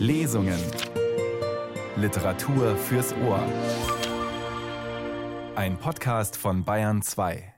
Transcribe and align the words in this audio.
Lesungen. 0.00 0.58
Literatur 1.94 2.74
fürs 2.74 3.14
Ohr. 3.18 3.46
Ein 5.54 5.76
Podcast 5.76 6.38
von 6.38 6.64
Bayern 6.64 7.02
2. 7.02 7.52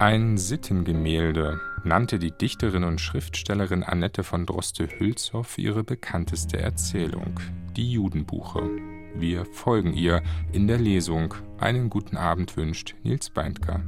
Ein 0.00 0.36
Sittengemälde 0.36 1.60
nannte 1.84 2.18
die 2.18 2.32
Dichterin 2.32 2.82
und 2.82 3.00
Schriftstellerin 3.00 3.84
Annette 3.84 4.24
von 4.24 4.46
Droste-Hülshoff 4.46 5.58
ihre 5.58 5.84
bekannteste 5.84 6.58
Erzählung, 6.58 7.38
die 7.76 7.92
Judenbuche. 7.92 8.68
Wir 9.14 9.44
folgen 9.44 9.92
ihr 9.92 10.24
in 10.52 10.66
der 10.66 10.78
Lesung. 10.78 11.34
Einen 11.58 11.88
guten 11.88 12.16
Abend 12.16 12.56
wünscht 12.56 12.96
Nils 13.04 13.30
Beindker. 13.30 13.84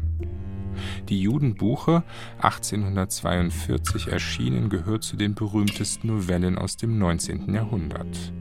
Die 1.08 1.20
Judenbuche, 1.20 2.02
1842 2.40 4.08
erschienen, 4.08 4.68
gehört 4.68 5.02
zu 5.02 5.16
den 5.16 5.34
berühmtesten 5.34 6.08
Novellen 6.08 6.58
aus 6.58 6.76
dem 6.76 6.98
19. 6.98 7.54
Jahrhundert. 7.54 8.32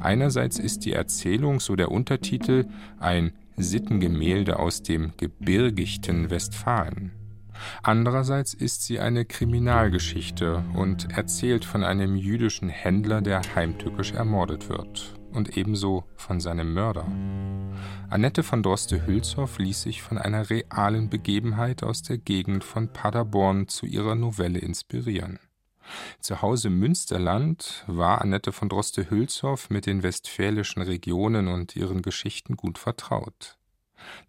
Einerseits 0.00 0.58
ist 0.58 0.84
die 0.84 0.92
Erzählung, 0.92 1.60
so 1.60 1.76
der 1.76 1.90
Untertitel, 1.90 2.66
ein 2.98 3.32
Sittengemälde 3.56 4.58
aus 4.58 4.82
dem 4.82 5.12
gebirgigten 5.16 6.30
Westfalen. 6.30 7.12
Andererseits 7.82 8.52
ist 8.52 8.84
sie 8.84 9.00
eine 9.00 9.24
Kriminalgeschichte 9.24 10.62
und 10.74 11.10
erzählt 11.16 11.64
von 11.64 11.84
einem 11.84 12.16
jüdischen 12.16 12.68
Händler, 12.68 13.22
der 13.22 13.40
heimtückisch 13.54 14.12
ermordet 14.12 14.68
wird 14.68 15.15
und 15.36 15.56
ebenso 15.56 16.04
von 16.16 16.40
seinem 16.40 16.74
Mörder. 16.74 17.06
Annette 18.10 18.42
von 18.42 18.62
Droste-Hülshoff 18.62 19.58
ließ 19.58 19.82
sich 19.82 20.02
von 20.02 20.18
einer 20.18 20.50
realen 20.50 21.10
Begebenheit 21.10 21.82
aus 21.82 22.02
der 22.02 22.18
Gegend 22.18 22.64
von 22.64 22.92
Paderborn 22.92 23.68
zu 23.68 23.86
ihrer 23.86 24.14
Novelle 24.14 24.58
inspirieren. 24.58 25.38
Zu 26.20 26.42
Hause 26.42 26.68
im 26.68 26.78
Münsterland 26.78 27.84
war 27.86 28.20
Annette 28.20 28.52
von 28.52 28.68
Droste-Hülshoff 28.68 29.70
mit 29.70 29.86
den 29.86 30.02
westfälischen 30.02 30.82
Regionen 30.82 31.48
und 31.48 31.76
ihren 31.76 32.02
Geschichten 32.02 32.56
gut 32.56 32.78
vertraut. 32.78 33.56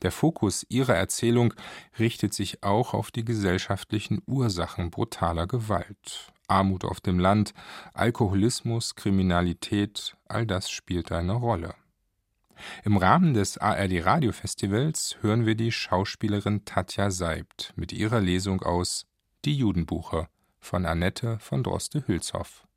Der 0.01 0.11
Fokus 0.11 0.65
ihrer 0.69 0.95
Erzählung 0.95 1.53
richtet 1.99 2.33
sich 2.33 2.63
auch 2.63 2.93
auf 2.93 3.11
die 3.11 3.25
gesellschaftlichen 3.25 4.21
Ursachen 4.25 4.91
brutaler 4.91 5.47
Gewalt. 5.47 6.31
Armut 6.47 6.85
auf 6.85 6.99
dem 6.99 7.19
Land, 7.19 7.53
Alkoholismus, 7.93 8.95
Kriminalität, 8.95 10.15
all 10.27 10.45
das 10.45 10.69
spielt 10.69 11.11
eine 11.11 11.33
Rolle. 11.33 11.75
Im 12.83 12.97
Rahmen 12.97 13.33
des 13.33 13.57
ARD 13.57 14.05
Radiofestivals 14.05 15.17
hören 15.21 15.45
wir 15.45 15.55
die 15.55 15.71
Schauspielerin 15.71 16.65
Tatja 16.65 17.11
Seibt 17.11 17.73
mit 17.75 17.93
ihrer 17.93 18.19
Lesung 18.19 18.61
aus 18.61 19.05
Die 19.45 19.55
Judenbuche 19.55 20.27
von 20.59 20.85
Annette 20.85 21.37
von 21.39 21.63
Droste-Hülshoff. 21.63 22.67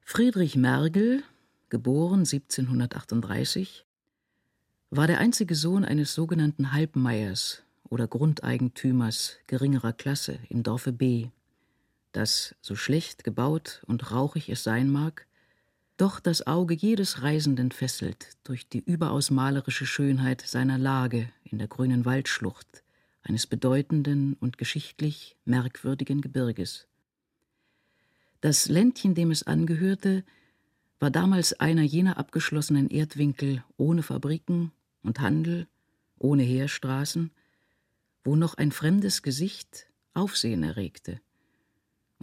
Friedrich 0.00 0.56
Mergel, 0.56 1.22
geboren 1.68 2.20
1738, 2.20 3.86
war 4.90 5.06
der 5.06 5.18
einzige 5.18 5.54
Sohn 5.54 5.84
eines 5.84 6.14
sogenannten 6.14 6.72
Halbmeiers 6.72 7.62
oder 7.88 8.06
Grundeigentümers 8.06 9.38
geringerer 9.46 9.92
Klasse 9.92 10.38
im 10.48 10.62
Dorfe 10.62 10.92
B, 10.92 11.28
das, 12.12 12.54
so 12.60 12.76
schlecht 12.76 13.24
gebaut 13.24 13.82
und 13.86 14.10
rauchig 14.12 14.48
es 14.48 14.62
sein 14.62 14.90
mag, 14.90 15.26
doch 15.96 16.20
das 16.20 16.46
Auge 16.46 16.74
jedes 16.74 17.22
Reisenden 17.22 17.70
fesselt 17.70 18.30
durch 18.44 18.68
die 18.68 18.80
überaus 18.80 19.30
malerische 19.30 19.86
Schönheit 19.86 20.42
seiner 20.42 20.78
Lage 20.78 21.28
in 21.44 21.58
der 21.58 21.68
grünen 21.68 22.04
Waldschlucht 22.04 22.82
eines 23.22 23.46
bedeutenden 23.46 24.34
und 24.40 24.58
geschichtlich 24.58 25.36
merkwürdigen 25.44 26.20
Gebirges. 26.20 26.86
Das 28.40 28.68
Ländchen, 28.68 29.14
dem 29.14 29.30
es 29.30 29.44
angehörte, 29.44 30.24
war 30.98 31.10
damals 31.10 31.52
einer 31.60 31.82
jener 31.82 32.16
abgeschlossenen 32.16 32.90
Erdwinkel 32.90 33.62
ohne 33.76 34.02
Fabriken 34.02 34.72
und 35.02 35.20
Handel, 35.20 35.68
ohne 36.18 36.42
Heerstraßen, 36.42 37.30
wo 38.24 38.34
noch 38.34 38.54
ein 38.54 38.72
fremdes 38.72 39.22
Gesicht 39.22 39.86
Aufsehen 40.14 40.62
erregte 40.62 41.20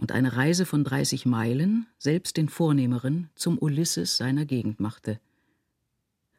und 0.00 0.12
eine 0.12 0.34
Reise 0.34 0.64
von 0.64 0.82
30 0.82 1.26
Meilen 1.26 1.86
selbst 1.98 2.38
den 2.38 2.48
Vornehmeren 2.48 3.28
zum 3.34 3.58
Ulysses 3.58 4.16
seiner 4.16 4.46
Gegend 4.46 4.80
machte. 4.80 5.20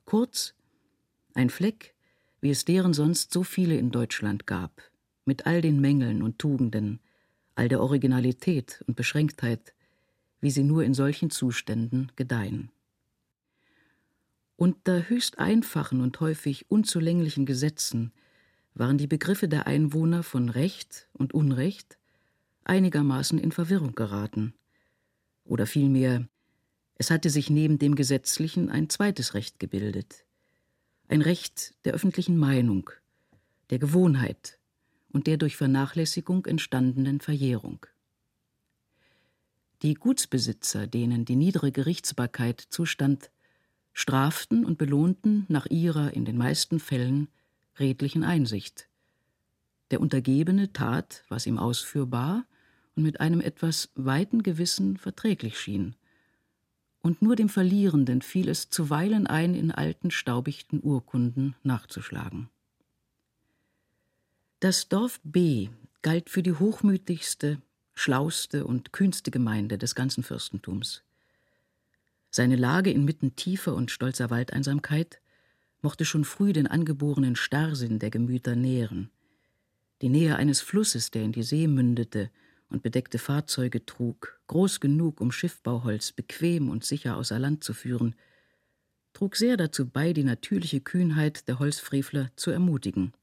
Kurz, 0.05 0.55
ein 1.35 1.51
Fleck, 1.51 1.93
wie 2.41 2.49
es 2.49 2.65
deren 2.65 2.93
sonst 2.93 3.31
so 3.31 3.43
viele 3.43 3.77
in 3.77 3.91
Deutschland 3.91 4.47
gab, 4.47 4.81
mit 5.25 5.45
all 5.45 5.61
den 5.61 5.79
Mängeln 5.79 6.23
und 6.23 6.39
Tugenden, 6.39 6.99
all 7.53 7.69
der 7.69 7.81
Originalität 7.81 8.83
und 8.87 8.95
Beschränktheit, 8.95 9.75
wie 10.39 10.49
sie 10.49 10.63
nur 10.63 10.83
in 10.83 10.95
solchen 10.95 11.29
Zuständen 11.29 12.11
gedeihen. 12.15 12.71
Unter 14.55 15.07
höchst 15.07 15.37
einfachen 15.37 16.01
und 16.01 16.19
häufig 16.19 16.69
unzulänglichen 16.71 17.45
Gesetzen 17.45 18.11
waren 18.73 18.97
die 18.97 19.07
Begriffe 19.07 19.47
der 19.47 19.67
Einwohner 19.67 20.23
von 20.23 20.49
Recht 20.49 21.09
und 21.13 21.33
Unrecht 21.35 21.99
einigermaßen 22.63 23.39
in 23.39 23.51
Verwirrung 23.51 23.95
geraten. 23.95 24.53
Oder 25.43 25.65
vielmehr, 25.65 26.27
es 26.95 27.09
hatte 27.11 27.29
sich 27.29 27.49
neben 27.49 27.79
dem 27.79 27.95
gesetzlichen 27.95 28.69
ein 28.69 28.89
zweites 28.89 29.33
Recht 29.33 29.59
gebildet. 29.59 30.25
Ein 31.07 31.21
Recht 31.21 31.73
der 31.85 31.93
öffentlichen 31.93 32.37
Meinung, 32.37 32.89
der 33.69 33.79
Gewohnheit 33.79 34.59
und 35.11 35.27
der 35.27 35.37
durch 35.37 35.57
Vernachlässigung 35.57 36.45
entstandenen 36.45 37.19
Verjährung. 37.19 37.85
Die 39.81 39.95
Gutsbesitzer, 39.95 40.85
denen 40.85 41.25
die 41.25 41.35
niedere 41.35 41.71
Gerichtsbarkeit 41.71 42.61
zustand, 42.61 43.31
straften 43.93 44.63
und 44.63 44.77
belohnten 44.77 45.45
nach 45.49 45.65
ihrer 45.65 46.13
in 46.13 46.23
den 46.23 46.37
meisten 46.37 46.79
Fällen 46.79 47.29
redlichen 47.79 48.23
Einsicht. 48.23 48.87
Der 49.89 49.99
Untergebene 49.99 50.71
tat, 50.71 51.23
was 51.27 51.45
ihm 51.45 51.57
ausführbar 51.57 52.45
und 52.95 53.03
mit 53.03 53.19
einem 53.19 53.41
etwas 53.41 53.89
weiten 53.95 54.43
Gewissen 54.43 54.97
verträglich 54.97 55.59
schien. 55.59 55.95
Und 57.01 57.21
nur 57.21 57.35
dem 57.35 57.49
Verlierenden 57.49 58.21
fiel 58.21 58.49
es 58.49 58.69
zuweilen 58.69 59.25
ein, 59.27 59.55
in 59.55 59.71
alten, 59.71 60.11
staubichten 60.11 60.81
Urkunden 60.83 61.55
nachzuschlagen. 61.63 62.49
Das 64.59 64.87
Dorf 64.87 65.19
B 65.23 65.69
galt 66.03 66.29
für 66.29 66.43
die 66.43 66.53
hochmütigste, 66.53 67.59
schlauste 67.95 68.65
und 68.65 68.93
kühnste 68.93 69.31
Gemeinde 69.31 69.77
des 69.77 69.95
ganzen 69.95 70.23
Fürstentums. 70.23 71.03
Seine 72.29 72.55
Lage 72.55 72.91
inmitten 72.91 73.35
tiefer 73.35 73.75
und 73.75 73.91
stolzer 73.91 74.29
Waldeinsamkeit 74.29 75.19
mochte 75.81 76.05
schon 76.05 76.23
früh 76.23 76.53
den 76.53 76.67
angeborenen 76.67 77.35
Starrsinn 77.35 77.99
der 77.99 78.11
Gemüter 78.11 78.55
nähren. 78.55 79.09
Die 80.01 80.09
Nähe 80.09 80.35
eines 80.35 80.61
Flusses, 80.61 81.11
der 81.11 81.23
in 81.23 81.31
die 81.31 81.43
See 81.43 81.67
mündete 81.67 82.29
und 82.71 82.81
bedeckte 82.81 83.19
Fahrzeuge 83.19 83.85
trug, 83.85 84.39
groß 84.47 84.79
genug, 84.79 85.21
um 85.21 85.31
Schiffbauholz 85.31 86.11
bequem 86.11 86.69
und 86.69 86.83
sicher 86.83 87.17
außer 87.17 87.37
Land 87.37 87.63
zu 87.63 87.73
führen, 87.73 88.15
trug 89.13 89.35
sehr 89.35 89.57
dazu 89.57 89.87
bei, 89.87 90.13
die 90.13 90.23
natürliche 90.23 90.81
Kühnheit 90.81 91.47
der 91.47 91.59
Holzfrevler 91.59 92.31
zu 92.35 92.49
ermutigen. 92.49 93.13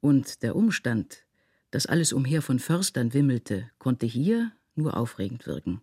Und 0.00 0.42
der 0.42 0.56
Umstand, 0.56 1.24
dass 1.70 1.86
alles 1.86 2.12
umher 2.12 2.42
von 2.42 2.58
Förstern 2.58 3.12
wimmelte, 3.12 3.70
konnte 3.78 4.06
hier 4.06 4.52
nur 4.74 4.96
aufregend 4.96 5.46
wirken 5.46 5.82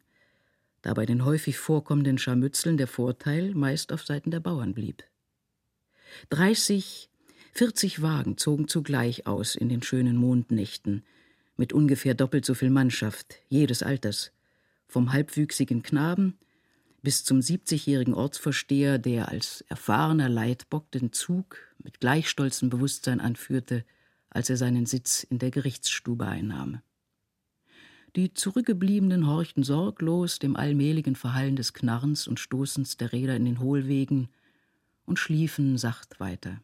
da 0.82 0.94
bei 0.94 1.06
den 1.06 1.26
häufig 1.26 1.58
vorkommenden 1.58 2.18
Scharmützeln 2.18 2.78
der 2.78 2.88
Vorteil 2.88 3.54
meist 3.54 3.92
auf 3.92 4.06
Seiten 4.06 4.32
der 4.32 4.40
Bauern 4.40 4.74
blieb. 4.74 5.04
Dreißig, 6.30 7.10
vierzig 7.54 8.02
Wagen 8.02 8.38
zogen 8.38 8.68
zugleich 8.68 9.28
aus 9.28 9.56
in 9.56 9.70
den 9.70 9.84
schönen 9.84 10.16
Mondnächten, 10.16 11.04
mit 11.60 11.74
ungefähr 11.74 12.14
doppelt 12.14 12.46
so 12.46 12.54
viel 12.54 12.70
Mannschaft, 12.70 13.36
jedes 13.50 13.84
Alters, 13.84 14.32
vom 14.88 15.12
halbwüchsigen 15.12 15.84
Knaben 15.84 16.38
bis 17.02 17.26
zum 17.26 17.42
siebzigjährigen 17.42 18.14
Ortsvorsteher, 18.14 18.98
der 18.98 19.28
als 19.28 19.62
erfahrener 19.68 20.30
Leitbock 20.30 20.90
den 20.92 21.12
Zug 21.12 21.58
mit 21.78 22.00
gleich 22.00 22.30
stolzem 22.30 22.70
Bewusstsein 22.70 23.20
anführte, 23.20 23.84
als 24.30 24.50
er 24.50 24.56
seinen 24.56 24.86
Sitz 24.86 25.24
in 25.24 25.38
der 25.38 25.52
Gerichtsstube 25.52 26.26
einnahm. 26.26 26.82
Die 28.16 28.34
Zurückgebliebenen 28.34 29.28
horchten 29.28 29.64
sorglos 29.64 30.40
dem 30.40 30.56
allmähligen 30.56 31.16
Verhallen 31.16 31.58
des 31.58 31.74
Knarrens 31.74 32.26
und 32.26 32.40
Stoßens 32.40 32.96
der 32.96 33.12
Räder 33.12 33.36
in 33.36 33.44
den 33.44 33.60
Hohlwegen 33.60 34.30
und 35.06 35.20
schliefen 35.20 35.78
sacht 35.78 36.22
weiter. 36.22 36.62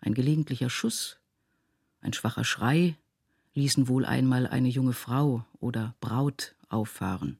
Ein 0.00 0.14
gelegentlicher 0.14 0.70
Schuss, 0.70 1.18
ein 2.00 2.14
schwacher 2.14 2.44
Schrei 2.44 2.96
ließen 3.54 3.88
wohl 3.88 4.04
einmal 4.04 4.46
eine 4.46 4.68
junge 4.68 4.92
Frau 4.92 5.44
oder 5.60 5.94
Braut 6.00 6.54
auffahren. 6.68 7.38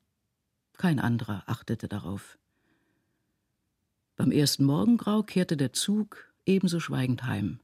Kein 0.77 0.99
anderer 0.99 1.43
achtete 1.47 1.89
darauf. 1.89 2.39
Beim 4.17 4.31
ersten 4.31 4.65
Morgengrau 4.65 5.23
kehrte 5.23 5.57
der 5.57 5.73
Zug 5.73 6.33
ebenso 6.47 6.81
schweigend 6.81 7.25
heim, 7.25 7.61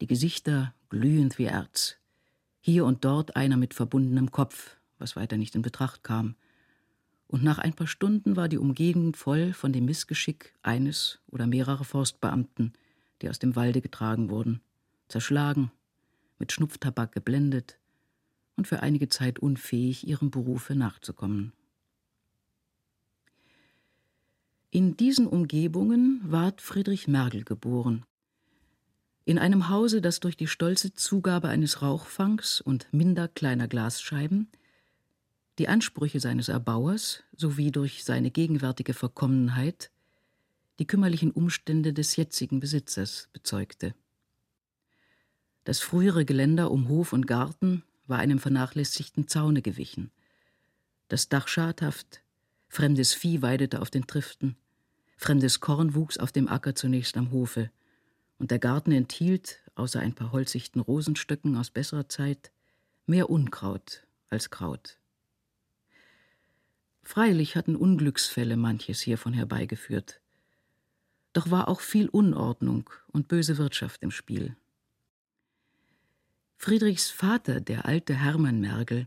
die 0.00 0.06
Gesichter 0.06 0.74
glühend 0.88 1.38
wie 1.38 1.44
Erz 1.44 1.98
hier 2.66 2.86
und 2.86 3.04
dort 3.04 3.36
einer 3.36 3.58
mit 3.58 3.74
verbundenem 3.74 4.30
Kopf, 4.30 4.78
was 4.98 5.16
weiter 5.16 5.36
nicht 5.36 5.54
in 5.54 5.60
Betracht 5.60 6.02
kam. 6.02 6.34
Und 7.26 7.44
nach 7.44 7.58
ein 7.58 7.74
paar 7.74 7.86
Stunden 7.86 8.36
war 8.36 8.48
die 8.48 8.56
Umgegend 8.56 9.18
voll 9.18 9.52
von 9.52 9.70
dem 9.70 9.84
Missgeschick 9.84 10.54
eines 10.62 11.18
oder 11.26 11.46
mehrerer 11.46 11.84
Forstbeamten, 11.84 12.72
die 13.20 13.28
aus 13.28 13.38
dem 13.38 13.54
Walde 13.54 13.82
getragen 13.82 14.30
wurden, 14.30 14.62
zerschlagen, 15.08 15.72
mit 16.44 16.52
Schnupftabak 16.52 17.12
geblendet 17.12 17.78
und 18.56 18.68
für 18.68 18.82
einige 18.82 19.08
Zeit 19.08 19.38
unfähig, 19.38 20.06
ihrem 20.06 20.30
Berufe 20.30 20.74
nachzukommen. 20.74 21.54
In 24.70 24.94
diesen 24.94 25.26
Umgebungen 25.26 26.20
ward 26.22 26.60
Friedrich 26.60 27.08
Mergel 27.08 27.44
geboren. 27.44 28.04
In 29.24 29.38
einem 29.38 29.70
Hause, 29.70 30.02
das 30.02 30.20
durch 30.20 30.36
die 30.36 30.46
stolze 30.46 30.92
Zugabe 30.92 31.48
eines 31.48 31.80
Rauchfangs 31.80 32.60
und 32.60 32.92
minder 32.92 33.26
kleiner 33.26 33.66
Glasscheiben 33.66 34.48
die 35.58 35.68
Ansprüche 35.68 36.20
seines 36.20 36.50
Erbauers 36.50 37.22
sowie 37.34 37.70
durch 37.70 38.04
seine 38.04 38.30
gegenwärtige 38.30 38.92
Verkommenheit 38.92 39.90
die 40.78 40.86
kümmerlichen 40.86 41.30
Umstände 41.30 41.94
des 41.94 42.16
jetzigen 42.16 42.60
Besitzers 42.60 43.30
bezeugte. 43.32 43.94
Das 45.64 45.80
frühere 45.80 46.24
Geländer 46.24 46.70
um 46.70 46.88
Hof 46.88 47.12
und 47.12 47.26
Garten 47.26 47.82
war 48.06 48.18
einem 48.18 48.38
vernachlässigten 48.38 49.28
Zaune 49.28 49.62
gewichen. 49.62 50.10
Das 51.08 51.28
Dach 51.28 51.48
schadhaft, 51.48 52.22
fremdes 52.68 53.14
Vieh 53.14 53.40
weidete 53.40 53.80
auf 53.80 53.90
den 53.90 54.06
Triften. 54.06 54.56
Fremdes 55.16 55.60
Korn 55.60 55.94
wuchs 55.94 56.18
auf 56.18 56.32
dem 56.32 56.48
Acker 56.48 56.74
zunächst 56.74 57.16
am 57.16 57.30
Hofe, 57.30 57.70
und 58.38 58.50
der 58.50 58.58
Garten 58.58 58.92
enthielt, 58.92 59.60
außer 59.74 60.00
ein 60.00 60.14
paar 60.14 60.32
holzichten 60.32 60.80
Rosenstöcken 60.80 61.56
aus 61.56 61.70
besserer 61.70 62.08
Zeit, 62.08 62.50
mehr 63.06 63.30
Unkraut 63.30 64.06
als 64.28 64.50
Kraut. 64.50 64.98
Freilich 67.02 67.54
hatten 67.54 67.76
Unglücksfälle 67.76 68.56
manches 68.56 69.00
hiervon 69.00 69.34
herbeigeführt. 69.34 70.20
Doch 71.32 71.50
war 71.50 71.68
auch 71.68 71.80
viel 71.80 72.08
Unordnung 72.08 72.90
und 73.08 73.28
böse 73.28 73.56
Wirtschaft 73.56 74.02
im 74.02 74.10
Spiel. 74.10 74.56
Friedrichs 76.56 77.10
Vater, 77.10 77.60
der 77.60 77.84
alte 77.84 78.14
Hermann 78.14 78.60
Mergel, 78.60 79.06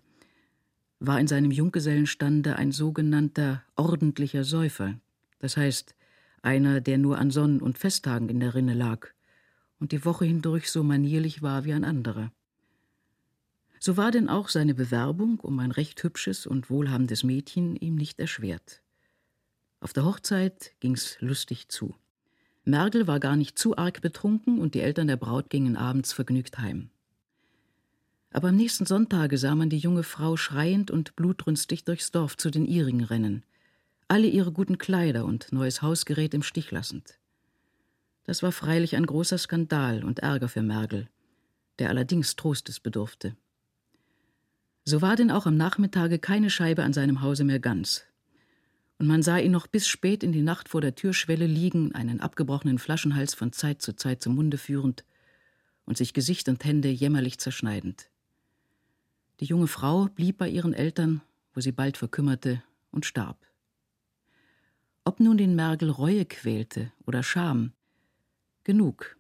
war 1.00 1.20
in 1.20 1.28
seinem 1.28 1.52
Junggesellenstande 1.52 2.56
ein 2.56 2.72
sogenannter 2.72 3.64
ordentlicher 3.76 4.44
Säufer, 4.44 5.00
das 5.40 5.58
heißt 5.58 5.96
einer, 6.42 6.82
der 6.82 6.98
nur 6.98 7.18
an 7.18 7.32
Sonn- 7.32 7.62
und 7.62 7.78
Festtagen 7.78 8.30
in 8.30 8.40
der 8.40 8.56
Rinne 8.56 8.74
lag 8.74 9.08
und 9.80 9.92
die 9.92 10.06
Woche 10.06 10.26
hindurch 10.26 10.72
so 10.72 10.84
manierlich 10.84 11.42
war 11.42 11.66
wie 11.66 11.74
ein 11.74 11.84
anderer. 11.84 12.32
So 13.80 13.96
war 13.98 14.12
denn 14.12 14.28
auch 14.28 14.50
seine 14.50 14.74
Bewerbung 14.74 15.40
um 15.40 15.60
ein 15.60 15.72
recht 15.72 16.02
hübsches 16.04 16.48
und 16.48 16.70
wohlhabendes 16.70 17.24
Mädchen 17.24 17.76
ihm 17.76 17.96
nicht 17.96 18.20
erschwert. 18.20 18.82
Auf 19.80 19.94
der 19.94 20.06
Hochzeit 20.06 20.74
ging's 20.80 21.18
lustig 21.20 21.70
zu. 21.70 21.96
Mergel 22.66 23.08
war 23.08 23.20
gar 23.20 23.36
nicht 23.36 23.60
zu 23.60 23.78
arg 23.78 24.02
betrunken 24.02 24.60
und 24.60 24.74
die 24.74 24.82
Eltern 24.82 25.08
der 25.08 25.18
Braut 25.18 25.50
gingen 25.50 25.78
abends 25.78 26.12
vergnügt 26.12 26.58
heim. 26.58 26.90
Aber 28.38 28.50
am 28.50 28.56
nächsten 28.56 28.86
Sonntage 28.86 29.40
sah 29.40 29.56
man 29.56 29.72
die 29.72 29.80
junge 29.80 30.04
Frau 30.04 30.38
schreiend 30.38 30.92
und 30.92 31.16
blutrünstig 31.16 31.86
durchs 31.86 32.12
Dorf 32.12 32.38
zu 32.38 32.52
den 32.52 32.66
ihrigen 32.66 33.04
rennen 33.04 33.44
alle 34.08 34.28
ihre 34.28 34.52
guten 34.52 34.78
Kleider 34.78 35.26
und 35.26 35.52
neues 35.52 35.82
Hausgerät 35.82 36.34
im 36.34 36.44
Stich 36.44 36.72
lassend. 36.72 37.20
Das 38.24 38.44
war 38.44 38.52
freilich 38.52 38.96
ein 38.96 39.06
großer 39.06 39.38
Skandal 39.38 40.04
und 40.04 40.20
Ärger 40.20 40.48
für 40.48 40.62
Mergel, 40.62 41.08
der 41.80 41.90
allerdings 41.90 42.36
Trostes 42.36 42.80
bedurfte. 42.80 43.36
So 44.86 45.02
war 45.02 45.16
denn 45.16 45.32
auch 45.32 45.46
am 45.46 45.58
Nachmittage 45.58 46.20
keine 46.20 46.50
Scheibe 46.50 46.84
an 46.84 46.94
seinem 46.94 47.22
Hause 47.22 47.44
mehr 47.44 47.60
ganz. 47.60 48.06
Und 49.00 49.08
man 49.08 49.22
sah 49.22 49.38
ihn 49.38 49.52
noch 49.52 49.68
bis 49.68 49.88
spät 49.88 50.24
in 50.24 50.32
die 50.32 50.42
Nacht 50.42 50.70
vor 50.70 50.82
der 50.82 50.96
Türschwelle 50.96 51.46
liegen, 51.46 51.94
einen 51.94 52.22
abgebrochenen 52.22 52.80
Flaschenhals 52.80 53.34
von 53.36 53.52
Zeit 53.52 53.82
zu 53.82 53.96
Zeit 53.96 54.22
zum 54.22 54.36
Munde 54.36 54.58
führend 54.58 55.04
und 55.86 55.98
sich 55.98 56.14
Gesicht 56.14 56.48
und 56.50 56.64
Hände 56.64 56.90
jämmerlich 56.90 57.38
zerschneidend. 57.40 58.10
Die 59.40 59.46
junge 59.46 59.68
Frau 59.68 60.06
blieb 60.06 60.38
bei 60.38 60.50
ihren 60.50 60.74
Eltern, 60.74 61.22
wo 61.54 61.62
sie 61.62 61.72
bald 61.72 61.98
verkümmerte 61.98 62.64
und 62.92 63.06
starb. 63.06 63.38
Ob 65.04 65.20
nun 65.20 65.38
den 65.38 65.56
Mergel 65.56 65.90
Reue 65.90 66.26
quälte 66.26 66.92
oder 67.06 67.24
Scham, 67.24 67.72
genug. 68.64 69.16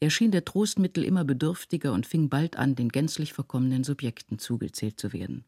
Er 0.00 0.10
schien 0.10 0.30
der 0.30 0.44
Trostmittel 0.44 1.02
immer 1.02 1.24
bedürftiger 1.24 1.92
und 1.92 2.06
fing 2.06 2.28
bald 2.28 2.56
an, 2.56 2.74
den 2.74 2.90
gänzlich 2.90 3.32
verkommenen 3.32 3.84
Subjekten 3.84 4.38
zugezählt 4.38 5.00
zu 5.00 5.12
werden. 5.12 5.44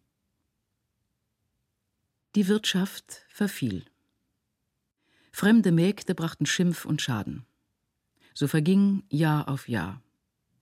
Die 2.35 2.49
Wirtschaft 2.49 3.25
verfiel. 3.29 3.85
Fremde 5.31 5.73
Mägde 5.73 6.15
brachten 6.15 6.47
Schimpf 6.47 6.85
und 6.85 7.03
Schaden. 7.03 7.45
So 8.35 8.49
verging 8.49 9.05
Jahr 9.09 9.49
auf 9.49 9.69
Jahr. 9.69 10.03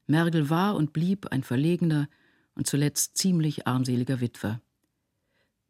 Mergel 0.07 0.51
war 0.51 0.75
und 0.75 0.93
blieb 0.93 1.27
ein 1.29 1.43
verlegener 1.43 2.09
und 2.55 2.67
zuletzt 2.67 3.17
ziemlich 3.17 3.67
armseliger 3.67 4.21
Witwer, 4.21 4.61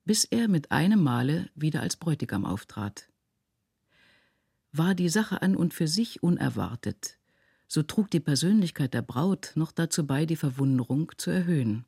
bis 0.04 0.24
er 0.24 0.48
mit 0.48 0.70
einem 0.70 1.02
Male 1.02 1.48
wieder 1.54 1.80
als 1.80 1.96
Bräutigam 1.96 2.44
auftrat 2.44 3.08
war 4.76 4.96
die 4.96 5.08
Sache 5.08 5.40
an 5.40 5.54
und 5.54 5.72
für 5.72 5.86
sich 5.86 6.22
unerwartet, 6.22 7.16
so 7.68 7.84
trug 7.84 8.10
die 8.10 8.20
Persönlichkeit 8.20 8.92
der 8.92 9.02
Braut 9.02 9.52
noch 9.54 9.70
dazu 9.70 10.04
bei, 10.04 10.26
die 10.26 10.34
Verwunderung 10.34 11.12
zu 11.16 11.30
erhöhen. 11.30 11.84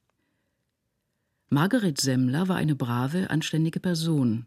Margaret 1.49 2.01
Semmler 2.01 2.47
war 2.47 2.57
eine 2.57 2.77
brave, 2.77 3.29
anständige 3.31 3.81
Person, 3.81 4.47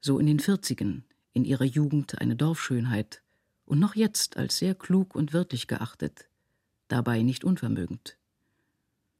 so 0.00 0.18
in 0.18 0.26
den 0.26 0.40
Vierzigen, 0.40 1.04
in 1.32 1.44
ihrer 1.44 1.64
Jugend 1.64 2.20
eine 2.20 2.34
Dorfschönheit 2.34 3.22
und 3.66 3.78
noch 3.78 3.94
jetzt 3.94 4.36
als 4.36 4.58
sehr 4.58 4.74
klug 4.74 5.14
und 5.14 5.32
wirtlich 5.32 5.68
geachtet, 5.68 6.28
dabei 6.88 7.22
nicht 7.22 7.44
unvermögend. 7.44 8.16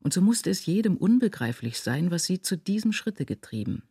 Und 0.01 0.13
so 0.13 0.21
musste 0.21 0.51
es 0.51 0.67
jedem 0.67 0.97
unbegreiflich 0.97 1.81
sein, 1.81 2.11
was 2.11 2.25
sie 2.25 2.41
zu 2.41 2.57
diesem 2.57 2.93
Schritte 2.93 3.25
getrieben. 3.25 3.83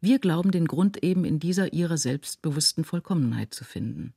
Wir 0.00 0.18
glauben 0.18 0.50
den 0.50 0.66
Grund 0.66 1.02
eben 1.04 1.24
in 1.24 1.38
dieser 1.38 1.72
ihrer 1.72 1.96
selbstbewussten 1.96 2.84
Vollkommenheit 2.84 3.54
zu 3.54 3.64
finden. 3.64 4.14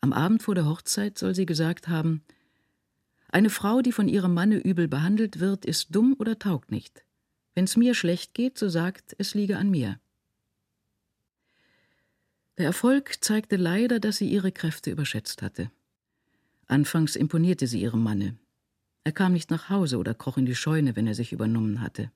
Am 0.00 0.12
Abend 0.12 0.42
vor 0.42 0.54
der 0.54 0.66
Hochzeit 0.66 1.16
soll 1.16 1.34
sie 1.34 1.46
gesagt 1.46 1.88
haben, 1.88 2.22
eine 3.34 3.50
Frau, 3.50 3.80
die 3.80 3.90
von 3.90 4.06
ihrem 4.06 4.32
Manne 4.32 4.58
übel 4.58 4.86
behandelt 4.86 5.40
wird, 5.40 5.64
ist 5.64 5.88
dumm 5.92 6.14
oder 6.18 6.38
taugt 6.38 6.70
nicht. 6.70 7.04
Wenn's 7.54 7.76
mir 7.76 7.94
schlecht 7.94 8.34
geht, 8.34 8.58
so 8.58 8.68
sagt, 8.68 9.16
es 9.18 9.34
liege 9.34 9.58
an 9.58 9.70
mir. 9.70 9.98
Der 12.58 12.66
Erfolg 12.66 13.24
zeigte 13.24 13.56
leider, 13.56 13.98
dass 13.98 14.18
sie 14.18 14.28
ihre 14.28 14.52
Kräfte 14.52 14.90
überschätzt 14.90 15.42
hatte. 15.42 15.72
Anfangs 16.66 17.16
imponierte 17.16 17.66
sie 17.66 17.80
ihrem 17.80 18.04
Manne. 18.04 18.38
Er 19.04 19.12
kam 19.12 19.32
nicht 19.32 19.50
nach 19.50 19.68
Hause 19.68 19.98
oder 19.98 20.14
kroch 20.14 20.38
in 20.38 20.46
die 20.46 20.54
Scheune, 20.54 20.96
wenn 20.96 21.06
er 21.06 21.14
sich 21.14 21.32
übernommen 21.32 21.80
hatte 21.80 22.10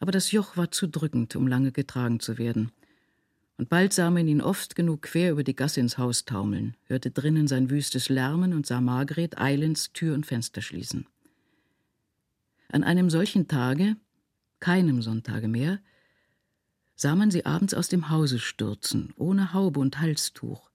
aber 0.00 0.12
das 0.12 0.32
Joch 0.32 0.56
war 0.56 0.70
zu 0.70 0.86
drückend, 0.86 1.34
um 1.36 1.46
lange 1.46 1.72
getragen 1.72 2.20
zu 2.20 2.38
werden. 2.38 2.72
Und 3.56 3.68
bald 3.68 3.92
sah 3.92 4.10
man 4.10 4.28
ihn 4.28 4.40
oft 4.40 4.76
genug 4.76 5.02
quer 5.02 5.32
über 5.32 5.42
die 5.42 5.56
Gasse 5.56 5.80
ins 5.80 5.98
Haus 5.98 6.24
taumeln, 6.24 6.76
hörte 6.84 7.10
drinnen 7.10 7.48
sein 7.48 7.70
wüstes 7.70 8.08
Lärmen 8.08 8.54
und 8.54 8.66
sah 8.66 8.80
Margret 8.80 9.38
eilends 9.38 9.92
Tür 9.92 10.14
und 10.14 10.26
Fenster 10.26 10.62
schließen. 10.62 11.06
An 12.70 12.84
einem 12.84 13.10
solchen 13.10 13.48
Tage, 13.48 13.96
keinem 14.60 15.02
Sonntage 15.02 15.48
mehr, 15.48 15.80
sah 16.94 17.16
man 17.16 17.30
sie 17.30 17.46
abends 17.46 17.74
aus 17.74 17.88
dem 17.88 18.10
Hause 18.10 18.38
stürzen, 18.38 19.12
ohne 19.16 19.52
Haube 19.52 19.80
und 19.80 20.00
Halstuch, 20.00 20.70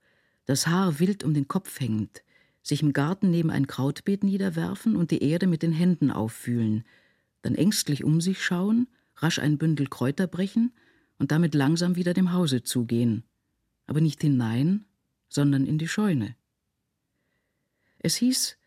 das 0.46 0.68
Haar 0.68 1.00
wild 1.00 1.24
um 1.24 1.34
den 1.34 1.48
Kopf 1.48 1.80
hängend, 1.80 2.24
sich 2.64 2.82
im 2.82 2.94
Garten 2.94 3.30
neben 3.30 3.52
ein 3.52 3.68
Krautbeet 3.68 4.24
niederwerfen 4.24 4.96
und 4.96 5.12
die 5.12 5.22
Erde 5.22 5.46
mit 5.46 5.62
den 5.62 5.74
Händen 5.74 6.10
auffühlen, 6.10 6.84
dann 7.44 7.56
ängstlich 7.56 8.04
um 8.04 8.22
sich 8.22 8.44
schauen 8.44 8.88
rasch 9.18 9.40
ein 9.40 9.58
Bündel 9.58 9.88
Kräuter 9.88 10.28
brechen 10.28 10.74
und 11.18 11.32
damit 11.32 11.54
langsam 11.54 11.96
wieder 11.96 12.14
dem 12.14 12.34
Hause 12.34 12.64
zugehen, 12.64 13.24
aber 13.88 14.02
nicht 14.02 14.22
hinein, 14.22 14.86
sondern 15.30 15.66
in 15.66 15.78
die 15.78 15.88
Scheune. 15.88 16.36
Es 18.00 18.16
hieß, 18.16 18.58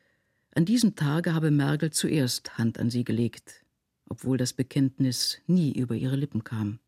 an 0.55 0.65
diesem 0.65 0.95
Tage 0.95 1.35
habe 1.35 1.51
Mergel 1.51 1.91
zuerst 1.91 2.59
Hand 2.59 2.79
an 2.79 2.91
sie 2.91 3.05
gelegt, 3.05 3.65
obwohl 4.09 4.39
das 4.39 4.53
Bekenntnis 4.53 5.39
nie 5.47 5.73
über 5.73 5.95
ihre 5.95 6.17
Lippen 6.17 6.45
kam. 6.45 6.79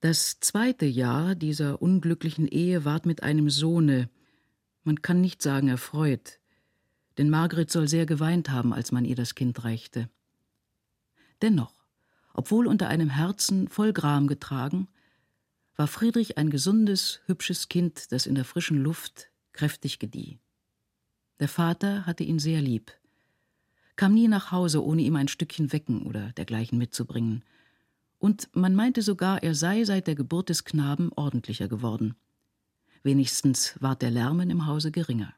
Das 0.00 0.38
zweite 0.38 0.86
Jahr 0.86 1.34
dieser 1.34 1.82
unglücklichen 1.82 2.46
Ehe 2.46 2.84
ward 2.84 3.04
mit 3.04 3.24
einem 3.24 3.50
Sohne, 3.50 4.08
man 4.84 5.02
kann 5.02 5.20
nicht 5.20 5.42
sagen 5.42 5.68
erfreut, 5.68 6.38
denn 7.18 7.30
Margret 7.30 7.70
soll 7.70 7.88
sehr 7.88 8.06
geweint 8.06 8.50
haben, 8.50 8.72
als 8.72 8.92
man 8.92 9.04
ihr 9.04 9.16
das 9.16 9.34
Kind 9.34 9.64
reichte. 9.64 10.08
Dennoch, 11.42 11.74
obwohl 12.32 12.68
unter 12.68 12.88
einem 12.88 13.10
Herzen 13.10 13.66
voll 13.66 13.92
Gram 13.92 14.28
getragen, 14.28 14.86
war 15.74 15.88
Friedrich 15.88 16.38
ein 16.38 16.50
gesundes, 16.50 17.20
hübsches 17.26 17.68
Kind, 17.68 18.12
das 18.12 18.26
in 18.26 18.36
der 18.36 18.44
frischen 18.44 18.78
Luft 18.78 19.30
kräftig 19.52 19.98
gedieh. 19.98 20.38
Der 21.40 21.48
Vater 21.48 22.06
hatte 22.06 22.22
ihn 22.22 22.38
sehr 22.38 22.60
lieb. 22.62 22.92
kam 23.96 24.14
nie 24.14 24.28
nach 24.28 24.52
Hause, 24.52 24.84
ohne 24.84 25.02
ihm 25.02 25.16
ein 25.16 25.26
Stückchen 25.26 25.72
Wecken 25.72 26.02
oder 26.02 26.30
dergleichen 26.32 26.78
mitzubringen. 26.78 27.42
Und 28.18 28.48
man 28.54 28.74
meinte 28.74 29.02
sogar, 29.02 29.42
er 29.42 29.54
sei 29.54 29.84
seit 29.84 30.06
der 30.06 30.14
Geburt 30.14 30.48
des 30.48 30.64
Knaben 30.64 31.12
ordentlicher 31.14 31.68
geworden. 31.68 32.16
Wenigstens 33.02 33.76
ward 33.80 34.02
der 34.02 34.10
Lärmen 34.10 34.50
im 34.50 34.66
Hause 34.66 34.90
geringer. 34.90 35.34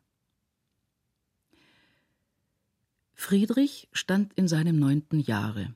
Friedrich 3.14 3.88
stand 3.92 4.32
in 4.32 4.48
seinem 4.48 4.78
neunten 4.78 5.20
Jahre. 5.20 5.74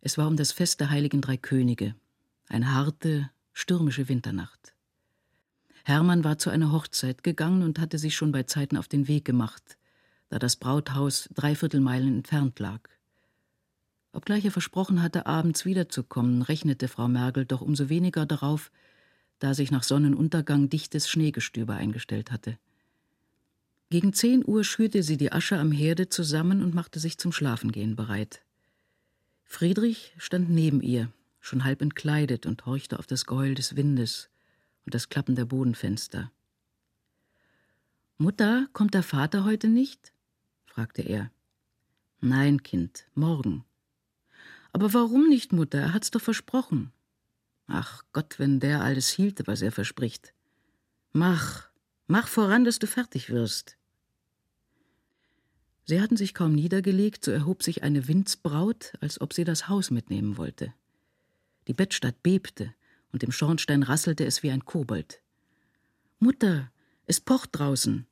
Es 0.00 0.16
war 0.16 0.26
um 0.26 0.36
das 0.36 0.52
Fest 0.52 0.80
der 0.80 0.88
heiligen 0.88 1.20
drei 1.20 1.36
Könige, 1.36 1.94
eine 2.48 2.72
harte, 2.72 3.30
stürmische 3.52 4.08
Winternacht. 4.08 4.74
Hermann 5.84 6.24
war 6.24 6.38
zu 6.38 6.48
einer 6.48 6.72
Hochzeit 6.72 7.22
gegangen 7.22 7.62
und 7.62 7.78
hatte 7.78 7.98
sich 7.98 8.16
schon 8.16 8.32
bei 8.32 8.44
Zeiten 8.44 8.78
auf 8.78 8.88
den 8.88 9.06
Weg 9.06 9.26
gemacht, 9.26 9.76
da 10.30 10.38
das 10.38 10.56
Brauthaus 10.56 11.28
dreiviertel 11.34 11.80
Meilen 11.80 12.16
entfernt 12.16 12.58
lag. 12.58 12.88
Obgleich 14.14 14.44
er 14.44 14.52
versprochen 14.52 15.02
hatte, 15.02 15.26
abends 15.26 15.64
wiederzukommen, 15.64 16.42
rechnete 16.42 16.86
Frau 16.86 17.08
Mergel 17.08 17.44
doch 17.44 17.60
umso 17.60 17.88
weniger 17.88 18.26
darauf, 18.26 18.70
da 19.40 19.54
sich 19.54 19.72
nach 19.72 19.82
Sonnenuntergang 19.82 20.68
dichtes 20.68 21.10
Schneegestöber 21.10 21.74
eingestellt 21.74 22.30
hatte. 22.30 22.56
Gegen 23.90 24.12
zehn 24.12 24.44
Uhr 24.46 24.62
schürte 24.62 25.02
sie 25.02 25.16
die 25.16 25.32
Asche 25.32 25.58
am 25.58 25.72
Herde 25.72 26.08
zusammen 26.08 26.62
und 26.62 26.74
machte 26.74 27.00
sich 27.00 27.18
zum 27.18 27.32
Schlafengehen 27.32 27.96
bereit. 27.96 28.42
Friedrich 29.44 30.14
stand 30.16 30.48
neben 30.48 30.80
ihr, 30.80 31.10
schon 31.40 31.64
halb 31.64 31.82
entkleidet 31.82 32.46
und 32.46 32.64
horchte 32.66 33.00
auf 33.00 33.08
das 33.08 33.26
Geheul 33.26 33.56
des 33.56 33.74
Windes 33.74 34.30
und 34.86 34.94
das 34.94 35.08
Klappen 35.08 35.34
der 35.34 35.44
Bodenfenster. 35.44 36.30
Mutter, 38.16 38.68
kommt 38.72 38.94
der 38.94 39.02
Vater 39.02 39.44
heute 39.44 39.66
nicht? 39.66 40.12
fragte 40.66 41.02
er. 41.02 41.32
Nein, 42.20 42.62
Kind, 42.62 43.06
morgen. 43.14 43.64
Aber 44.74 44.92
warum 44.92 45.28
nicht, 45.28 45.52
Mutter? 45.52 45.78
Er 45.78 45.94
hat's 45.94 46.10
doch 46.10 46.20
versprochen. 46.20 46.92
Ach 47.68 48.02
Gott, 48.12 48.40
wenn 48.40 48.58
der 48.58 48.82
alles 48.82 49.08
hielte, 49.08 49.46
was 49.46 49.62
er 49.62 49.70
verspricht. 49.70 50.34
Mach, 51.12 51.68
mach 52.08 52.26
voran, 52.26 52.64
dass 52.64 52.80
du 52.80 52.88
fertig 52.88 53.30
wirst. 53.30 53.78
Sie 55.84 56.00
hatten 56.00 56.16
sich 56.16 56.34
kaum 56.34 56.56
niedergelegt, 56.56 57.24
so 57.24 57.30
erhob 57.30 57.62
sich 57.62 57.84
eine 57.84 58.08
Windsbraut, 58.08 58.94
als 59.00 59.20
ob 59.20 59.32
sie 59.32 59.44
das 59.44 59.68
Haus 59.68 59.92
mitnehmen 59.92 60.38
wollte. 60.38 60.74
Die 61.68 61.74
Bettstatt 61.74 62.24
bebte, 62.24 62.74
und 63.12 63.22
im 63.22 63.30
Schornstein 63.30 63.84
rasselte 63.84 64.26
es 64.26 64.42
wie 64.42 64.50
ein 64.50 64.64
Kobold. 64.64 65.22
Mutter, 66.18 66.72
es 67.06 67.20
pocht 67.20 67.50
draußen. 67.52 68.08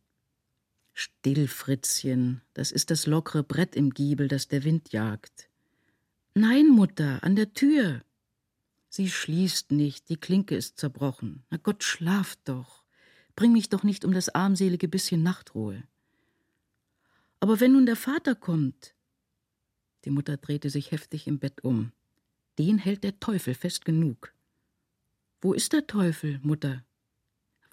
Still, 0.92 1.48
Fritzchen, 1.48 2.40
das 2.54 2.70
ist 2.70 2.92
das 2.92 3.06
lockere 3.06 3.42
Brett 3.42 3.74
im 3.74 3.90
Giebel, 3.90 4.28
das 4.28 4.46
der 4.46 4.62
Wind 4.62 4.92
jagt. 4.92 5.48
Nein, 6.34 6.68
Mutter, 6.68 7.22
an 7.22 7.36
der 7.36 7.52
Tür. 7.52 8.02
Sie 8.88 9.10
schließt 9.10 9.70
nicht, 9.70 10.08
die 10.08 10.16
Klinke 10.16 10.56
ist 10.56 10.78
zerbrochen. 10.78 11.44
Na 11.50 11.58
Gott, 11.58 11.84
schlaf 11.84 12.36
doch. 12.44 12.84
Bring 13.36 13.52
mich 13.52 13.68
doch 13.68 13.82
nicht 13.82 14.04
um 14.04 14.12
das 14.12 14.34
armselige 14.34 14.88
bisschen 14.88 15.22
Nachtruhe. 15.22 15.82
Aber 17.40 17.60
wenn 17.60 17.72
nun 17.72 17.86
der 17.86 17.96
Vater 17.96 18.34
kommt. 18.34 18.94
Die 20.04 20.10
Mutter 20.10 20.36
drehte 20.36 20.70
sich 20.70 20.90
heftig 20.90 21.26
im 21.26 21.38
Bett 21.38 21.64
um. 21.64 21.92
Den 22.58 22.78
hält 22.78 23.04
der 23.04 23.20
Teufel 23.20 23.54
fest 23.54 23.84
genug. 23.84 24.34
Wo 25.40 25.52
ist 25.52 25.72
der 25.72 25.86
Teufel, 25.86 26.38
Mutter? 26.42 26.84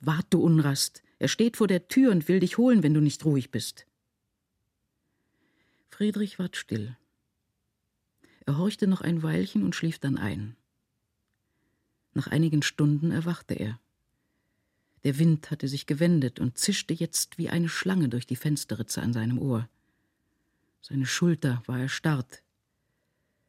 Wart, 0.01 0.28
du 0.32 0.42
Unrast. 0.42 1.01
Er 1.18 1.28
steht 1.28 1.58
vor 1.58 1.68
der 1.68 1.88
Tür 1.88 2.12
und 2.12 2.28
will 2.28 2.39
dich 2.39 2.58
holen, 2.58 2.84
wenn 2.84 2.94
du 2.94 3.01
nicht 3.01 3.24
ruhig 3.25 3.51
bist. 3.51 3.86
Friedrich 5.89 6.39
ward 6.39 6.56
still. 6.56 6.96
Er 8.50 8.58
horchte 8.58 8.88
noch 8.88 9.01
ein 9.01 9.22
Weilchen 9.22 9.63
und 9.63 9.75
schlief 9.75 10.00
dann 10.00 10.18
ein. 10.18 10.56
Nach 12.15 12.25
einigen 12.25 12.63
Stunden 12.63 13.12
erwachte 13.12 13.53
er. 13.53 13.79
Der 15.03 15.20
Wind 15.20 15.51
hatte 15.51 15.68
sich 15.68 15.86
gewendet 15.86 16.39
und 16.39 16.58
zischte 16.58 16.96
jetzt 16.96 17.38
wie 17.38 17.50
eine 17.50 17.70
Schlange 17.70 18.10
durch 18.10 18.25
die 18.25 18.36
Fensterritze 18.36 19.03
an 19.03 19.13
seinem 19.13 19.38
Ohr. 19.38 19.70
Seine 20.82 21.06
Schulter 21.06 21.62
war 21.68 21.77
erstarrt. 21.77 22.41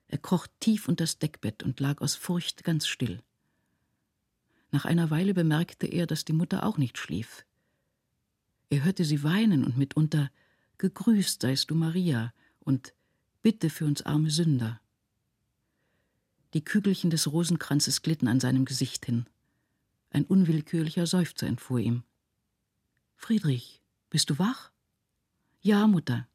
Er 0.08 0.18
kroch 0.18 0.46
tief 0.60 0.86
unter 0.86 1.04
das 1.04 1.18
Deckbett 1.18 1.62
und 1.62 1.80
lag 1.80 2.02
aus 2.02 2.14
Furcht 2.14 2.62
ganz 2.62 2.86
still. 2.86 3.22
Nach 4.70 4.84
einer 4.84 5.08
Weile 5.08 5.32
bemerkte 5.32 5.86
er, 5.86 6.06
dass 6.06 6.26
die 6.26 6.34
Mutter 6.34 6.66
auch 6.66 6.76
nicht 6.76 6.98
schlief. 6.98 7.46
Er 8.68 8.84
hörte 8.84 9.06
sie 9.06 9.22
weinen 9.22 9.64
und 9.64 9.78
mitunter 9.78 10.30
Gegrüßt 10.76 11.40
seist 11.40 11.70
du, 11.70 11.74
Maria, 11.74 12.34
und 12.58 12.92
Bitte 13.40 13.70
für 13.70 13.86
uns 13.86 14.02
arme 14.02 14.30
Sünder. 14.30 14.78
Die 16.54 16.64
Kügelchen 16.64 17.10
des 17.10 17.30
Rosenkranzes 17.30 18.02
glitten 18.02 18.28
an 18.28 18.40
seinem 18.40 18.64
Gesicht 18.64 19.06
hin. 19.06 19.26
Ein 20.10 20.24
unwillkürlicher 20.24 21.06
Seufzer 21.06 21.46
entfuhr 21.46 21.78
ihm. 21.78 22.02
Friedrich, 23.14 23.80
bist 24.08 24.30
du 24.30 24.38
wach? 24.38 24.72
Ja, 25.60 25.86
Mutter. 25.86 26.26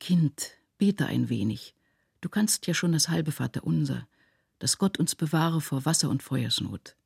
Kind, 0.00 0.52
bete 0.78 1.06
ein 1.06 1.28
wenig. 1.28 1.74
Du 2.20 2.28
kannst 2.28 2.66
ja 2.66 2.74
schon 2.74 2.92
das 2.92 3.08
halbe 3.08 3.32
Vaterunser, 3.32 4.08
dass 4.58 4.78
Gott 4.78 4.98
uns 4.98 5.14
bewahre 5.14 5.60
vor 5.60 5.84
Wasser- 5.84 6.10
und 6.10 6.22
Feuersnot. 6.22 6.96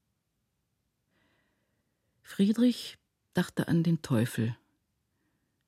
Friedrich 2.23 2.99
dachte 3.35 3.69
an 3.69 3.83
den 3.83 4.00
Teufel, 4.00 4.57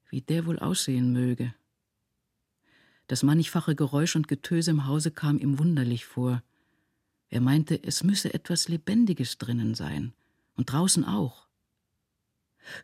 wie 0.09 0.23
der 0.23 0.47
wohl 0.47 0.59
aussehen 0.59 1.13
möge. 1.13 1.55
Das 3.11 3.25
mannigfache 3.25 3.75
Geräusch 3.75 4.15
und 4.15 4.29
Getöse 4.29 4.71
im 4.71 4.87
Hause 4.87 5.11
kam 5.11 5.37
ihm 5.37 5.59
wunderlich 5.59 6.05
vor. 6.05 6.45
Er 7.29 7.41
meinte, 7.41 7.83
es 7.83 8.05
müsse 8.05 8.33
etwas 8.33 8.69
Lebendiges 8.69 9.37
drinnen 9.37 9.75
sein. 9.75 10.13
Und 10.55 10.71
draußen 10.71 11.05
auch. 11.05 11.49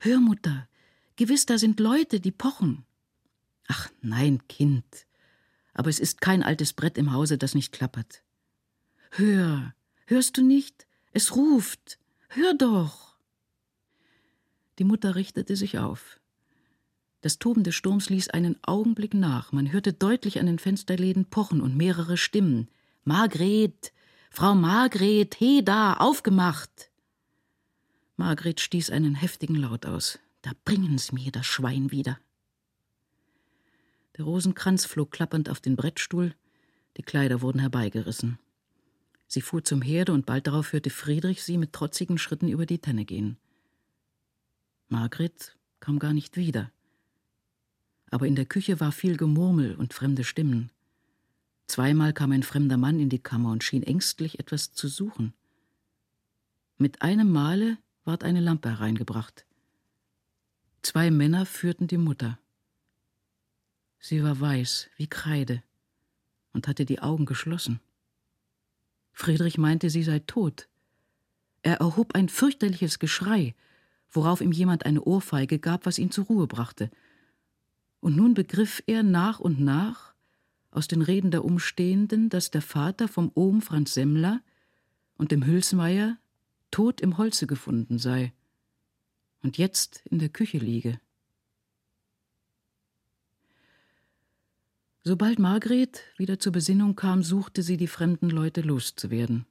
Hör, 0.00 0.18
Mutter, 0.18 0.68
gewiss, 1.14 1.46
da 1.46 1.58
sind 1.58 1.78
Leute, 1.78 2.18
die 2.18 2.32
pochen. 2.32 2.84
Ach 3.68 3.88
nein, 4.00 4.42
Kind. 4.48 5.06
Aber 5.74 5.90
es 5.90 6.00
ist 6.00 6.20
kein 6.20 6.42
altes 6.42 6.72
Brett 6.72 6.98
im 6.98 7.12
Hause, 7.12 7.38
das 7.38 7.54
nicht 7.54 7.72
klappert. 7.72 8.24
Hör, 9.10 9.76
hörst 10.06 10.36
du 10.38 10.42
nicht? 10.42 10.88
Es 11.12 11.36
ruft. 11.36 12.00
Hör 12.30 12.52
doch. 12.54 13.16
Die 14.80 14.84
Mutter 14.84 15.14
richtete 15.14 15.54
sich 15.54 15.78
auf. 15.78 16.18
Das 17.20 17.38
Toben 17.38 17.64
des 17.64 17.74
Sturms 17.74 18.10
ließ 18.10 18.28
einen 18.30 18.56
Augenblick 18.62 19.14
nach. 19.14 19.52
Man 19.52 19.72
hörte 19.72 19.92
deutlich 19.92 20.38
an 20.38 20.46
den 20.46 20.58
Fensterläden 20.58 21.26
pochen 21.26 21.60
und 21.60 21.76
mehrere 21.76 22.16
Stimmen. 22.16 22.68
Margret, 23.04 23.92
Frau 24.30 24.54
Margret, 24.54 25.34
he 25.34 25.64
da, 25.64 25.94
aufgemacht! 25.94 26.90
Margret 28.16 28.60
stieß 28.60 28.90
einen 28.90 29.14
heftigen 29.14 29.56
Laut 29.56 29.86
aus. 29.86 30.18
Da 30.42 30.52
bringen 30.64 30.98
Sie 30.98 31.14
mir 31.14 31.32
das 31.32 31.46
Schwein 31.46 31.90
wieder. 31.90 32.18
Der 34.16 34.24
Rosenkranz 34.24 34.86
flog 34.86 35.10
klappernd 35.10 35.50
auf 35.50 35.60
den 35.60 35.76
Brettstuhl, 35.76 36.34
die 36.96 37.02
Kleider 37.02 37.42
wurden 37.42 37.58
herbeigerissen. 37.58 38.38
Sie 39.26 39.40
fuhr 39.40 39.64
zum 39.64 39.82
Herde 39.82 40.12
und 40.12 40.24
bald 40.24 40.46
darauf 40.46 40.72
hörte 40.72 40.90
Friedrich 40.90 41.42
sie 41.42 41.58
mit 41.58 41.72
trotzigen 41.72 42.16
Schritten 42.16 42.48
über 42.48 42.64
die 42.64 42.78
Tenne 42.78 43.04
gehen. 43.04 43.38
Margret 44.88 45.56
kam 45.80 45.98
gar 45.98 46.12
nicht 46.12 46.36
wieder. 46.36 46.70
Aber 48.10 48.26
in 48.26 48.36
der 48.36 48.46
Küche 48.46 48.80
war 48.80 48.92
viel 48.92 49.16
Gemurmel 49.16 49.74
und 49.74 49.94
fremde 49.94 50.24
Stimmen. 50.24 50.70
Zweimal 51.66 52.12
kam 52.12 52.32
ein 52.32 52.42
fremder 52.42 52.76
Mann 52.76 53.00
in 53.00 53.08
die 53.08 53.18
Kammer 53.18 53.50
und 53.50 53.64
schien 53.64 53.82
ängstlich 53.82 54.38
etwas 54.38 54.72
zu 54.72 54.88
suchen. 54.88 55.32
Mit 56.78 57.02
einem 57.02 57.32
Male 57.32 57.78
ward 58.04 58.22
eine 58.22 58.40
Lampe 58.40 58.70
hereingebracht. 58.70 59.44
Zwei 60.82 61.10
Männer 61.10 61.46
führten 61.46 61.88
die 61.88 61.98
Mutter. 61.98 62.38
Sie 63.98 64.22
war 64.22 64.38
weiß 64.38 64.88
wie 64.96 65.08
Kreide 65.08 65.62
und 66.52 66.68
hatte 66.68 66.84
die 66.84 67.00
Augen 67.00 67.26
geschlossen. 67.26 67.80
Friedrich 69.12 69.58
meinte, 69.58 69.90
sie 69.90 70.04
sei 70.04 70.20
tot. 70.20 70.68
Er 71.62 71.78
erhob 71.78 72.14
ein 72.14 72.28
fürchterliches 72.28 72.98
Geschrei, 72.98 73.54
worauf 74.10 74.40
ihm 74.40 74.52
jemand 74.52 74.86
eine 74.86 75.02
Ohrfeige 75.02 75.58
gab, 75.58 75.86
was 75.86 75.98
ihn 75.98 76.10
zur 76.10 76.26
Ruhe 76.26 76.46
brachte. 76.46 76.90
Und 78.00 78.16
nun 78.16 78.34
begriff 78.34 78.82
er 78.86 79.02
nach 79.02 79.40
und 79.40 79.60
nach, 79.60 80.14
aus 80.70 80.88
den 80.88 81.02
Reden 81.02 81.30
der 81.30 81.44
Umstehenden, 81.44 82.28
dass 82.28 82.50
der 82.50 82.62
Vater 82.62 83.08
vom 83.08 83.30
Ohm 83.34 83.62
Franz 83.62 83.94
Semmler 83.94 84.42
und 85.16 85.32
dem 85.32 85.46
Hülsmeier 85.46 86.18
tot 86.70 87.00
im 87.00 87.16
Holze 87.16 87.46
gefunden 87.46 87.98
sei 87.98 88.32
und 89.42 89.58
jetzt 89.58 90.02
in 90.04 90.18
der 90.18 90.28
Küche 90.28 90.58
liege. 90.58 91.00
Sobald 95.02 95.38
Margret 95.38 96.02
wieder 96.16 96.40
zur 96.40 96.50
Besinnung 96.52 96.96
kam, 96.96 97.22
suchte 97.22 97.62
sie 97.62 97.76
die 97.76 97.86
fremden 97.86 98.28
Leute 98.28 98.60
loszuwerden. 98.60 99.46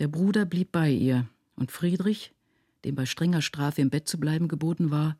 Der 0.00 0.08
Bruder 0.08 0.44
blieb 0.44 0.72
bei 0.72 0.90
ihr, 0.90 1.28
und 1.54 1.70
Friedrich, 1.70 2.34
dem 2.84 2.96
bei 2.96 3.06
strenger 3.06 3.40
Strafe 3.40 3.80
im 3.80 3.90
Bett 3.90 4.08
zu 4.08 4.18
bleiben 4.18 4.48
geboten 4.48 4.90
war, 4.90 5.16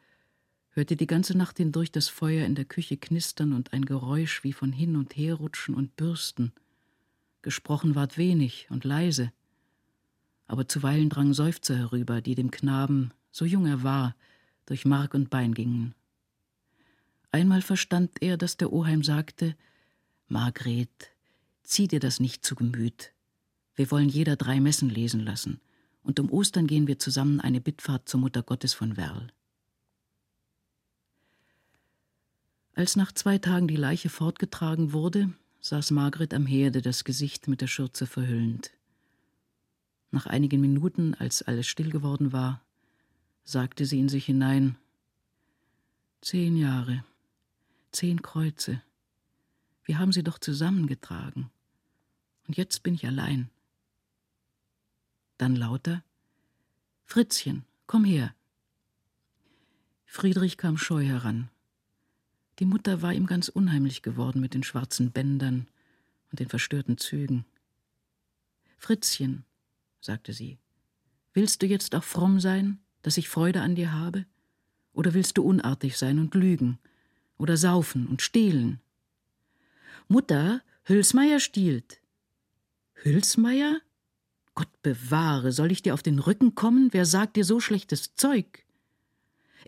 hörte 0.79 0.95
die 0.95 1.09
ganze 1.09 1.37
Nacht 1.37 1.57
hindurch 1.57 1.91
das 1.91 2.07
Feuer 2.07 2.47
in 2.47 2.55
der 2.55 2.65
Küche 2.65 2.97
knistern 2.97 3.53
und 3.53 3.73
ein 3.73 3.85
Geräusch 3.85 4.45
wie 4.45 4.53
von 4.53 4.71
hin 4.71 4.95
und 4.95 5.17
her 5.17 5.35
rutschen 5.35 5.75
und 5.75 5.97
bürsten. 5.97 6.53
Gesprochen 7.43 7.97
ward 7.97 8.17
wenig 8.17 8.69
und 8.71 8.85
leise, 8.85 9.33
aber 10.47 10.69
zuweilen 10.69 11.11
drangen 11.11 11.35
Seufzer 11.35 11.77
herüber, 11.77 12.21
die 12.21 12.37
dem 12.37 12.53
Knaben, 12.53 13.11
so 13.33 13.45
jung 13.45 13.67
er 13.67 13.83
war, 13.83 14.15
durch 14.67 14.85
Mark 14.85 15.15
und 15.15 15.31
Bein 15.31 15.53
gingen. 15.53 15.97
Einmal 17.33 17.61
verstand 17.61 18.13
er, 18.21 18.37
dass 18.37 18.57
der 18.57 18.73
Oheim 18.73 19.03
sagte 19.03 19.57
Margret, 20.29 21.11
zieh 21.65 21.89
dir 21.89 21.99
das 21.99 22.21
nicht 22.21 22.47
zu 22.47 22.55
Gemüt. 22.55 23.13
Wir 23.75 23.91
wollen 23.91 24.09
jeder 24.09 24.37
drei 24.37 24.61
Messen 24.61 24.91
lesen 24.91 25.25
lassen, 25.25 25.61
und 26.05 26.21
um 26.21 26.31
Ostern 26.31 26.69
gehen 26.69 26.87
wir 26.87 27.01
zusammen 27.01 27.41
eine 27.41 27.61
Bittfahrt 27.61 28.09
zur 28.09 28.21
Mutter 28.21 28.45
Gottes 28.45 28.75
von 28.75 28.97
Werl. 28.97 29.33
Als 32.79 32.95
nach 32.95 33.11
zwei 33.11 33.39
Tagen 33.39 33.67
die 33.67 33.75
Leiche 33.75 34.09
fortgetragen 34.09 34.93
wurde, 34.93 35.33
saß 35.59 35.91
Margret 35.91 36.33
am 36.33 36.47
Herde, 36.47 36.81
das 36.81 37.03
Gesicht 37.03 37.49
mit 37.49 37.61
der 37.61 37.67
Schürze 37.67 38.07
verhüllend. 38.07 38.71
Nach 40.13 40.27
einigen 40.27 40.61
Minuten, 40.61 41.15
als 41.15 41.43
alles 41.43 41.67
still 41.67 41.91
geworden 41.91 42.33
war, 42.33 42.63
sagte 43.43 43.85
sie 43.85 43.99
in 43.99 44.09
sich 44.09 44.27
hinein 44.27 44.79
Zehn 46.21 46.57
Jahre, 46.57 47.05
zehn 47.91 48.23
Kreuze. 48.23 48.81
Wir 49.83 49.99
haben 49.99 50.13
sie 50.13 50.23
doch 50.23 50.39
zusammengetragen. 50.39 51.51
Und 52.47 52.57
jetzt 52.57 52.85
bin 52.85 52.95
ich 52.95 53.05
allein. 53.05 53.51
Dann 55.37 55.57
lauter 55.57 56.05
Fritzchen, 57.07 57.65
komm 57.89 58.05
her. 58.05 58.33
Friedrich 60.07 60.57
kam 60.57 60.79
scheu 60.79 61.05
heran. 61.05 61.51
Die 62.59 62.67
Mutter 62.67 63.03
war 63.03 63.13
ihm 63.13 63.27
ganz 63.27 63.49
unheimlich 63.49 64.03
geworden 64.03 64.41
mit 64.41 64.55
den 64.55 64.63
schwarzen 64.63 65.13
Bändern 65.13 65.69
und 66.31 66.41
den 66.41 66.49
verstörten 66.49 66.99
Zügen. 66.99 67.45
Fritzchen, 68.79 69.45
sagte 70.01 70.33
sie, 70.33 70.59
willst 71.35 71.63
du 71.63 71.67
jetzt 71.67 71.95
auch 71.95 72.05
fromm 72.05 72.41
sein, 72.41 72.81
dass 73.03 73.17
ich 73.17 73.29
Freude 73.29 73.61
an 73.61 73.75
dir 73.75 73.93
habe? 73.93 74.27
Oder 74.93 75.15
willst 75.15 75.39
du 75.39 75.43
unartig 75.43 75.97
sein 75.97 76.19
und 76.19 76.35
lügen? 76.35 76.79
Oder 77.37 77.57
saufen 77.57 78.09
und 78.09 78.23
stehlen? 78.23 78.81
Mutter, 80.09 80.63
Hülsmeier 80.85 81.39
stiehlt. 81.39 82.01
Hülsmeier? 82.95 83.81
Gott 84.55 84.83
bewahre, 84.83 85.53
soll 85.53 85.71
ich 85.71 85.83
dir 85.83 85.95
auf 85.95 86.03
den 86.03 86.19
Rücken 86.19 86.57
kommen? 86.57 86.89
Wer 86.93 87.05
sagt 87.05 87.37
dir 87.37 87.45
so 87.45 87.61
schlechtes 87.61 88.17
Zeug? 88.17 88.65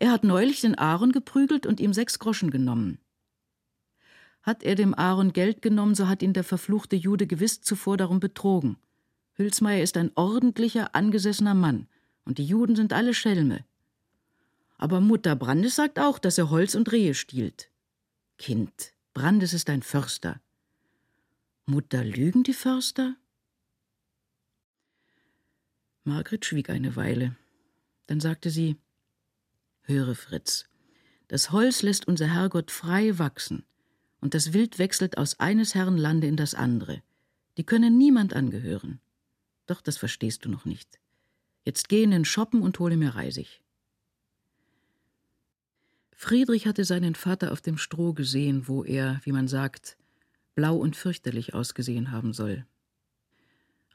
Er 0.01 0.11
hat 0.11 0.25
neulich 0.25 0.63
den 0.63 0.77
Aaron 0.77 1.13
geprügelt 1.13 1.67
und 1.67 1.79
ihm 1.79 1.93
sechs 1.93 2.19
Groschen 2.19 2.51
genommen. 2.51 2.99
Hat 4.43 4.63
er 4.63 4.75
dem 4.75 4.95
Aaron 4.95 5.35
Geld 5.35 5.61
genommen, 5.61 5.95
so 5.95 6.09
hat 6.09 6.23
ihn 6.23 6.33
der 6.33 6.43
verfluchte 6.43 6.97
Jude 6.97 7.27
gewiss 7.27 7.61
zuvor 7.61 7.99
darum 7.99 8.19
betrogen. 8.19 8.79
Hülsmeier 9.35 9.83
ist 9.83 9.99
ein 9.99 10.11
ordentlicher, 10.15 10.95
angesessener 10.95 11.53
Mann, 11.53 11.87
und 12.25 12.39
die 12.39 12.47
Juden 12.47 12.77
sind 12.77 12.95
alle 12.95 13.13
Schelme. 13.13 13.63
Aber 14.79 15.03
Mutter 15.03 15.37
Brandes 15.37 15.77
sagt 15.77 15.99
auch, 15.99 16.19
dass 16.19 16.39
er 16.39 16.49
Holz 16.49 16.75
und 16.75 16.91
Rehe 16.91 17.13
stiehlt. 17.13 17.71
Kind, 18.39 18.95
Brandes 19.13 19.53
ist 19.53 19.69
ein 19.69 19.83
Förster. 19.83 20.41
Mutter, 21.67 22.03
lügen 22.03 22.43
die 22.43 22.55
Förster? 22.55 23.17
Margret 26.05 26.47
schwieg 26.47 26.71
eine 26.71 26.97
Weile. 26.97 27.37
Dann 28.07 28.21
sagte 28.21 28.49
sie: 28.49 28.79
Höre, 29.83 30.15
Fritz, 30.15 30.67
das 31.29 31.53
Holz 31.53 31.83
lässt 31.83 32.09
unser 32.09 32.27
Herrgott 32.27 32.71
frei 32.71 33.19
wachsen, 33.19 33.65
und 34.21 34.35
das 34.35 34.53
Wild 34.53 34.79
wechselt 34.79 35.17
aus 35.19 35.39
eines 35.41 35.75
Herrn 35.75 35.97
Lande 35.97 36.27
in 36.27 36.37
das 36.37 36.55
andere. 36.55 37.03
Die 37.57 37.65
können 37.65 37.99
niemand 37.99 38.35
angehören. 38.35 39.01
Doch 39.67 39.81
das 39.81 39.97
verstehst 39.97 40.45
du 40.45 40.49
noch 40.49 40.65
nicht. 40.65 40.99
Jetzt 41.65 41.89
geh 41.89 42.03
in 42.03 42.11
den 42.11 42.25
Shoppen 42.25 42.63
und 42.63 42.79
hole 42.79 42.97
mir 42.97 43.15
Reisig. 43.15 43.63
Friedrich 46.13 46.67
hatte 46.67 46.85
seinen 46.85 47.15
Vater 47.15 47.53
auf 47.53 47.61
dem 47.61 47.79
Stroh 47.79 48.13
gesehen, 48.13 48.69
wo 48.69 48.85
er, 48.85 49.21
wie 49.25 49.33
man 49.33 49.49
sagt, 49.49 49.97
blau 50.55 50.77
und 50.77 50.97
fürchterlich 50.97 51.55
ausgesehen 51.55 52.11
haben 52.11 52.33
soll. 52.33 52.67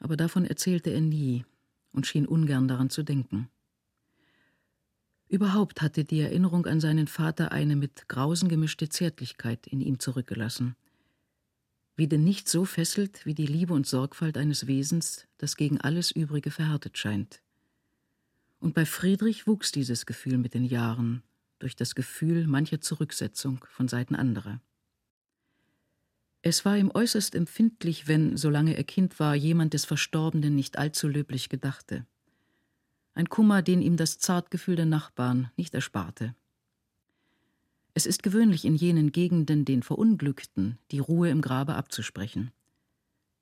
Aber 0.00 0.16
davon 0.16 0.44
erzählte 0.44 0.90
er 0.90 1.00
nie 1.00 1.44
und 1.92 2.06
schien 2.06 2.26
ungern 2.26 2.68
daran 2.68 2.90
zu 2.90 3.02
denken. 3.02 3.48
Überhaupt 5.28 5.82
hatte 5.82 6.04
die 6.04 6.20
Erinnerung 6.20 6.66
an 6.66 6.80
seinen 6.80 7.08
Vater 7.08 7.50
eine 7.50 7.74
mit 7.74 8.08
Grausen 8.08 8.48
gemischte 8.48 8.88
Zärtlichkeit 8.88 9.66
in 9.66 9.80
ihm 9.80 9.98
zurückgelassen. 9.98 10.76
Wie 11.96 12.06
denn 12.06 12.22
nicht 12.22 12.48
so 12.48 12.64
fesselt 12.64 13.26
wie 13.26 13.34
die 13.34 13.46
Liebe 13.46 13.74
und 13.74 13.86
Sorgfalt 13.86 14.36
eines 14.36 14.66
Wesens, 14.66 15.26
das 15.38 15.56
gegen 15.56 15.80
alles 15.80 16.10
Übrige 16.12 16.50
verhärtet 16.50 16.96
scheint. 16.96 17.42
Und 18.60 18.74
bei 18.74 18.86
Friedrich 18.86 19.46
wuchs 19.46 19.72
dieses 19.72 20.06
Gefühl 20.06 20.38
mit 20.38 20.54
den 20.54 20.64
Jahren, 20.64 21.22
durch 21.58 21.74
das 21.74 21.94
Gefühl 21.94 22.46
mancher 22.46 22.80
Zurücksetzung 22.80 23.64
von 23.68 23.88
Seiten 23.88 24.14
anderer. 24.14 24.60
Es 26.42 26.64
war 26.64 26.76
ihm 26.76 26.92
äußerst 26.94 27.34
empfindlich, 27.34 28.06
wenn, 28.06 28.36
solange 28.36 28.76
er 28.76 28.84
Kind 28.84 29.18
war, 29.18 29.34
jemand 29.34 29.74
des 29.74 29.84
Verstorbenen 29.84 30.54
nicht 30.54 30.78
allzu 30.78 31.08
löblich 31.08 31.48
gedachte 31.48 32.06
ein 33.16 33.28
Kummer, 33.28 33.62
den 33.62 33.80
ihm 33.82 33.96
das 33.96 34.18
Zartgefühl 34.18 34.76
der 34.76 34.86
Nachbarn 34.86 35.50
nicht 35.56 35.74
ersparte. 35.74 36.34
Es 37.94 38.04
ist 38.04 38.22
gewöhnlich 38.22 38.66
in 38.66 38.76
jenen 38.76 39.10
Gegenden 39.10 39.64
den 39.64 39.82
Verunglückten 39.82 40.78
die 40.90 40.98
Ruhe 40.98 41.30
im 41.30 41.40
Grabe 41.40 41.74
abzusprechen. 41.76 42.52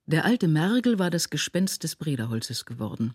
Der 0.06 0.24
alte 0.24 0.46
Mergel 0.46 1.00
war 1.00 1.10
das 1.10 1.28
Gespenst 1.28 1.82
des 1.82 1.96
Brederholzes 1.96 2.66
geworden. 2.66 3.14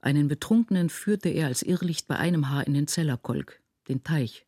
Einen 0.00 0.28
Betrunkenen 0.28 0.88
führte 0.88 1.28
er 1.28 1.48
als 1.48 1.62
Irrlicht 1.62 2.06
bei 2.06 2.16
einem 2.16 2.48
Haar 2.48 2.66
in 2.66 2.72
den 2.72 2.86
Zellerkolk, 2.86 3.60
den 3.88 4.02
Teich. 4.04 4.46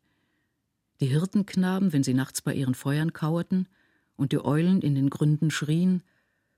Die 1.00 1.06
Hirtenknaben, 1.06 1.92
wenn 1.92 2.02
sie 2.02 2.14
nachts 2.14 2.40
bei 2.40 2.54
ihren 2.54 2.74
Feuern 2.74 3.12
kauerten 3.12 3.68
und 4.16 4.32
die 4.32 4.42
Eulen 4.42 4.80
in 4.80 4.94
den 4.94 5.10
Gründen 5.10 5.50
schrien, 5.50 6.02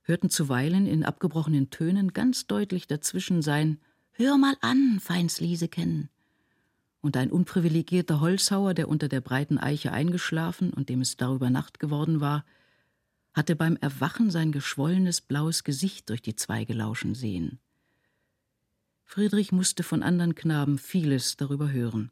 hörten 0.02 0.30
zuweilen 0.30 0.86
in 0.86 1.04
abgebrochenen 1.04 1.70
Tönen 1.70 2.12
ganz 2.12 2.46
deutlich 2.46 2.86
dazwischen 2.86 3.42
sein 3.42 3.80
Hör 4.12 4.36
mal 4.36 4.56
an, 4.60 5.00
feins 5.00 5.40
Lieseken. 5.40 6.10
Und 7.00 7.16
ein 7.16 7.30
unprivilegierter 7.30 8.20
Holzhauer, 8.20 8.74
der 8.74 8.88
unter 8.88 9.08
der 9.08 9.20
breiten 9.22 9.56
Eiche 9.56 9.92
eingeschlafen 9.92 10.72
und 10.72 10.88
dem 10.88 11.00
es 11.00 11.16
darüber 11.16 11.48
Nacht 11.48 11.80
geworden 11.80 12.20
war, 12.20 12.44
hatte 13.32 13.56
beim 13.56 13.76
Erwachen 13.76 14.30
sein 14.30 14.52
geschwollenes 14.52 15.20
blaues 15.20 15.64
Gesicht 15.64 16.10
durch 16.10 16.20
die 16.20 16.36
Zweige 16.36 16.74
lauschen 16.74 17.14
sehen. 17.14 17.60
Friedrich 19.04 19.52
musste 19.52 19.82
von 19.82 20.02
andern 20.02 20.34
Knaben 20.34 20.78
vieles 20.78 21.36
darüber 21.36 21.70
hören. 21.70 22.10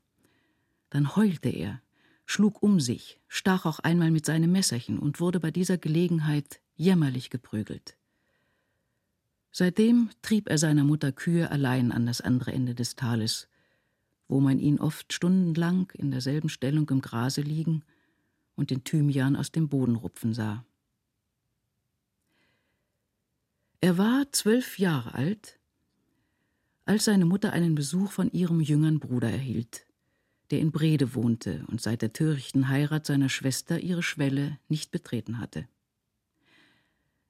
Dann 0.90 1.16
heulte 1.16 1.50
er, 1.50 1.82
schlug 2.24 2.62
um 2.62 2.80
sich, 2.80 3.20
stach 3.28 3.66
auch 3.66 3.80
einmal 3.80 4.10
mit 4.10 4.24
seinem 4.24 4.52
Messerchen 4.52 4.98
und 4.98 5.20
wurde 5.20 5.40
bei 5.40 5.50
dieser 5.50 5.76
Gelegenheit 5.76 6.60
jämmerlich 6.74 7.28
geprügelt. 7.28 7.97
Seitdem 9.50 10.10
trieb 10.22 10.48
er 10.48 10.58
seiner 10.58 10.84
Mutter 10.84 11.12
Kühe 11.12 11.50
allein 11.50 11.92
an 11.92 12.06
das 12.06 12.20
andere 12.20 12.52
Ende 12.52 12.74
des 12.74 12.96
Tales, 12.96 13.48
wo 14.28 14.40
man 14.40 14.58
ihn 14.58 14.78
oft 14.78 15.12
stundenlang 15.12 15.90
in 15.94 16.10
derselben 16.10 16.48
Stellung 16.48 16.88
im 16.90 17.00
Grase 17.00 17.40
liegen 17.40 17.82
und 18.56 18.70
den 18.70 18.84
Thymian 18.84 19.36
aus 19.36 19.50
dem 19.50 19.68
Boden 19.68 19.96
rupfen 19.96 20.34
sah. 20.34 20.64
Er 23.80 23.96
war 23.96 24.30
zwölf 24.32 24.78
Jahre 24.78 25.14
alt, 25.14 25.58
als 26.84 27.04
seine 27.04 27.26
Mutter 27.26 27.52
einen 27.52 27.74
Besuch 27.74 28.10
von 28.10 28.30
ihrem 28.32 28.60
jüngeren 28.60 28.98
Bruder 28.98 29.30
erhielt, 29.30 29.86
der 30.50 30.58
in 30.58 30.72
Brede 30.72 31.14
wohnte 31.14 31.64
und 31.68 31.80
seit 31.80 32.02
der 32.02 32.12
törichten 32.12 32.68
Heirat 32.68 33.06
seiner 33.06 33.28
Schwester 33.28 33.78
ihre 33.78 34.02
Schwelle 34.02 34.58
nicht 34.68 34.90
betreten 34.90 35.38
hatte. 35.38 35.68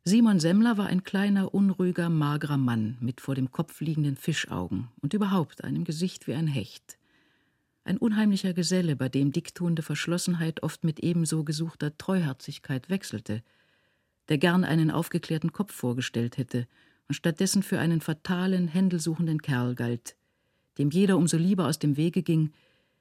Simon 0.04 0.40
Semmler 0.40 0.78
war 0.78 0.86
ein 0.86 1.04
kleiner, 1.04 1.52
unruhiger, 1.52 2.08
magerer 2.08 2.56
Mann 2.56 2.96
mit 3.00 3.20
vor 3.20 3.34
dem 3.34 3.50
Kopf 3.50 3.80
liegenden 3.80 4.16
Fischaugen 4.16 4.88
und 5.02 5.12
überhaupt 5.12 5.64
einem 5.64 5.84
Gesicht 5.84 6.26
wie 6.26 6.34
ein 6.34 6.46
Hecht. 6.46 6.98
Ein 7.84 7.98
unheimlicher 7.98 8.54
Geselle, 8.54 8.96
bei 8.96 9.08
dem 9.08 9.32
dicktuende 9.32 9.82
Verschlossenheit 9.82 10.62
oft 10.62 10.84
mit 10.84 11.00
ebenso 11.00 11.44
gesuchter 11.44 11.96
Treuherzigkeit 11.98 12.88
wechselte, 12.88 13.42
der 14.28 14.38
gern 14.38 14.64
einen 14.64 14.90
aufgeklärten 14.90 15.52
Kopf 15.52 15.74
vorgestellt 15.74 16.38
hätte 16.38 16.66
und 17.08 17.14
stattdessen 17.14 17.62
für 17.62 17.78
einen 17.78 18.00
fatalen, 18.00 18.68
händelsuchenden 18.68 19.42
Kerl 19.42 19.74
galt, 19.74 20.16
dem 20.78 20.90
jeder 20.90 21.16
umso 21.16 21.36
lieber 21.36 21.66
aus 21.66 21.78
dem 21.78 21.96
Wege 21.96 22.22
ging, 22.22 22.52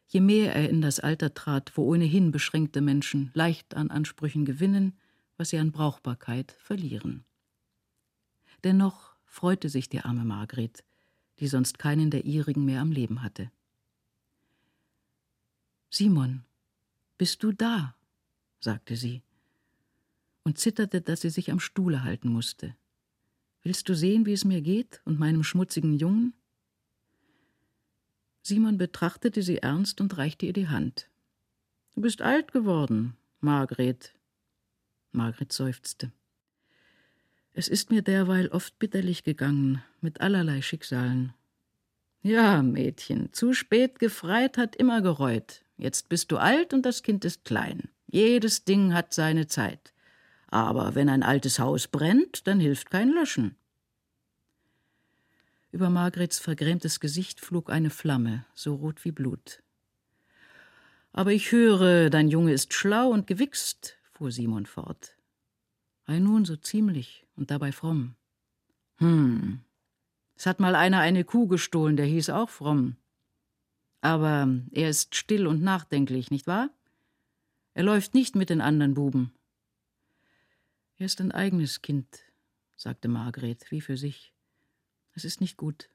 je 0.07 0.21
mehr 0.21 0.55
er 0.55 0.69
in 0.69 0.81
das 0.81 0.99
Alter 0.99 1.33
trat, 1.33 1.73
wo 1.75 1.83
ohnehin 1.83 2.31
beschränkte 2.31 2.81
Menschen 2.81 3.31
leicht 3.33 3.75
an 3.75 3.91
Ansprüchen 3.91 4.45
gewinnen 4.45 4.93
was 5.37 5.49
sie 5.49 5.57
an 5.57 5.71
Brauchbarkeit 5.71 6.51
verlieren. 6.59 7.23
Dennoch 8.63 9.15
freute 9.25 9.69
sich 9.69 9.87
die 9.89 10.01
arme 10.01 10.25
Margret, 10.25 10.83
die 11.39 11.47
sonst 11.47 11.79
keinen 11.79 12.09
der 12.09 12.25
ihrigen 12.25 12.65
mehr 12.65 12.81
am 12.81 12.91
Leben 12.91 13.21
hatte. 13.23 13.51
Simon, 15.89 16.43
bist 17.17 17.43
du 17.43 17.51
da? 17.51 17.95
sagte 18.59 18.95
sie 18.95 19.21
und 20.47 20.57
zitterte, 20.57 21.01
dass 21.01 21.21
sie 21.21 21.29
sich 21.29 21.51
am 21.51 21.59
Stuhle 21.59 22.05
halten 22.05 22.29
musste. 22.29 22.73
Willst 23.63 23.89
du 23.89 23.93
sehen, 23.93 24.25
wie 24.25 24.31
es 24.31 24.45
mir 24.45 24.61
geht 24.61 25.01
und 25.03 25.19
meinem 25.19 25.43
schmutzigen 25.43 25.93
Jungen? 25.93 26.33
Simon 28.43 28.77
betrachtete 28.77 29.43
sie 29.43 29.57
ernst 29.57 29.99
und 29.99 30.17
reichte 30.17 30.45
ihr 30.45 30.53
die 30.53 30.69
Hand. 30.69 31.09
Du 31.95 31.99
bist 31.99 32.21
alt 32.21 32.53
geworden, 32.53 33.17
Margret. 33.41 34.13
Margret 35.17 35.51
seufzte. 35.51 36.11
Es 37.53 37.67
ist 37.67 37.89
mir 37.89 38.03
derweil 38.03 38.47
oft 38.49 38.77
bitterlich 38.79 39.23
gegangen, 39.23 39.83
mit 39.99 40.21
allerlei 40.21 40.61
Schicksalen. 40.61 41.33
Ja, 42.21 42.61
Mädchen, 42.61 43.33
zu 43.33 43.53
spät 43.53 43.99
gefreit 43.99 44.57
hat 44.57 44.75
immer 44.75 45.01
gereut. 45.01 45.63
Jetzt 45.77 46.07
bist 46.07 46.31
du 46.31 46.37
alt 46.37 46.73
und 46.73 46.85
das 46.85 47.03
Kind 47.03 47.25
ist 47.25 47.45
klein. 47.45 47.89
Jedes 48.05 48.63
Ding 48.63 48.93
hat 48.93 49.13
seine 49.13 49.47
Zeit. 49.47 49.93
Aber 50.47 50.95
wenn 50.95 51.09
ein 51.09 51.23
altes 51.23 51.59
Haus 51.59 51.87
brennt, 51.87 52.47
dann 52.47 52.59
hilft 52.59 52.89
kein 52.89 53.09
Löschen. 53.09 53.55
Über 55.71 55.89
Margrets 55.89 56.39
vergrämtes 56.39 56.99
Gesicht 56.99 57.41
flog 57.41 57.69
eine 57.69 57.89
Flamme, 57.89 58.45
so 58.53 58.75
rot 58.75 59.03
wie 59.03 59.11
Blut. 59.11 59.61
Aber 61.11 61.31
ich 61.33 61.51
höre, 61.51 62.09
dein 62.09 62.29
Junge 62.29 62.53
ist 62.53 62.73
schlau 62.73 63.09
und 63.09 63.27
gewichst, 63.27 63.97
fuhr 64.17 64.31
Simon 64.31 64.65
fort. 64.65 65.15
Ei 66.05 66.19
nun, 66.19 66.43
so 66.43 66.55
ziemlich 66.55 67.27
und 67.35 67.51
dabei 67.51 67.71
fromm. 67.71 68.15
Hm. 68.97 69.59
Es 70.35 70.47
hat 70.47 70.59
mal 70.59 70.75
einer 70.75 70.99
eine 70.99 71.23
Kuh 71.23 71.47
gestohlen, 71.47 71.97
der 71.97 72.07
hieß 72.07 72.31
auch 72.31 72.49
fromm. 72.49 72.95
Aber 74.01 74.47
er 74.71 74.89
ist 74.89 75.15
still 75.15 75.45
und 75.45 75.61
nachdenklich, 75.61 76.31
nicht 76.31 76.47
wahr? 76.47 76.69
Er 77.75 77.83
läuft 77.83 78.15
nicht 78.15 78.35
mit 78.35 78.49
den 78.49 78.61
anderen 78.61 78.95
Buben. 78.95 79.33
Er 80.97 81.05
ist 81.05 81.21
ein 81.21 81.31
eigenes 81.31 81.83
Kind, 81.83 82.07
sagte 82.75 83.07
Margret, 83.07 83.69
wie 83.69 83.81
für 83.81 83.97
sich. 83.97 84.33
Es 85.13 85.25
ist 85.25 85.41
nicht 85.41 85.57
gut. 85.57 85.89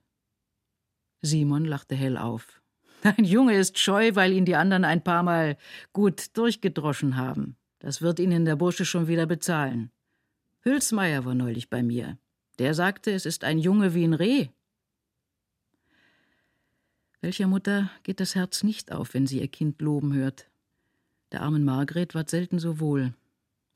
Simon 1.23 1.65
lachte 1.65 1.97
hell 1.97 2.17
auf. 2.17 2.63
Dein 3.03 3.25
Junge 3.25 3.57
ist 3.57 3.79
scheu, 3.81 4.15
weil 4.15 4.33
ihn 4.33 4.45
die 4.45 4.55
anderen 4.55 4.85
ein 4.85 5.03
paar 5.03 5.25
Mal 5.25 5.57
gut 5.93 6.37
durchgedroschen 6.37 7.17
haben. 7.17 7.57
Das 7.83 8.01
wird 8.01 8.21
Ihnen 8.21 8.45
der 8.45 8.55
Bursche 8.55 8.85
schon 8.85 9.09
wieder 9.09 9.27
bezahlen. 9.27 9.91
Hülsmeier 10.61 11.25
war 11.25 11.35
neulich 11.35 11.69
bei 11.69 11.83
mir. 11.83 12.17
Der 12.61 12.75
sagte, 12.75 13.11
es 13.11 13.27
ist 13.27 13.43
ein 13.43 13.59
Junge 13.59 13.93
wie 13.93 14.05
ein 14.05 14.15
Reh. 14.15 14.51
Welcher 17.21 17.49
Mutter 17.49 17.91
geht 18.05 18.21
das 18.21 18.37
Herz 18.37 18.63
nicht 18.63 18.93
auf, 18.93 19.15
wenn 19.15 19.27
sie 19.27 19.41
ihr 19.41 19.49
Kind 19.49 19.83
loben 19.83 20.15
hört? 20.15 20.49
Der 21.33 21.43
armen 21.43 21.65
Margret 21.65 22.15
ward 22.15 22.31
selten 22.31 22.61
so 22.61 22.79
wohl. 22.79 23.15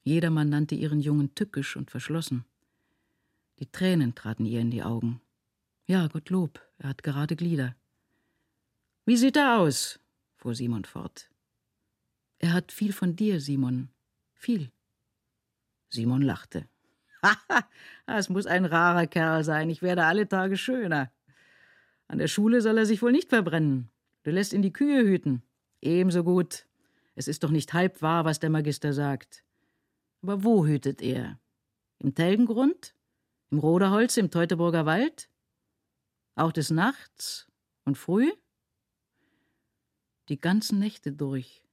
Jedermann 0.05 0.51
nannte 0.51 0.77
ihren 0.77 1.01
Jungen 1.01 1.35
tückisch 1.35 1.75
und 1.75 1.91
verschlossen. 1.91 2.45
Die 3.59 3.67
Tränen 3.67 4.15
traten 4.15 4.47
ihr 4.47 4.61
in 4.61 4.71
die 4.71 4.85
Augen. 4.85 5.21
Ja, 5.89 6.07
Gottlob, 6.07 6.61
er 6.79 6.91
hat 6.91 7.03
gerade 7.03 7.35
Glieder. 7.35 7.75
Wie 9.05 9.17
sieht 9.17 9.37
er 9.37 9.59
aus? 9.59 9.99
fuhr 10.37 10.55
Simon 10.55 10.85
fort. 10.85 11.29
Er 12.39 12.53
hat 12.53 12.71
viel 12.71 12.93
von 12.93 13.17
dir, 13.17 13.41
Simon. 13.41 13.89
Viel. 14.37 14.71
Simon 15.89 16.23
lachte. 16.23 16.69
Haha, 17.23 17.69
es 18.07 18.29
muss 18.29 18.47
ein 18.47 18.65
rarer 18.65 19.07
Kerl 19.07 19.45
sein. 19.45 19.71
Ich 19.71 19.83
werde 19.83 20.05
alle 20.05 20.29
Tage 20.29 20.57
schöner. 20.57 21.11
An 22.09 22.19
der 22.19 22.29
Schule 22.29 22.61
soll 22.61 22.79
er 22.79 22.87
sich 22.87 23.03
wohl 23.03 23.13
nicht 23.13 23.31
verbrennen. 23.31 23.91
Du 24.23 24.31
lässt 24.31 24.53
ihn 24.53 24.63
die 24.63 24.73
Kühe 24.73 25.05
hüten. 25.05 25.43
Ebenso 25.81 26.23
gut. 26.23 26.67
Es 27.15 27.29
ist 27.29 27.43
doch 27.43 27.51
nicht 27.51 27.73
halb 27.73 28.03
wahr, 28.03 28.25
was 28.25 28.39
der 28.39 28.51
Magister 28.51 28.93
sagt. 28.93 29.45
Aber 30.23 30.45
wo 30.45 30.67
hütet 30.67 31.01
er? 31.03 31.41
Im 31.99 32.15
Telgengrund? 32.15 32.95
Im 33.51 33.59
Roderholz 33.59 34.17
im 34.17 34.31
Teutoburger 34.31 34.87
Wald? 34.87 35.29
Auch 36.35 36.53
des 36.53 36.71
Nachts 36.71 37.47
und 37.85 37.97
früh? 37.97 38.31
Die 40.29 40.41
ganzen 40.41 40.79
Nächte 40.79 41.13
durch. 41.13 41.65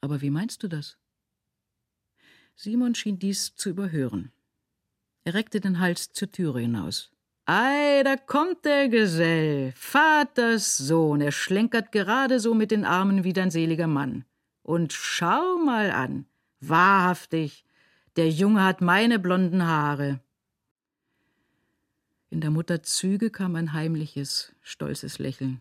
Aber 0.00 0.20
wie 0.20 0.30
meinst 0.30 0.62
du 0.62 0.68
das? 0.68 0.98
Simon 2.56 2.94
schien 2.94 3.18
dies 3.18 3.54
zu 3.54 3.70
überhören. 3.70 4.32
Er 5.24 5.34
reckte 5.34 5.60
den 5.60 5.78
Hals 5.78 6.12
zur 6.12 6.32
Türe 6.32 6.60
hinaus. 6.60 7.12
Ei, 7.44 8.02
da 8.02 8.16
kommt 8.16 8.64
der 8.64 8.88
Gesell, 8.88 9.72
Vaters 9.76 10.76
Sohn, 10.76 11.20
er 11.20 11.30
schlenkert 11.30 11.92
gerade 11.92 12.40
so 12.40 12.54
mit 12.54 12.72
den 12.72 12.84
Armen 12.84 13.22
wie 13.22 13.32
dein 13.32 13.52
seliger 13.52 13.86
Mann. 13.86 14.24
Und 14.62 14.92
schau 14.92 15.58
mal 15.58 15.92
an, 15.92 16.26
Wahrhaftig, 16.60 17.64
der 18.16 18.30
Junge 18.30 18.64
hat 18.64 18.80
meine 18.80 19.18
blonden 19.18 19.66
Haare. 19.66 20.20
In 22.30 22.40
der 22.40 22.50
Mutter 22.50 22.82
Züge 22.82 23.30
kam 23.30 23.56
ein 23.56 23.72
heimliches, 23.72 24.52
stolzes 24.62 25.18
Lächeln. 25.18 25.60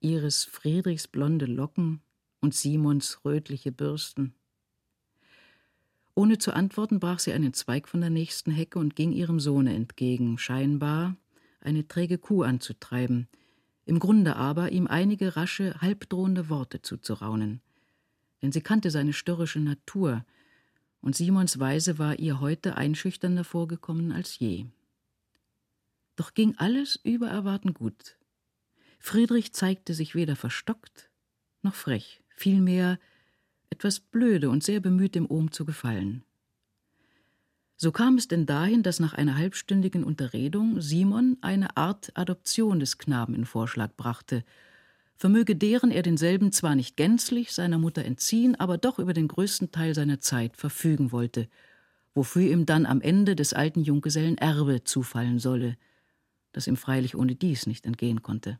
Iris 0.00 0.44
Friedrichs 0.44 1.06
blonde 1.06 1.46
Locken 1.46 2.00
und 2.40 2.54
Simons 2.54 3.24
rötliche 3.24 3.72
Bürsten. 3.72 4.34
Ohne 6.20 6.38
zu 6.38 6.52
antworten 6.52 7.00
brach 7.00 7.18
sie 7.18 7.32
einen 7.32 7.54
Zweig 7.54 7.88
von 7.88 8.00
der 8.00 8.10
nächsten 8.10 8.50
Hecke 8.50 8.78
und 8.78 8.94
ging 8.94 9.12
ihrem 9.12 9.40
Sohne 9.40 9.74
entgegen, 9.74 10.38
scheinbar 10.38 11.16
eine 11.60 11.88
träge 11.88 12.18
Kuh 12.18 12.42
anzutreiben, 12.42 13.28
im 13.86 13.98
Grunde 13.98 14.36
aber 14.36 14.70
ihm 14.70 14.86
einige 14.86 15.36
rasche, 15.36 15.80
halbdrohende 15.80 16.48
Worte 16.48 16.82
zuzuraunen 16.82 17.60
denn 18.42 18.52
sie 18.52 18.60
kannte 18.60 18.90
seine 18.90 19.12
störrische 19.12 19.60
Natur, 19.60 20.24
und 21.02 21.16
Simons 21.16 21.58
Weise 21.58 21.98
war 21.98 22.18
ihr 22.18 22.40
heute 22.40 22.76
einschüchternder 22.76 23.44
vorgekommen 23.44 24.12
als 24.12 24.38
je. 24.38 24.66
Doch 26.16 26.34
ging 26.34 26.54
alles 26.58 26.96
über 27.02 27.28
Erwarten 27.28 27.72
gut. 27.72 28.18
Friedrich 28.98 29.54
zeigte 29.54 29.94
sich 29.94 30.14
weder 30.14 30.36
verstockt 30.36 31.10
noch 31.62 31.74
frech, 31.74 32.22
vielmehr 32.34 32.98
etwas 33.70 34.00
blöde 34.00 34.50
und 34.50 34.62
sehr 34.62 34.80
bemüht, 34.80 35.14
dem 35.14 35.30
Ohm 35.30 35.50
zu 35.52 35.64
gefallen. 35.64 36.24
So 37.76 37.92
kam 37.92 38.18
es 38.18 38.28
denn 38.28 38.44
dahin, 38.44 38.82
dass 38.82 39.00
nach 39.00 39.14
einer 39.14 39.36
halbstündigen 39.36 40.04
Unterredung 40.04 40.80
Simon 40.80 41.38
eine 41.40 41.76
Art 41.76 42.12
Adoption 42.14 42.78
des 42.78 42.98
Knaben 42.98 43.34
in 43.34 43.46
Vorschlag 43.46 43.96
brachte 43.96 44.44
vermöge 45.20 45.54
deren 45.54 45.90
er 45.90 46.00
denselben 46.00 46.50
zwar 46.50 46.74
nicht 46.74 46.96
gänzlich 46.96 47.52
seiner 47.52 47.76
Mutter 47.76 48.06
entziehen, 48.06 48.58
aber 48.58 48.78
doch 48.78 48.98
über 48.98 49.12
den 49.12 49.28
größten 49.28 49.70
Teil 49.70 49.94
seiner 49.94 50.18
Zeit 50.20 50.56
verfügen 50.56 51.12
wollte, 51.12 51.46
wofür 52.14 52.50
ihm 52.50 52.64
dann 52.64 52.86
am 52.86 53.02
Ende 53.02 53.36
des 53.36 53.52
alten 53.52 53.82
Junggesellen 53.82 54.38
Erbe 54.38 54.82
zufallen 54.82 55.38
solle, 55.38 55.76
das 56.52 56.66
ihm 56.66 56.78
freilich 56.78 57.16
ohne 57.16 57.34
dies 57.34 57.66
nicht 57.66 57.84
entgehen 57.84 58.22
konnte. 58.22 58.58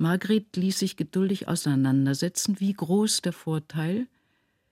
Margret 0.00 0.56
ließ 0.56 0.78
sich 0.78 0.96
geduldig 0.96 1.48
auseinandersetzen, 1.48 2.60
wie 2.60 2.72
groß 2.72 3.20
der 3.20 3.32
Vorteil, 3.32 4.06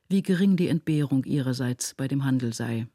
wie 0.08 0.22
gering 0.22 0.56
die 0.56 0.68
Entbehrung 0.68 1.24
ihrerseits 1.24 1.94
bei 1.94 2.06
dem 2.06 2.24
Handel 2.24 2.52
sei. 2.52 2.86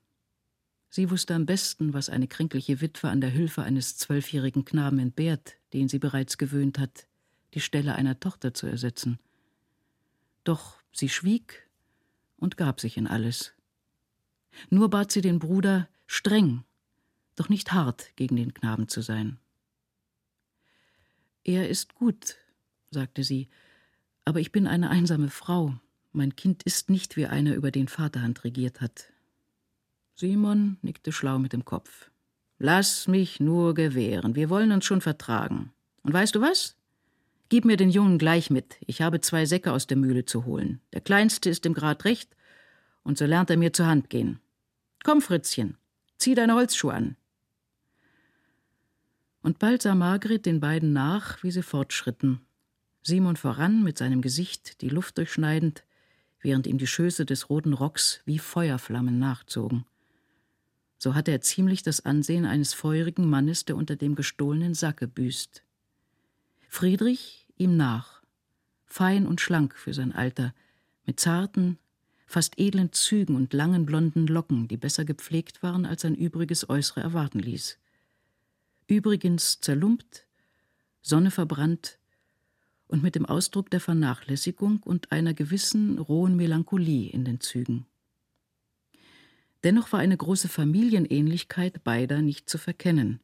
Sie 0.89 1.11
wusste 1.11 1.35
am 1.35 1.45
besten, 1.45 1.93
was 1.93 2.09
eine 2.09 2.27
kränkliche 2.27 2.79
Witwe 2.79 3.09
an 3.09 3.19
der 3.19 3.29
Hilfe 3.29 3.63
eines 3.63 3.97
zwölfjährigen 3.97 4.63
Knaben 4.63 4.99
entbehrt, 4.99 5.57
den 5.73 5.89
sie 5.89 5.99
bereits 5.99 6.37
gewöhnt 6.37 6.79
hat, 6.79 7.05
die 7.53 7.59
Stelle 7.59 7.95
einer 7.95 8.19
Tochter 8.19 8.53
zu 8.53 8.65
ersetzen. 8.65 9.19
Doch 10.45 10.77
sie 10.93 11.09
schwieg 11.09 11.69
und 12.37 12.55
gab 12.55 12.79
sich 12.79 12.95
in 12.95 13.07
alles. 13.07 13.53
Nur 14.69 14.89
bat 14.89 15.11
sie 15.11 15.21
den 15.21 15.39
Bruder, 15.39 15.89
streng, 16.07 16.63
doch 17.35 17.49
nicht 17.49 17.73
hart 17.73 18.15
gegen 18.15 18.37
den 18.37 18.53
Knaben 18.53 18.87
zu 18.87 19.01
sein. 19.01 19.37
Er 21.43 21.69
ist 21.69 21.95
gut, 21.95 22.37
sagte 22.91 23.23
sie, 23.23 23.49
aber 24.25 24.39
ich 24.39 24.51
bin 24.51 24.67
eine 24.67 24.89
einsame 24.89 25.29
Frau. 25.29 25.73
Mein 26.11 26.35
Kind 26.35 26.63
ist 26.63 26.89
nicht 26.89 27.17
wie 27.17 27.25
einer, 27.25 27.55
über 27.55 27.71
den 27.71 27.87
Vaterhand 27.87 28.43
regiert 28.43 28.81
hat. 28.81 29.11
Simon 30.15 30.77
nickte 30.81 31.11
schlau 31.11 31.39
mit 31.39 31.53
dem 31.53 31.65
Kopf. 31.65 32.11
Lass 32.59 33.07
mich 33.07 33.39
nur 33.39 33.73
gewähren, 33.73 34.35
wir 34.35 34.49
wollen 34.49 34.71
uns 34.71 34.85
schon 34.85 35.01
vertragen. 35.01 35.73
Und 36.03 36.13
weißt 36.13 36.35
du 36.35 36.41
was? 36.41 36.75
Gib 37.49 37.65
mir 37.65 37.75
den 37.75 37.89
Jungen 37.89 38.19
gleich 38.19 38.49
mit. 38.49 38.77
Ich 38.85 39.01
habe 39.01 39.19
zwei 39.19 39.45
Säcke 39.45 39.71
aus 39.71 39.87
der 39.87 39.97
Mühle 39.97 40.25
zu 40.25 40.45
holen. 40.45 40.79
Der 40.93 41.01
kleinste 41.01 41.49
ist 41.49 41.65
im 41.65 41.73
Grad 41.73 42.05
recht, 42.05 42.35
und 43.03 43.17
so 43.17 43.25
lernt 43.25 43.49
er 43.49 43.57
mir 43.57 43.73
zur 43.73 43.87
Hand 43.87 44.09
gehen. 44.09 44.39
Komm, 45.03 45.21
Fritzchen, 45.21 45.75
zieh 46.19 46.35
deine 46.35 46.53
Holzschuhe 46.53 46.93
an. 46.93 47.17
Und 49.41 49.59
bald 49.59 49.81
sah 49.81 49.95
Margret 49.95 50.45
den 50.45 50.59
beiden 50.59 50.93
nach, 50.93 51.41
wie 51.43 51.51
sie 51.51 51.63
fortschritten. 51.63 52.41
Simon 53.03 53.35
voran, 53.35 53.83
mit 53.83 53.97
seinem 53.97 54.21
Gesicht 54.21 54.81
die 54.81 54.89
Luft 54.89 55.17
durchschneidend, 55.17 55.83
während 56.39 56.67
ihm 56.67 56.77
die 56.77 56.87
Schöße 56.87 57.25
des 57.25 57.49
roten 57.49 57.73
Rocks 57.73 58.21
wie 58.25 58.39
Feuerflammen 58.39 59.17
nachzogen 59.17 59.85
so 61.01 61.15
hatte 61.15 61.31
er 61.31 61.41
ziemlich 61.41 61.81
das 61.81 62.05
Ansehen 62.05 62.45
eines 62.45 62.75
feurigen 62.75 63.27
Mannes, 63.27 63.65
der 63.65 63.75
unter 63.75 63.95
dem 63.95 64.13
gestohlenen 64.13 64.75
Sacke 64.75 65.07
büßt. 65.07 65.63
Friedrich 66.69 67.47
ihm 67.57 67.75
nach, 67.75 68.21
fein 68.85 69.25
und 69.25 69.41
schlank 69.41 69.75
für 69.75 69.95
sein 69.95 70.13
Alter, 70.13 70.53
mit 71.07 71.19
zarten, 71.19 71.79
fast 72.27 72.59
edlen 72.59 72.93
Zügen 72.93 73.35
und 73.35 73.51
langen 73.51 73.87
blonden 73.87 74.27
Locken, 74.27 74.67
die 74.67 74.77
besser 74.77 75.03
gepflegt 75.03 75.63
waren, 75.63 75.87
als 75.87 76.03
sein 76.03 76.13
übriges 76.13 76.69
Äußere 76.69 77.01
erwarten 77.01 77.39
ließ. 77.39 77.79
Übrigens 78.91 79.61
zerlumpt, 79.61 80.27
Sonne 81.01 81.31
verbrannt 81.31 81.97
und 82.87 83.01
mit 83.01 83.15
dem 83.15 83.25
Ausdruck 83.25 83.69
der 83.69 83.79
Vernachlässigung 83.79 84.83
und 84.83 85.13
einer 85.13 85.33
gewissen 85.33 85.97
rohen 85.97 86.35
Melancholie 86.35 87.09
in 87.09 87.23
den 87.23 87.39
Zügen. 87.39 87.85
Dennoch 89.63 89.93
war 89.93 90.01
eine 90.01 90.17
große 90.17 90.49
Familienähnlichkeit 90.49 91.85
beider 91.85 92.21
nicht 92.21 92.49
zu 92.49 92.57
verkennen. 92.57 93.21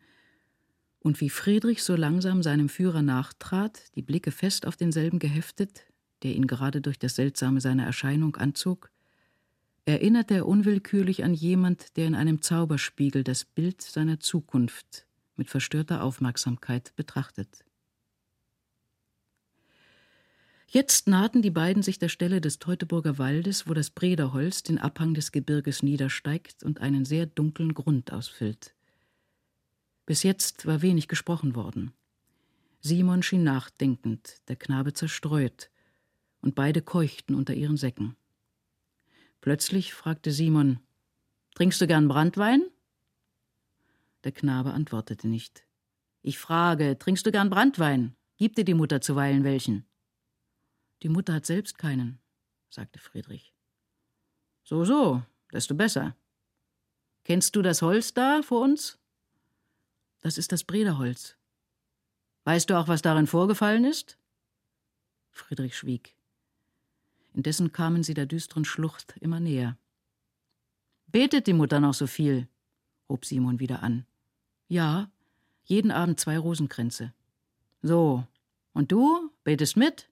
Und 0.99 1.19
wie 1.19 1.29
Friedrich 1.29 1.83
so 1.83 1.97
langsam 1.97 2.43
seinem 2.43 2.69
Führer 2.69 3.01
nachtrat, 3.01 3.93
die 3.95 4.03
Blicke 4.03 4.31
fest 4.31 4.65
auf 4.65 4.77
denselben 4.77 5.19
geheftet, 5.19 5.83
der 6.23 6.33
ihn 6.33 6.47
gerade 6.47 6.79
durch 6.79 6.97
das 6.97 7.17
Seltsame 7.17 7.59
seiner 7.59 7.83
Erscheinung 7.83 8.37
anzog, 8.37 8.89
erinnerte 9.83 10.35
er 10.35 10.47
unwillkürlich 10.47 11.25
an 11.25 11.33
jemand, 11.33 11.97
der 11.97 12.07
in 12.07 12.15
einem 12.15 12.41
Zauberspiegel 12.41 13.25
das 13.25 13.43
Bild 13.43 13.81
seiner 13.81 14.21
Zukunft 14.21 15.06
mit 15.37 15.49
verstörter 15.49 16.03
Aufmerksamkeit 16.03 16.95
betrachtet. 16.95 17.63
Jetzt 20.69 21.07
nahten 21.07 21.41
die 21.41 21.49
beiden 21.49 21.81
sich 21.81 21.97
der 21.97 22.09
Stelle 22.09 22.41
des 22.41 22.59
Teutoburger 22.59 23.17
Waldes, 23.17 23.69
wo 23.69 23.73
das 23.73 23.89
Brederholz 23.89 24.63
den 24.63 24.77
Abhang 24.77 25.13
des 25.13 25.31
Gebirges 25.31 25.81
niedersteigt 25.81 26.63
und 26.63 26.81
einen 26.81 27.05
sehr 27.05 27.25
dunklen 27.25 27.73
Grund 27.73 28.11
ausfüllt. 28.11 28.75
Bis 30.05 30.23
jetzt 30.23 30.65
war 30.65 30.81
wenig 30.81 31.07
gesprochen 31.07 31.55
worden. 31.55 31.93
Simon 32.81 33.23
schien 33.23 33.43
nachdenkend, 33.43 34.41
der 34.49 34.57
Knabe 34.57 34.93
zerstreut, 34.93 35.69
und 36.41 36.53
beide 36.53 36.81
keuchten 36.81 37.35
unter 37.35 37.53
ihren 37.53 37.77
Säcken. 37.77 38.15
Plötzlich 39.41 39.93
fragte 39.93 40.31
Simon: 40.31 40.79
Trinkst 41.55 41.79
du 41.79 41.87
gern 41.87 42.07
Brandwein? 42.07 42.61
Der 44.23 44.31
Knabe 44.31 44.73
antwortete 44.73 45.27
nicht. 45.27 45.65
Ich 46.21 46.37
frage: 46.37 46.97
Trinkst 46.97 47.25
du 47.25 47.31
gern 47.31 47.49
Brandwein? 47.49 48.15
Gib 48.37 48.55
dir 48.55 48.65
die 48.65 48.73
Mutter 48.73 49.01
zuweilen 49.01 49.43
welchen? 49.43 49.85
Die 51.03 51.09
Mutter 51.09 51.33
hat 51.33 51.45
selbst 51.45 51.77
keinen, 51.77 52.19
sagte 52.69 52.99
Friedrich. 52.99 53.53
So, 54.63 54.83
so, 54.83 55.23
desto 55.51 55.75
besser. 55.75 56.15
Kennst 57.23 57.55
du 57.55 57.61
das 57.61 57.81
Holz 57.81 58.13
da 58.13 58.41
vor 58.41 58.61
uns? 58.61 58.99
Das 60.21 60.37
ist 60.37 60.51
das 60.51 60.63
Brederholz. 60.63 61.37
Weißt 62.43 62.69
du 62.69 62.77
auch, 62.77 62.87
was 62.87 63.01
darin 63.01 63.27
vorgefallen 63.27 63.85
ist? 63.85 64.17
Friedrich 65.31 65.77
schwieg. 65.77 66.15
Indessen 67.33 67.71
kamen 67.71 68.03
sie 68.03 68.13
der 68.13 68.25
düsteren 68.25 68.65
Schlucht 68.65 69.15
immer 69.17 69.39
näher. 69.39 69.77
Betet 71.07 71.47
die 71.47 71.53
Mutter 71.53 71.79
noch 71.79 71.93
so 71.93 72.07
viel? 72.07 72.47
Hob 73.09 73.25
Simon 73.25 73.59
wieder 73.59 73.83
an. 73.83 74.05
Ja, 74.67 75.09
jeden 75.63 75.91
Abend 75.91 76.19
zwei 76.19 76.37
Rosenkränze. 76.37 77.13
So, 77.81 78.25
und 78.73 78.91
du 78.91 79.31
betest 79.43 79.77
mit? 79.77 80.09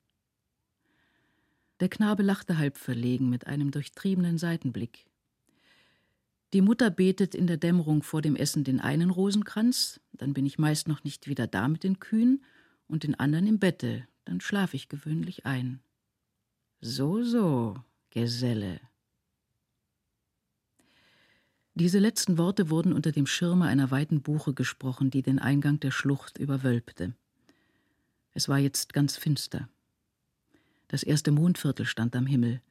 Der 1.79 1.89
Knabe 1.89 2.23
lachte 2.23 2.58
halb 2.58 2.77
verlegen 2.77 3.29
mit 3.29 3.47
einem 3.47 3.71
durchtriebenen 3.71 4.38
Seitenblick. 4.38 5.05
Die 6.53 6.62
Mutter 6.62 6.89
betet 6.89 7.36
in 7.36 7.47
der 7.47 7.58
Dämmerung 7.58 8.01
vor 8.01 8.21
dem 8.21 8.36
Essen 8.36 8.63
den 8.63 8.79
einen 8.79 9.10
Rosenkranz, 9.10 9.99
dann 10.13 10.34
bin 10.34 10.45
ich 10.45 10.58
meist 10.58 10.88
noch 10.88 11.03
nicht 11.03 11.27
wieder 11.27 11.47
da 11.47 11.67
mit 11.67 11.84
den 11.84 11.99
Kühen 11.99 12.43
und 12.88 13.03
den 13.03 13.19
anderen 13.19 13.47
im 13.47 13.60
Bette, 13.60 14.08
dann 14.23 14.39
schlaf 14.39 14.73
ich 14.73 14.88
gewöhnlich 14.88 15.45
ein. 15.45 15.81
So, 16.79 17.23
so, 17.23 17.75
Geselle. 18.10 18.79
Diese 21.77 21.99
letzten 21.99 22.38
Worte 22.38 22.69
wurden 22.69 22.93
unter 22.93 23.11
dem 23.11 23.27
Schirme 23.27 23.65
einer 23.65 23.91
weiten 23.91 24.21
Buche 24.21 24.53
gesprochen, 24.53 25.11
die 25.11 25.21
den 25.21 25.39
Eingang 25.39 25.77
der 25.81 25.91
Schlucht 25.91 26.38
überwölbte. 26.38 27.13
Es 28.33 28.47
war 28.47 28.59
jetzt 28.59 28.93
ganz 28.93 29.17
finster. 29.17 29.67
Das 30.88 31.03
erste 31.03 31.31
Mondviertel 31.31 31.85
stand 31.85 32.15
am 32.15 32.27
Himmel, 32.27 32.61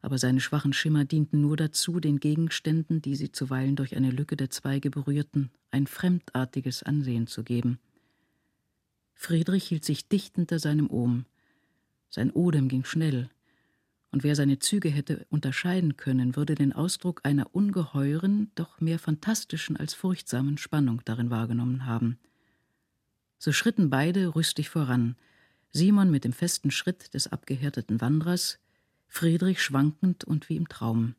aber 0.00 0.18
seine 0.18 0.40
schwachen 0.40 0.72
Schimmer 0.72 1.04
dienten 1.04 1.40
nur 1.40 1.56
dazu, 1.56 2.00
den 2.00 2.18
Gegenständen, 2.18 3.00
die 3.00 3.14
sie 3.14 3.30
zuweilen 3.30 3.76
durch 3.76 3.96
eine 3.96 4.10
Lücke 4.10 4.36
der 4.36 4.50
Zweige 4.50 4.90
berührten, 4.90 5.52
ein 5.70 5.86
fremdartiges 5.86 6.82
Ansehen 6.82 7.28
zu 7.28 7.44
geben. 7.44 7.78
Friedrich 9.14 9.68
hielt 9.68 9.84
sich 9.84 10.08
dicht 10.08 10.34
hinter 10.34 10.58
seinem 10.58 10.90
Ohm. 10.90 11.26
Sein 12.10 12.32
Odem 12.32 12.66
ging 12.66 12.84
schnell, 12.84 13.30
und 14.16 14.24
wer 14.24 14.34
seine 14.34 14.58
Züge 14.58 14.88
hätte 14.88 15.26
unterscheiden 15.28 15.98
können, 15.98 16.36
würde 16.36 16.54
den 16.54 16.72
Ausdruck 16.72 17.20
einer 17.24 17.54
ungeheuren, 17.54 18.50
doch 18.54 18.80
mehr 18.80 18.98
fantastischen 18.98 19.76
als 19.76 19.92
furchtsamen 19.92 20.56
Spannung 20.56 21.02
darin 21.04 21.28
wahrgenommen 21.28 21.84
haben. 21.84 22.18
So 23.38 23.52
schritten 23.52 23.90
beide 23.90 24.34
rüstig 24.34 24.70
voran, 24.70 25.16
Simon 25.70 26.10
mit 26.10 26.24
dem 26.24 26.32
festen 26.32 26.70
Schritt 26.70 27.12
des 27.12 27.30
abgehärteten 27.30 28.00
Wanderers, 28.00 28.58
Friedrich 29.06 29.60
schwankend 29.62 30.24
und 30.24 30.48
wie 30.48 30.56
im 30.56 30.66
Traum. 30.66 31.14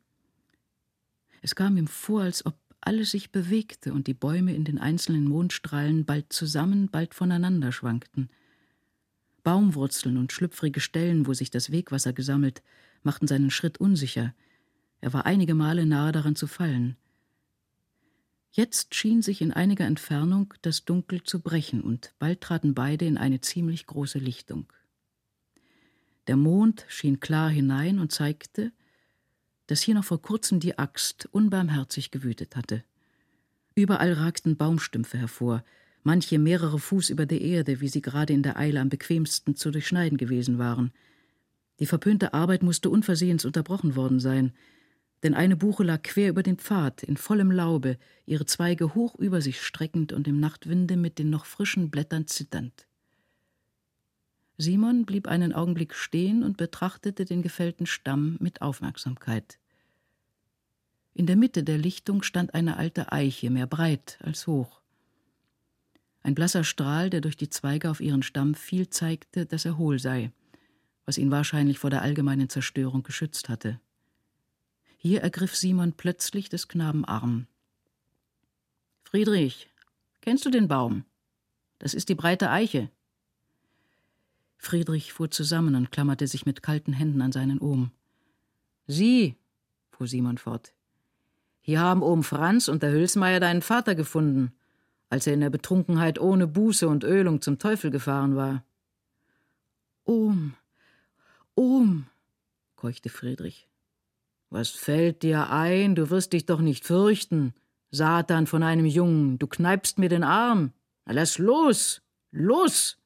Es 1.40 1.54
kam 1.54 1.76
ihm 1.76 1.86
vor, 1.86 2.22
als 2.22 2.44
ob 2.46 2.56
alles 2.80 3.12
sich 3.12 3.30
bewegte 3.30 3.92
und 3.92 4.08
die 4.08 4.14
Bäume 4.14 4.56
in 4.56 4.64
den 4.64 4.80
einzelnen 4.80 5.28
Mondstrahlen 5.28 6.04
bald 6.04 6.32
zusammen, 6.32 6.88
bald 6.88 7.14
voneinander 7.14 7.70
schwankten. 7.70 8.28
Baumwurzeln 9.44 10.16
und 10.16 10.32
schlüpfrige 10.32 10.80
Stellen, 10.80 11.28
wo 11.28 11.32
sich 11.32 11.52
das 11.52 11.70
Wegwasser 11.70 12.12
gesammelt, 12.12 12.60
machten 13.02 13.26
seinen 13.26 13.50
Schritt 13.50 13.78
unsicher. 13.78 14.34
Er 15.00 15.12
war 15.12 15.26
einige 15.26 15.54
Male 15.54 15.86
nahe 15.86 16.12
daran 16.12 16.36
zu 16.36 16.46
fallen. 16.46 16.96
Jetzt 18.50 18.94
schien 18.94 19.22
sich 19.22 19.40
in 19.40 19.52
einiger 19.52 19.84
Entfernung 19.84 20.54
das 20.62 20.84
Dunkel 20.84 21.22
zu 21.22 21.40
brechen, 21.40 21.80
und 21.80 22.14
bald 22.18 22.40
traten 22.40 22.74
beide 22.74 23.04
in 23.04 23.18
eine 23.18 23.40
ziemlich 23.40 23.86
große 23.86 24.18
Lichtung. 24.18 24.66
Der 26.26 26.36
Mond 26.36 26.84
schien 26.88 27.20
klar 27.20 27.50
hinein 27.50 27.98
und 27.98 28.12
zeigte, 28.12 28.72
dass 29.66 29.82
hier 29.82 29.94
noch 29.94 30.04
vor 30.04 30.20
kurzem 30.20 30.60
die 30.60 30.78
Axt 30.78 31.28
unbarmherzig 31.30 32.10
gewütet 32.10 32.56
hatte. 32.56 32.84
Überall 33.74 34.14
ragten 34.14 34.56
Baumstümpfe 34.56 35.18
hervor, 35.18 35.62
manche 36.02 36.38
mehrere 36.38 36.78
Fuß 36.78 37.10
über 37.10 37.26
der 37.26 37.40
Erde, 37.40 37.80
wie 37.80 37.88
sie 37.88 38.02
gerade 38.02 38.32
in 38.32 38.42
der 38.42 38.56
Eile 38.56 38.80
am 38.80 38.88
bequemsten 38.88 39.56
zu 39.56 39.70
durchschneiden 39.70 40.18
gewesen 40.18 40.58
waren. 40.58 40.92
Die 41.80 41.86
verpönte 41.86 42.34
Arbeit 42.34 42.62
musste 42.62 42.90
unversehens 42.90 43.44
unterbrochen 43.44 43.96
worden 43.96 44.20
sein, 44.20 44.52
denn 45.22 45.34
eine 45.34 45.56
Buche 45.56 45.82
lag 45.82 46.02
quer 46.02 46.30
über 46.30 46.42
den 46.42 46.58
Pfad, 46.58 47.02
in 47.02 47.16
vollem 47.16 47.50
Laube, 47.50 47.98
ihre 48.24 48.46
Zweige 48.46 48.94
hoch 48.94 49.16
über 49.16 49.40
sich 49.40 49.62
streckend 49.62 50.12
und 50.12 50.28
im 50.28 50.38
Nachtwinde 50.38 50.96
mit 50.96 51.18
den 51.18 51.30
noch 51.30 51.44
frischen 51.44 51.90
Blättern 51.90 52.26
zitternd. 52.26 52.86
Simon 54.58 55.06
blieb 55.06 55.28
einen 55.28 55.52
Augenblick 55.52 55.94
stehen 55.94 56.42
und 56.42 56.56
betrachtete 56.56 57.24
den 57.24 57.42
gefällten 57.42 57.86
Stamm 57.86 58.36
mit 58.40 58.60
Aufmerksamkeit. 58.60 59.58
In 61.14 61.26
der 61.26 61.36
Mitte 61.36 61.64
der 61.64 61.78
Lichtung 61.78 62.22
stand 62.22 62.54
eine 62.54 62.76
alte 62.76 63.12
Eiche, 63.12 63.50
mehr 63.50 63.66
breit 63.66 64.18
als 64.20 64.46
hoch. 64.46 64.80
Ein 66.22 66.34
blasser 66.34 66.64
Strahl, 66.64 67.10
der 67.10 67.20
durch 67.20 67.36
die 67.36 67.50
Zweige 67.50 67.90
auf 67.90 68.00
ihren 68.00 68.22
Stamm 68.22 68.54
fiel, 68.54 68.90
zeigte, 68.90 69.46
dass 69.46 69.64
er 69.64 69.78
hohl 69.78 69.98
sei, 69.98 70.32
was 71.08 71.16
ihn 71.16 71.30
wahrscheinlich 71.30 71.78
vor 71.78 71.88
der 71.88 72.02
allgemeinen 72.02 72.50
Zerstörung 72.50 73.02
geschützt 73.02 73.48
hatte. 73.48 73.80
Hier 74.98 75.22
ergriff 75.22 75.56
Simon 75.56 75.94
plötzlich 75.94 76.50
des 76.50 76.68
Knaben 76.68 77.06
Arm. 77.06 77.46
Friedrich, 79.04 79.70
kennst 80.20 80.44
du 80.44 80.50
den 80.50 80.68
Baum? 80.68 81.06
Das 81.78 81.94
ist 81.94 82.10
die 82.10 82.14
breite 82.14 82.50
Eiche. 82.50 82.90
Friedrich 84.58 85.14
fuhr 85.14 85.30
zusammen 85.30 85.76
und 85.76 85.90
klammerte 85.90 86.26
sich 86.26 86.44
mit 86.44 86.62
kalten 86.62 86.92
Händen 86.92 87.22
an 87.22 87.32
seinen 87.32 87.58
Ohm. 87.58 87.90
Sie, 88.86 89.34
fuhr 89.88 90.06
Simon 90.06 90.36
fort, 90.36 90.74
hier 91.62 91.80
haben 91.80 92.02
Ohm 92.02 92.22
Franz 92.22 92.68
und 92.68 92.82
der 92.82 92.92
Hülsmeier 92.92 93.40
deinen 93.40 93.62
Vater 93.62 93.94
gefunden, 93.94 94.52
als 95.08 95.26
er 95.26 95.32
in 95.32 95.40
der 95.40 95.48
Betrunkenheit 95.48 96.20
ohne 96.20 96.46
Buße 96.46 96.86
und 96.86 97.02
Ölung 97.02 97.40
zum 97.40 97.58
Teufel 97.58 97.90
gefahren 97.90 98.36
war. 98.36 98.62
Ohm, 100.04 100.52
Ohm, 101.58 102.06
keuchte 102.76 103.08
Friedrich. 103.08 103.68
Was 104.48 104.70
fällt 104.70 105.24
dir 105.24 105.50
ein? 105.50 105.96
Du 105.96 106.08
wirst 106.08 106.32
dich 106.32 106.46
doch 106.46 106.60
nicht 106.60 106.84
fürchten. 106.84 107.52
Satan 107.90 108.46
von 108.46 108.62
einem 108.62 108.86
Jungen, 108.86 109.40
du 109.40 109.48
kneipst 109.48 109.98
mir 109.98 110.08
den 110.08 110.22
Arm. 110.22 110.72
Na, 111.04 111.14
lass 111.14 111.38
los! 111.38 112.00
Los! 112.30 112.96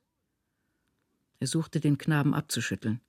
Er 1.40 1.46
suchte 1.46 1.80
den 1.80 1.96
Knaben 1.96 2.34
abzuschütteln. 2.34 3.00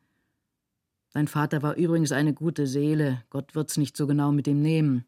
Dein 1.11 1.27
Vater 1.27 1.61
war 1.61 1.75
übrigens 1.75 2.13
eine 2.13 2.33
gute 2.33 2.65
Seele, 2.65 3.21
Gott 3.29 3.53
wird's 3.53 3.75
nicht 3.75 3.97
so 3.97 4.07
genau 4.07 4.31
mit 4.31 4.47
ihm 4.47 4.61
nehmen. 4.61 5.03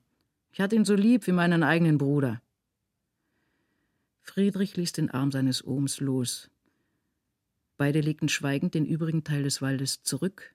Ich 0.52 0.60
hatte 0.60 0.76
ihn 0.76 0.84
so 0.84 0.96
lieb 0.96 1.28
wie 1.28 1.32
meinen 1.32 1.64
eigenen 1.64 1.98
Bruder. 1.98 2.42
Friedrich 4.20 4.76
ließ 4.76 4.92
den 4.92 5.10
Arm 5.10 5.32
seines 5.32 5.66
Ohms 5.66 6.02
los. 6.02 6.50
Beide 7.78 8.02
legten 8.02 8.30
schweigend 8.30 8.74
den 8.74 8.86
übrigen 8.86 9.24
Teil 9.24 9.44
des 9.44 9.62
Waldes 9.62 10.04
zurück, 10.04 10.54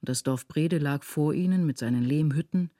und 0.00 0.08
das 0.08 0.22
Dorf 0.22 0.46
Brede 0.46 0.78
lag 0.78 1.02
vor 1.02 1.34
ihnen 1.34 1.66
mit 1.66 1.78
seinen 1.78 2.04
Lehmhütten 2.04 2.70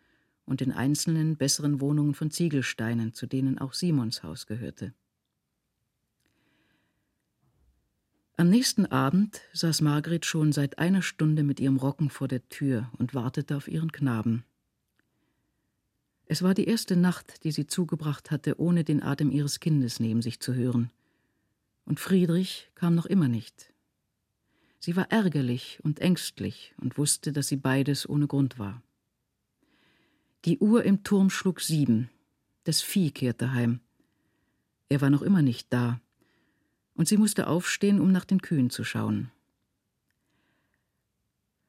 und 0.45 0.61
den 0.61 0.73
einzelnen 0.73 1.37
besseren 1.37 1.81
Wohnungen 1.81 2.15
von 2.15 2.31
Ziegelsteinen, 2.31 3.13
zu 3.13 3.27
denen 3.27 3.59
auch 3.59 3.73
Simons 3.73 4.23
Haus 4.23 4.47
gehörte. 4.47 4.95
Am 8.39 8.51
nächsten 8.51 8.85
Abend 8.85 9.41
saß 9.55 9.81
Margret 9.81 10.27
schon 10.27 10.53
seit 10.53 10.79
einer 10.79 11.01
Stunde 11.01 11.43
mit 11.43 11.59
ihrem 11.59 11.79
Rocken 11.79 12.11
vor 12.11 12.29
der 12.29 12.47
Tür 12.51 12.91
und 12.99 13.15
wartete 13.15 13.57
auf 13.57 13.67
ihren 13.67 13.93
Knaben. 13.93 14.45
Es 16.27 16.43
war 16.43 16.53
die 16.53 16.67
erste 16.67 16.97
Nacht, 16.97 17.45
die 17.45 17.53
sie 17.53 17.67
zugebracht 17.67 18.31
hatte, 18.31 18.61
ohne 18.61 18.85
den 18.85 19.03
Atem 19.03 19.31
ihres 19.31 19.59
Kindes 19.59 20.01
neben 20.01 20.21
sich 20.23 20.39
zu 20.39 20.55
hören. 20.55 20.91
Und 21.87 21.99
Friedrich 21.99 22.71
kam 22.75 22.95
noch 22.95 23.07
immer 23.07 23.29
nicht. 23.29 23.73
Sie 24.79 24.95
war 24.95 25.11
ärgerlich 25.11 25.81
und 25.83 26.01
ängstlich 26.01 26.75
und 26.77 26.99
wusste, 26.99 27.33
dass 27.33 27.49
sie 27.49 27.57
beides 27.57 28.07
ohne 28.07 28.27
Grund 28.27 28.59
war. 28.59 28.83
Die 30.45 30.59
Uhr 30.59 30.85
im 30.85 31.03
Turm 31.03 31.31
schlug 31.31 31.61
sieben. 31.61 32.11
Das 32.65 32.83
Vieh 32.83 33.11
kehrte 33.11 33.53
heim. 33.53 33.81
Er 34.91 35.01
war 35.01 35.11
noch 35.11 35.23
immer 35.23 35.41
nicht 35.41 35.73
da 35.73 35.99
und 36.97 37.09
sie 37.09 37.17
musste 37.17 37.47
aufstehen, 37.47 38.01
um 38.01 38.11
nach 38.11 38.25
den 38.25 38.43
Kühen 38.43 38.71
zu 38.71 38.85
schauen. 38.85 39.31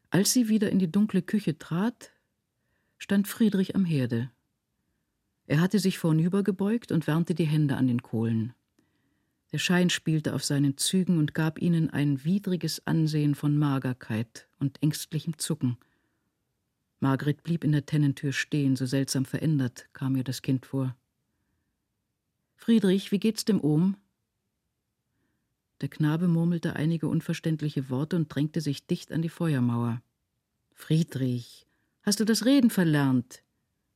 Als 0.10 0.32
sie 0.32 0.48
wieder 0.48 0.72
in 0.72 0.80
die 0.80 0.92
dunkle 0.92 1.22
Küche 1.22 1.58
trat, 1.58 2.12
stand 2.98 3.28
Friedrich 3.28 3.76
am 3.76 3.86
Herde. 3.86 4.32
Er 5.46 5.62
hatte 5.62 5.80
sich 5.80 5.98
vornübergebeugt 5.98 6.92
und 6.92 7.08
wärmte 7.08 7.36
die 7.36 7.46
Hände 7.46 7.76
an 7.78 7.88
den 7.88 8.02
Kohlen. 8.02 8.54
Der 9.52 9.60
Schein 9.60 9.90
spielte 9.90 10.34
auf 10.34 10.44
seinen 10.44 10.78
Zügen 10.78 11.18
und 11.18 11.34
gab 11.34 11.62
ihnen 11.62 11.90
ein 11.90 12.24
widriges 12.26 12.86
Ansehen 12.86 13.34
von 13.34 13.58
Magerkeit 13.58 14.48
und 14.60 14.82
ängstlichem 14.84 15.38
Zucken. 15.38 15.78
Margret 17.00 17.44
blieb 17.44 17.64
in 17.64 17.72
der 17.72 17.86
Tennentür 17.86 18.34
stehen, 18.34 18.76
so 18.76 18.86
seltsam 18.86 19.24
verändert 19.24 19.88
kam 19.94 20.16
ihr 20.16 20.24
das 20.24 20.42
Kind 20.42 20.66
vor. 20.66 20.96
Friedrich, 22.56 23.12
wie 23.12 23.20
geht's 23.20 23.46
dem 23.46 23.64
Ohm? 23.64 23.96
Der 25.80 25.90
Knabe 25.90 26.28
murmelte 26.28 26.76
einige 26.76 27.08
unverständliche 27.08 27.90
Worte 27.90 28.16
und 28.16 28.34
drängte 28.34 28.62
sich 28.62 28.88
dicht 28.88 29.12
an 29.12 29.22
die 29.22 29.30
Feuermauer. 29.30 30.02
Friedrich, 30.74 31.68
hast 32.02 32.20
du 32.20 32.26
das 32.26 32.46
Reden 32.46 32.72
verlernt? 32.72 33.44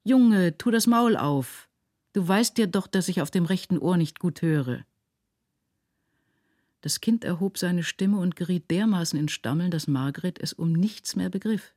Junge, 0.03 0.57
tu 0.57 0.69
das 0.69 0.87
Maul 0.87 1.17
auf. 1.17 1.67
Du 2.13 2.27
weißt 2.27 2.57
ja 2.59 2.67
doch, 2.67 2.87
dass 2.87 3.07
ich 3.07 3.21
auf 3.21 3.31
dem 3.31 3.45
rechten 3.45 3.79
Ohr 3.79 3.97
nicht 3.97 4.19
gut 4.19 4.41
höre. 4.43 4.85
Das 6.81 6.99
Kind 6.99 7.23
erhob 7.23 7.57
seine 7.57 7.83
Stimme 7.83 8.17
und 8.17 8.35
geriet 8.35 8.69
dermaßen 8.71 9.17
in 9.17 9.29
Stammeln, 9.29 9.71
dass 9.71 9.87
Margret 9.87 10.39
es 10.39 10.53
um 10.53 10.73
nichts 10.73 11.15
mehr 11.15 11.29
begriff. 11.29 11.73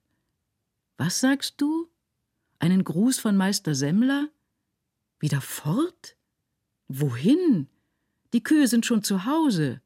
Was 0.96 1.20
sagst 1.20 1.60
du? 1.60 1.88
Einen 2.58 2.84
Gruß 2.84 3.18
von 3.18 3.36
Meister 3.36 3.74
Semmler? 3.74 4.28
Wieder 5.18 5.40
fort? 5.40 6.16
Wohin? 6.88 7.68
Die 8.32 8.42
Kühe 8.42 8.66
sind 8.66 8.86
schon 8.86 9.02
zu 9.02 9.26
Hause. 9.26 9.80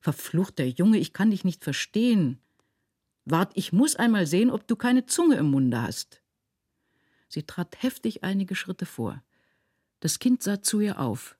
Verfluchter 0.00 0.64
Junge, 0.64 0.98
ich 0.98 1.12
kann 1.12 1.30
dich 1.30 1.44
nicht 1.44 1.62
verstehen. 1.62 2.40
Wart, 3.24 3.52
ich 3.54 3.72
muss 3.72 3.96
einmal 3.96 4.26
sehen, 4.26 4.50
ob 4.50 4.66
du 4.66 4.74
keine 4.74 5.06
Zunge 5.06 5.36
im 5.36 5.50
Munde 5.50 5.80
hast. 5.80 6.22
Sie 7.28 7.44
trat 7.44 7.82
heftig 7.82 8.24
einige 8.24 8.54
Schritte 8.54 8.84
vor. 8.84 9.22
Das 10.00 10.18
Kind 10.18 10.42
sah 10.42 10.60
zu 10.60 10.80
ihr 10.80 10.98
auf, 10.98 11.36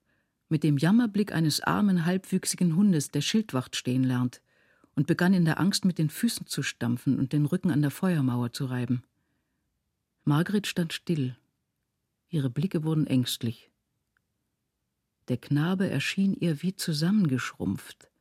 mit 0.53 0.63
dem 0.63 0.77
Jammerblick 0.77 1.31
eines 1.31 1.61
armen, 1.61 2.05
halbwüchsigen 2.05 2.75
Hundes, 2.75 3.09
der 3.09 3.21
Schildwacht 3.21 3.75
stehen 3.75 4.03
lernt, 4.03 4.39
und 4.93 5.07
begann 5.07 5.33
in 5.33 5.45
der 5.45 5.59
Angst 5.59 5.83
mit 5.83 5.97
den 5.97 6.11
Füßen 6.11 6.45
zu 6.45 6.61
stampfen 6.61 7.17
und 7.17 7.33
den 7.33 7.47
Rücken 7.47 7.71
an 7.71 7.81
der 7.81 7.89
Feuermauer 7.89 8.53
zu 8.53 8.65
reiben. 8.65 9.01
Margret 10.25 10.67
stand 10.67 10.93
still. 10.93 11.35
Ihre 12.29 12.51
Blicke 12.51 12.83
wurden 12.83 13.07
ängstlich. 13.07 13.71
Der 15.27 15.37
Knabe 15.37 15.89
erschien 15.89 16.35
ihr 16.35 16.61
wie 16.61 16.75
zusammengeschrumpft. 16.75 18.11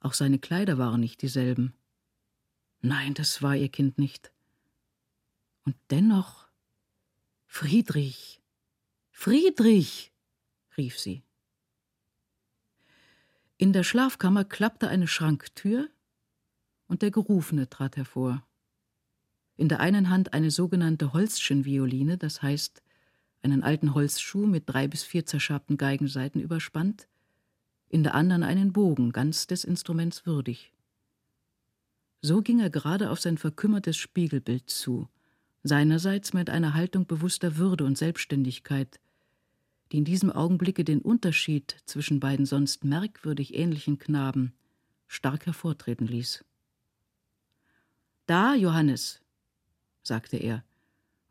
Auch 0.00 0.14
seine 0.14 0.38
Kleider 0.38 0.78
waren 0.78 1.00
nicht 1.00 1.20
dieselben. 1.20 1.74
Nein, 2.80 3.12
das 3.12 3.42
war 3.42 3.54
ihr 3.54 3.68
Kind 3.68 3.98
nicht. 3.98 4.32
Und 5.66 5.76
dennoch 5.90 6.48
Friedrich. 7.44 8.40
Friedrich. 9.10 10.10
rief 10.78 10.98
sie. 10.98 11.22
In 13.60 13.74
der 13.74 13.84
Schlafkammer 13.84 14.44
klappte 14.44 14.88
eine 14.88 15.06
Schranktür, 15.06 15.90
und 16.86 17.02
der 17.02 17.10
Gerufene 17.10 17.68
trat 17.68 17.98
hervor. 17.98 18.42
In 19.58 19.68
der 19.68 19.80
einen 19.80 20.08
Hand 20.08 20.32
eine 20.32 20.50
sogenannte 20.50 21.12
Holzschenvioline, 21.12 22.16
das 22.16 22.40
heißt 22.40 22.82
einen 23.42 23.62
alten 23.62 23.92
Holzschuh 23.92 24.46
mit 24.46 24.62
drei 24.66 24.88
bis 24.88 25.02
vier 25.02 25.26
zerschabten 25.26 25.76
Geigenseiten 25.76 26.40
überspannt, 26.40 27.06
in 27.90 28.02
der 28.02 28.14
anderen 28.14 28.44
einen 28.44 28.72
Bogen, 28.72 29.12
ganz 29.12 29.46
des 29.46 29.64
Instruments 29.64 30.24
würdig. 30.24 30.72
So 32.22 32.40
ging 32.40 32.60
er 32.60 32.70
gerade 32.70 33.10
auf 33.10 33.20
sein 33.20 33.36
verkümmertes 33.36 33.98
Spiegelbild 33.98 34.70
zu, 34.70 35.06
seinerseits 35.64 36.32
mit 36.32 36.48
einer 36.48 36.72
Haltung 36.72 37.06
bewusster 37.06 37.58
Würde 37.58 37.84
und 37.84 37.98
Selbstständigkeit, 37.98 39.00
die 39.92 39.98
in 39.98 40.04
diesem 40.04 40.30
Augenblicke 40.30 40.84
den 40.84 41.00
Unterschied 41.00 41.76
zwischen 41.84 42.20
beiden 42.20 42.46
sonst 42.46 42.84
merkwürdig 42.84 43.54
ähnlichen 43.54 43.98
Knaben 43.98 44.52
stark 45.08 45.46
hervortreten 45.46 46.06
ließ. 46.06 46.44
Da, 48.26 48.54
Johannes, 48.54 49.20
sagte 50.02 50.36
er 50.36 50.64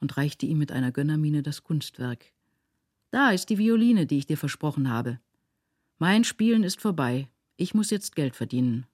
und 0.02 0.18
reichte 0.18 0.46
ihm 0.46 0.58
mit 0.58 0.72
einer 0.72 0.92
Gönnermiene 0.92 1.44
das 1.44 1.64
Kunstwerk. 1.64 2.34
Da 3.12 3.32
ist 3.32 3.50
die 3.50 3.58
Violine, 3.58 4.06
die 4.06 4.18
ich 4.18 4.28
dir 4.28 4.38
versprochen 4.38 4.90
habe. 4.90 5.20
Mein 5.98 6.24
Spielen 6.24 6.64
ist 6.64 6.82
vorbei. 6.82 7.30
Ich 7.58 7.74
muss 7.74 7.90
jetzt 7.90 8.16
Geld 8.16 8.36
verdienen. 8.36 8.86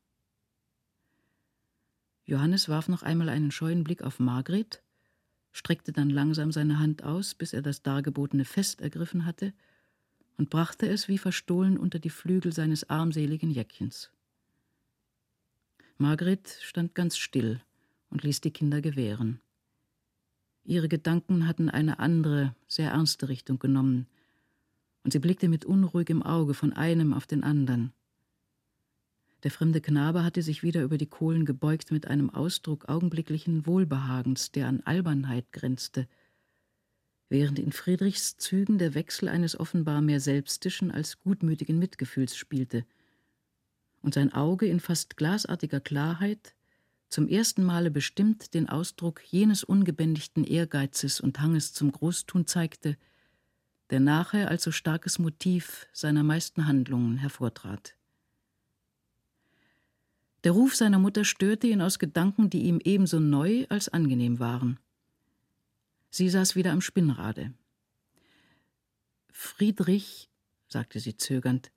Johannes 2.25 2.69
warf 2.69 2.87
noch 2.87 3.03
einmal 3.03 3.29
einen 3.29 3.51
scheuen 3.51 3.83
Blick 3.83 4.01
auf 4.01 4.19
Margret, 4.19 4.81
streckte 5.55 5.93
dann 5.93 6.09
langsam 6.09 6.51
seine 6.51 6.79
Hand 6.79 7.03
aus, 7.03 7.33
bis 7.33 7.53
er 7.53 7.61
das 7.61 7.81
dargebotene 7.81 8.43
Fest 8.43 8.81
ergriffen 8.81 9.25
hatte, 9.25 9.53
und 10.37 10.49
brachte 10.49 10.85
es 10.85 11.07
wie 11.07 11.17
verstohlen 11.17 11.77
unter 11.77 11.97
die 11.97 12.09
Flügel 12.09 12.51
seines 12.51 12.89
armseligen 12.89 13.51
Jäckchens. 13.51 14.11
Margret 15.97 16.59
stand 16.61 16.93
ganz 16.93 17.15
still 17.15 17.61
und 18.09 18.23
ließ 18.23 18.41
die 18.41 18.51
Kinder 18.51 18.81
gewähren. 18.81 19.39
Ihre 20.65 20.89
Gedanken 20.89 21.47
hatten 21.47 21.69
eine 21.69 21.99
andere, 21.99 22.53
sehr 22.67 22.91
ernste 22.91 23.29
Richtung 23.29 23.57
genommen, 23.57 24.07
und 25.05 25.11
sie 25.11 25.19
blickte 25.19 25.47
mit 25.47 25.63
unruhigem 25.63 26.21
Auge 26.21 26.53
von 26.53 26.73
einem 26.73 27.13
auf 27.13 27.27
den 27.27 27.45
anderen. 27.45 27.93
Der 29.45 29.51
fremde 29.51 29.79
Knabe 29.79 30.23
hatte 30.23 30.41
sich 30.41 30.63
wieder 30.63 30.81
über 30.81 30.97
die 30.97 31.05
Kohlen 31.05 31.45
gebeugt 31.45 31.91
mit 31.91 32.07
einem 32.07 32.31
Ausdruck 32.31 32.89
augenblicklichen 32.89 33.67
Wohlbehagens, 33.67 34.51
der 34.51 34.67
an 34.67 34.81
Albernheit 34.85 35.51
grenzte, 35.51 36.07
während 37.29 37.59
in 37.59 37.71
Friedrichs 37.71 38.37
Zügen 38.37 38.79
der 38.79 38.95
Wechsel 38.95 39.29
eines 39.29 39.59
offenbar 39.59 40.01
mehr 40.01 40.19
selbstischen 40.19 40.89
als 40.89 41.19
gutmütigen 41.19 41.77
Mitgefühls 41.77 42.35
spielte, 42.35 42.87
und 44.01 44.15
sein 44.15 44.33
Auge 44.33 44.65
in 44.65 44.79
fast 44.79 45.15
glasartiger 45.15 45.79
Klarheit 45.79 46.55
zum 47.09 47.27
ersten 47.27 47.63
Male 47.63 47.91
bestimmt 47.91 48.55
den 48.55 48.67
Ausdruck 48.67 49.21
jenes 49.25 49.63
ungebändigten 49.63 50.43
Ehrgeizes 50.43 51.21
und 51.21 51.39
Hanges 51.39 51.71
zum 51.71 51.91
Großtun 51.91 52.47
zeigte, 52.47 52.97
der 53.91 53.99
nachher 53.99 54.49
als 54.49 54.63
so 54.63 54.71
starkes 54.71 55.19
Motiv 55.19 55.85
seiner 55.93 56.23
meisten 56.23 56.65
Handlungen 56.65 57.17
hervortrat. 57.17 57.95
Der 60.45 60.51
Ruf 60.51 60.75
seiner 60.75 60.99
Mutter 60.99 61.25
störte 61.25 61.65
ihn 61.65 61.81
aus 61.81 61.97
Gedanken, 61.97 62.51
die 62.51 62.65
ihm 62.65 62.79
ebenso 62.83 63.19
neu 63.19 63.65
als 63.69 63.89
angenehm 63.89 64.37
waren. 64.37 64.79
Sie 66.11 66.29
saß 66.29 66.55
wieder 66.55 66.71
am 66.71 66.81
Spinnrade. 66.81 67.51
Friedrich, 69.31 70.29
sagte 70.67 70.99
sie 70.99 71.17
zögernd, 71.17 71.71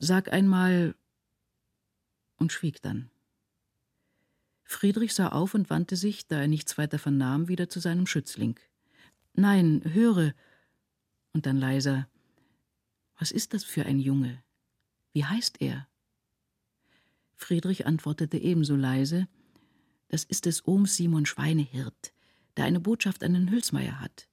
sag 0.00 0.32
einmal 0.32 0.96
und 2.36 2.50
schwieg 2.50 2.82
dann. 2.82 3.10
Friedrich 4.64 5.14
sah 5.14 5.28
auf 5.28 5.54
und 5.54 5.70
wandte 5.70 5.94
sich, 5.94 6.26
da 6.26 6.40
er 6.40 6.48
nichts 6.48 6.76
weiter 6.76 6.98
vernahm, 6.98 7.46
wieder 7.46 7.68
zu 7.68 7.78
seinem 7.78 8.08
Schützling. 8.08 8.58
Nein, 9.34 9.82
höre, 9.84 10.34
und 11.32 11.46
dann 11.46 11.58
leiser 11.58 12.08
Was 13.20 13.30
ist 13.30 13.54
das 13.54 13.62
für 13.62 13.86
ein 13.86 14.00
Junge? 14.00 14.42
Wie 15.12 15.24
heißt 15.24 15.60
er? 15.60 15.86
Friedrich 17.36 17.86
antwortete 17.86 18.38
ebenso 18.38 18.76
leise 18.76 19.28
Das 20.08 20.24
ist 20.24 20.46
des 20.46 20.66
Ohms 20.66 20.96
Simon 20.96 21.26
Schweinehirt, 21.26 22.12
der 22.56 22.64
eine 22.64 22.80
Botschaft 22.80 23.24
an 23.24 23.34
den 23.34 23.50
Hülsmeier 23.50 24.00
hat. 24.00 24.28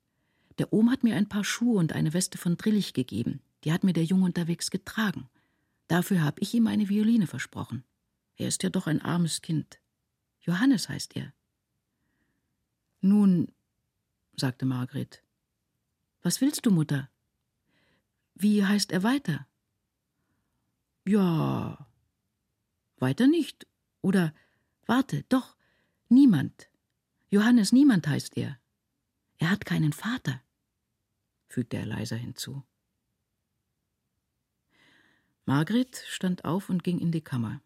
Der 0.58 0.74
Ohm 0.74 0.91
hat 0.91 1.04
mir 1.04 1.16
ein 1.16 1.30
paar 1.30 1.43
Schuhe 1.43 1.80
und 1.80 1.93
eine 1.93 2.14
Weste 2.14 2.38
von 2.38 2.58
Drillich 2.58 2.93
gegeben. 2.93 3.41
Die 3.64 3.72
hat 3.72 3.84
mir 3.84 3.93
der 3.93 4.04
Junge 4.04 4.26
unterwegs 4.26 4.70
getragen. 4.70 5.30
Dafür 5.88 6.22
habe 6.22 6.39
ich 6.41 6.54
ihm 6.54 6.68
eine 6.68 6.89
Violine 6.89 7.28
versprochen. 7.28 7.84
Er 8.36 8.47
ist 8.47 8.64
ja 8.64 8.70
doch 8.70 8.88
ein 8.88 9.02
armes 9.02 9.41
Kind. 9.41 9.80
Johannes 10.41 10.89
heißt 10.89 11.16
er. 11.16 11.34
Nun, 13.02 13.52
sagte 14.36 14.66
Margret. 14.66 15.24
Was 16.22 16.41
willst 16.41 16.66
du, 16.66 16.72
Mutter? 16.72 17.10
Wie 18.36 18.64
heißt 18.64 18.91
er 18.91 19.04
weiter? 19.04 19.47
Ja, 21.06 21.88
weiter 23.02 23.28
nicht. 23.28 23.68
Oder, 24.02 24.34
warte, 24.86 25.24
doch, 25.30 25.56
niemand. 26.10 26.70
Johannes 27.30 27.72
Niemand 27.72 28.08
heißt 28.08 28.38
er. 28.38 28.58
Er 29.38 29.49
hat 29.49 29.66
keinen 29.66 29.93
Vater, 29.93 30.41
fügte 31.47 31.78
er 31.78 31.86
leiser 31.86 32.16
hinzu. 32.16 32.64
Margret 35.45 36.04
stand 36.08 36.45
auf 36.45 36.70
und 36.70 36.84
ging 36.84 36.99
in 36.99 37.12
die 37.12 37.22
Kammer. 37.22 37.62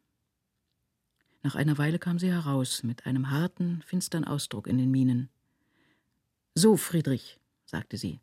Nach 1.43 1.55
einer 1.55 1.77
Weile 1.77 1.99
kam 1.99 2.17
sie 2.17 2.31
heraus, 2.31 2.83
mit 2.83 3.05
einem 3.05 3.29
harten, 3.29 3.83
finstern 3.85 4.23
Ausdruck 4.23 4.67
in 4.67 4.77
den 4.77 4.89
Mienen. 4.89 5.29
So, 6.55 6.77
Friedrich, 6.77 7.39
sagte 7.65 7.97
sie, 7.97 8.21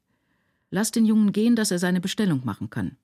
lass 0.71 0.91
den 0.91 1.05
Jungen 1.05 1.33
gehen, 1.33 1.55
dass 1.55 1.71
er 1.71 1.79
seine 1.79 2.01
Bestellung 2.01 2.45
machen 2.45 2.71
kann. 2.71 2.97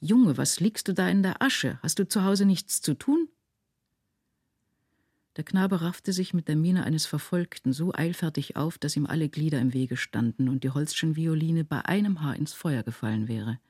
Junge, 0.00 0.36
was 0.36 0.60
liegst 0.60 0.86
du 0.88 0.94
da 0.94 1.08
in 1.08 1.22
der 1.22 1.42
Asche? 1.42 1.78
Hast 1.82 1.98
du 1.98 2.06
zu 2.06 2.24
Hause 2.24 2.44
nichts 2.44 2.80
zu 2.80 2.94
tun? 2.94 3.28
Der 5.36 5.44
Knabe 5.44 5.80
raffte 5.82 6.12
sich 6.12 6.34
mit 6.34 6.48
der 6.48 6.56
Miene 6.56 6.84
eines 6.84 7.06
Verfolgten 7.06 7.72
so 7.72 7.92
eilfertig 7.94 8.56
auf, 8.56 8.78
dass 8.78 8.96
ihm 8.96 9.06
alle 9.06 9.28
Glieder 9.28 9.60
im 9.60 9.72
Wege 9.72 9.96
standen 9.96 10.48
und 10.48 10.64
die 10.64 10.70
Holzschen 10.70 11.16
Violine 11.16 11.64
bei 11.64 11.84
einem 11.84 12.22
Haar 12.22 12.36
ins 12.36 12.52
Feuer 12.52 12.82
gefallen 12.82 13.28
wäre. 13.28 13.60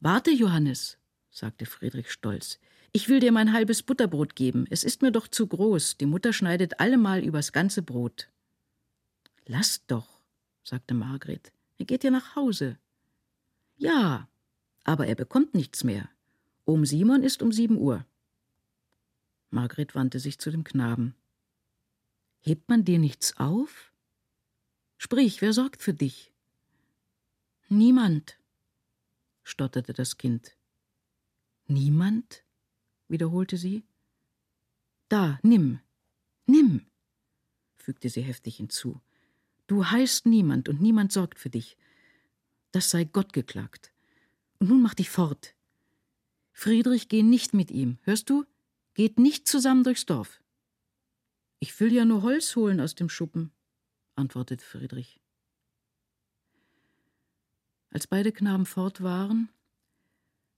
Warte, 0.00 0.30
Johannes, 0.30 0.98
sagte 1.30 1.66
Friedrich 1.66 2.10
stolz. 2.10 2.58
Ich 2.92 3.08
will 3.08 3.20
dir 3.20 3.32
mein 3.32 3.52
halbes 3.52 3.82
Butterbrot 3.82 4.34
geben. 4.34 4.66
Es 4.70 4.82
ist 4.82 5.02
mir 5.02 5.12
doch 5.12 5.28
zu 5.28 5.46
groß. 5.46 5.96
Die 5.98 6.06
Mutter 6.06 6.32
schneidet 6.32 6.80
allemal 6.80 7.22
übers 7.22 7.52
ganze 7.52 7.82
Brot. 7.82 8.28
Lass 9.46 9.86
doch, 9.86 10.20
sagte 10.64 10.94
Margret. 10.94 11.52
Er 11.78 11.84
geht 11.84 12.02
ja 12.02 12.10
nach 12.10 12.34
Hause. 12.36 12.78
Ja, 13.76 14.28
aber 14.84 15.06
er 15.06 15.14
bekommt 15.14 15.54
nichts 15.54 15.84
mehr. 15.84 16.08
Ohm 16.64 16.84
Simon 16.84 17.22
ist 17.22 17.42
um 17.42 17.52
sieben 17.52 17.78
Uhr. 17.78 18.06
Margret 19.50 19.94
wandte 19.94 20.20
sich 20.20 20.38
zu 20.38 20.50
dem 20.50 20.64
Knaben. 20.64 21.14
Hebt 22.40 22.68
man 22.68 22.84
dir 22.84 22.98
nichts 22.98 23.36
auf? 23.36 23.92
Sprich, 24.96 25.42
wer 25.42 25.52
sorgt 25.52 25.82
für 25.82 25.94
dich? 25.94 26.32
Niemand, 27.68 28.38
stotterte 29.42 29.92
das 29.92 30.16
Kind. 30.16 30.56
Niemand? 31.66 32.44
wiederholte 33.08 33.56
sie. 33.56 33.84
Da, 35.08 35.40
nimm, 35.42 35.80
nimm, 36.46 36.86
fügte 37.76 38.08
sie 38.08 38.22
heftig 38.22 38.56
hinzu. 38.56 39.00
Du 39.66 39.84
heißt 39.84 40.26
niemand 40.26 40.68
und 40.68 40.80
niemand 40.80 41.12
sorgt 41.12 41.38
für 41.38 41.50
dich. 41.50 41.76
Das 42.72 42.90
sei 42.90 43.04
Gott 43.04 43.32
geklagt. 43.32 43.92
Und 44.60 44.68
nun 44.68 44.82
mach 44.82 44.94
dich 44.94 45.10
fort. 45.10 45.56
Friedrich, 46.52 47.08
geh 47.08 47.22
nicht 47.22 47.54
mit 47.54 47.70
ihm, 47.70 47.98
hörst 48.02 48.28
du? 48.30 48.44
Geht 48.94 49.18
nicht 49.18 49.48
zusammen 49.48 49.82
durchs 49.82 50.06
Dorf. 50.06 50.42
Ich 51.58 51.78
will 51.80 51.92
ja 51.92 52.04
nur 52.04 52.22
Holz 52.22 52.54
holen 52.56 52.80
aus 52.80 52.94
dem 52.94 53.08
Schuppen, 53.08 53.52
antwortete 54.14 54.64
Friedrich. 54.64 55.18
Als 57.90 58.06
beide 58.06 58.32
Knaben 58.32 58.66
fort 58.66 59.02
waren, 59.02 59.48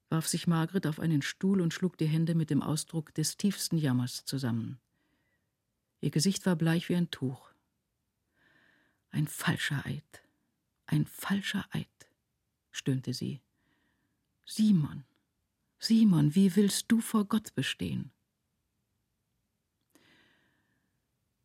warf 0.09 0.27
sich 0.27 0.47
Margret 0.47 0.87
auf 0.87 0.99
einen 0.99 1.23
Stuhl 1.23 1.61
und 1.61 1.73
schlug 1.73 1.97
die 1.97 2.07
Hände 2.07 2.35
mit 2.35 2.51
dem 2.51 2.63
Ausdruck 2.63 3.15
des 3.15 3.37
tiefsten 3.37 3.79
Jammers 3.79 4.25
zusammen. 4.25 4.79
Ihr 6.01 6.11
Gesicht 6.11 6.45
war 6.45 6.57
bleich 6.57 6.89
wie 6.89 6.97
ein 6.97 7.11
Tuch. 7.11 7.53
Ein 9.11 9.29
falscher 9.29 9.87
Eid, 9.87 10.23
ein 10.87 11.07
falscher 11.07 11.65
Eid, 11.71 11.89
stöhnte 12.73 13.15
sie. 13.15 13.41
Simon, 14.45 15.05
Simon, 15.79 16.35
wie 16.35 16.55
willst 16.55 16.87
du 16.89 17.01
vor 17.01 17.25
Gott 17.25 17.55
bestehen? 17.55 18.13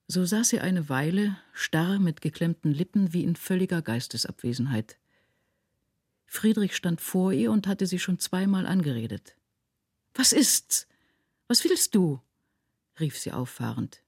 So 0.08 0.26
saß 0.26 0.50
sie 0.50 0.60
eine 0.60 0.90
Weile, 0.90 1.38
starr 1.54 2.00
mit 2.00 2.22
geklemmten 2.22 2.72
Lippen 2.72 3.14
wie 3.14 3.24
in 3.24 3.36
völliger 3.36 3.82
Geistesabwesenheit. 3.82 4.98
Friedrich 6.28 6.76
stand 6.76 7.02
vor 7.02 7.34
ihr 7.34 7.52
und 7.52 7.68
hatte 7.68 7.88
sie 7.88 8.00
schon 8.00 8.20
zweimal 8.20 8.66
angeredet. 8.66 9.36
Was 10.14 10.34
ist's? 10.34 10.88
Was 11.48 11.64
willst 11.64 11.96
du? 11.96 12.22
rief 13.00 13.18
sie 13.18 13.32
auffahrend. 13.32 14.04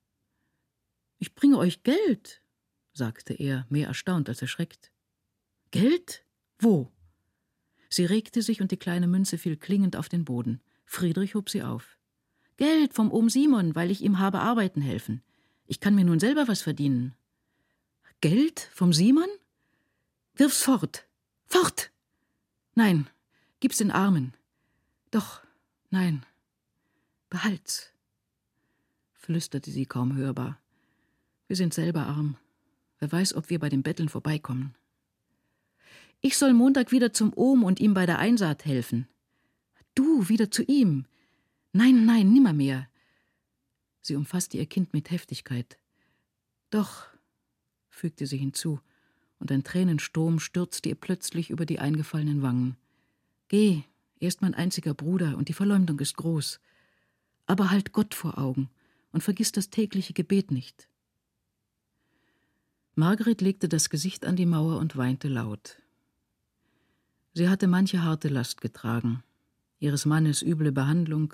Ich 1.17 1.35
bringe 1.35 1.57
euch 1.57 1.83
Geld, 1.83 2.41
sagte 2.93 3.33
er, 3.33 3.65
mehr 3.69 3.87
erstaunt 3.87 4.29
als 4.29 4.41
erschreckt. 4.41 4.91
Geld? 5.71 6.23
Wo? 6.59 6.91
Sie 7.89 8.05
regte 8.05 8.41
sich 8.41 8.61
und 8.61 8.71
die 8.71 8.77
kleine 8.77 9.07
Münze 9.07 9.37
fiel 9.37 9.57
klingend 9.57 9.95
auf 9.95 10.09
den 10.09 10.23
Boden. 10.23 10.61
Friedrich 10.85 11.35
hob 11.35 11.49
sie 11.49 11.63
auf. 11.63 11.97
Geld 12.57 12.93
vom 12.93 13.11
Ohm 13.11 13.29
Simon, 13.29 13.75
weil 13.75 13.89
ich 13.89 14.01
ihm 14.01 14.19
habe 14.19 14.39
arbeiten 14.39 14.81
helfen. 14.81 15.21
Ich 15.65 15.79
kann 15.79 15.95
mir 15.95 16.05
nun 16.05 16.19
selber 16.19 16.47
was 16.47 16.61
verdienen. 16.61 17.15
Geld 18.21 18.69
vom 18.73 18.93
Simon? 18.93 19.29
Wirf's 20.35 20.63
fort. 20.63 21.07
Fort! 21.45 21.91
Nein, 22.75 23.07
gib's 23.59 23.77
den 23.77 23.91
Armen. 23.91 24.33
Doch, 25.11 25.41
nein. 25.89 26.25
Behalt's, 27.29 27.91
flüsterte 29.13 29.71
sie 29.71 29.85
kaum 29.85 30.15
hörbar. 30.15 30.59
Wir 31.47 31.55
sind 31.55 31.73
selber 31.73 32.07
arm. 32.07 32.37
Wer 32.99 33.11
weiß, 33.11 33.35
ob 33.35 33.49
wir 33.49 33.59
bei 33.59 33.69
dem 33.69 33.83
Betteln 33.83 34.09
vorbeikommen. 34.09 34.75
Ich 36.21 36.37
soll 36.37 36.53
Montag 36.53 36.91
wieder 36.91 37.13
zum 37.13 37.31
Ohm 37.33 37.63
und 37.63 37.79
ihm 37.79 37.93
bei 37.93 38.05
der 38.05 38.19
Einsaat 38.19 38.65
helfen. 38.65 39.07
Du 39.95 40.27
wieder 40.27 40.51
zu 40.51 40.63
ihm. 40.63 41.05
Nein, 41.71 42.05
nein, 42.05 42.31
nimmermehr. 42.31 42.89
Sie 44.01 44.15
umfasste 44.15 44.57
ihr 44.57 44.65
Kind 44.65 44.93
mit 44.93 45.11
Heftigkeit. 45.11 45.77
Doch, 46.71 47.07
fügte 47.89 48.27
sie 48.27 48.37
hinzu, 48.37 48.79
und 49.39 49.51
ein 49.51 49.63
Tränensturm 49.63 50.39
stürzte 50.39 50.89
ihr 50.89 50.95
plötzlich 50.95 51.49
über 51.49 51.65
die 51.65 51.79
eingefallenen 51.79 52.41
Wangen. 52.41 52.75
Geh, 53.47 53.83
er 54.19 54.27
ist 54.27 54.41
mein 54.41 54.53
einziger 54.53 54.93
Bruder, 54.93 55.37
und 55.37 55.47
die 55.47 55.53
Verleumdung 55.53 55.99
ist 55.99 56.17
groß. 56.17 56.59
Aber 57.45 57.71
halt 57.71 57.93
Gott 57.93 58.13
vor 58.13 58.37
Augen 58.37 58.69
und 59.11 59.21
vergiss 59.21 59.51
das 59.51 59.69
tägliche 59.69 60.13
Gebet 60.13 60.51
nicht. 60.51 60.89
Margret 62.95 63.41
legte 63.41 63.69
das 63.69 63.89
Gesicht 63.89 64.25
an 64.25 64.35
die 64.35 64.45
Mauer 64.45 64.77
und 64.77 64.97
weinte 64.97 65.29
laut. 65.29 65.81
Sie 67.33 67.47
hatte 67.47 67.67
manche 67.67 68.03
harte 68.03 68.27
Last 68.27 68.61
getragen, 68.61 69.23
ihres 69.79 70.05
Mannes 70.05 70.41
üble 70.41 70.71
Behandlung, 70.71 71.33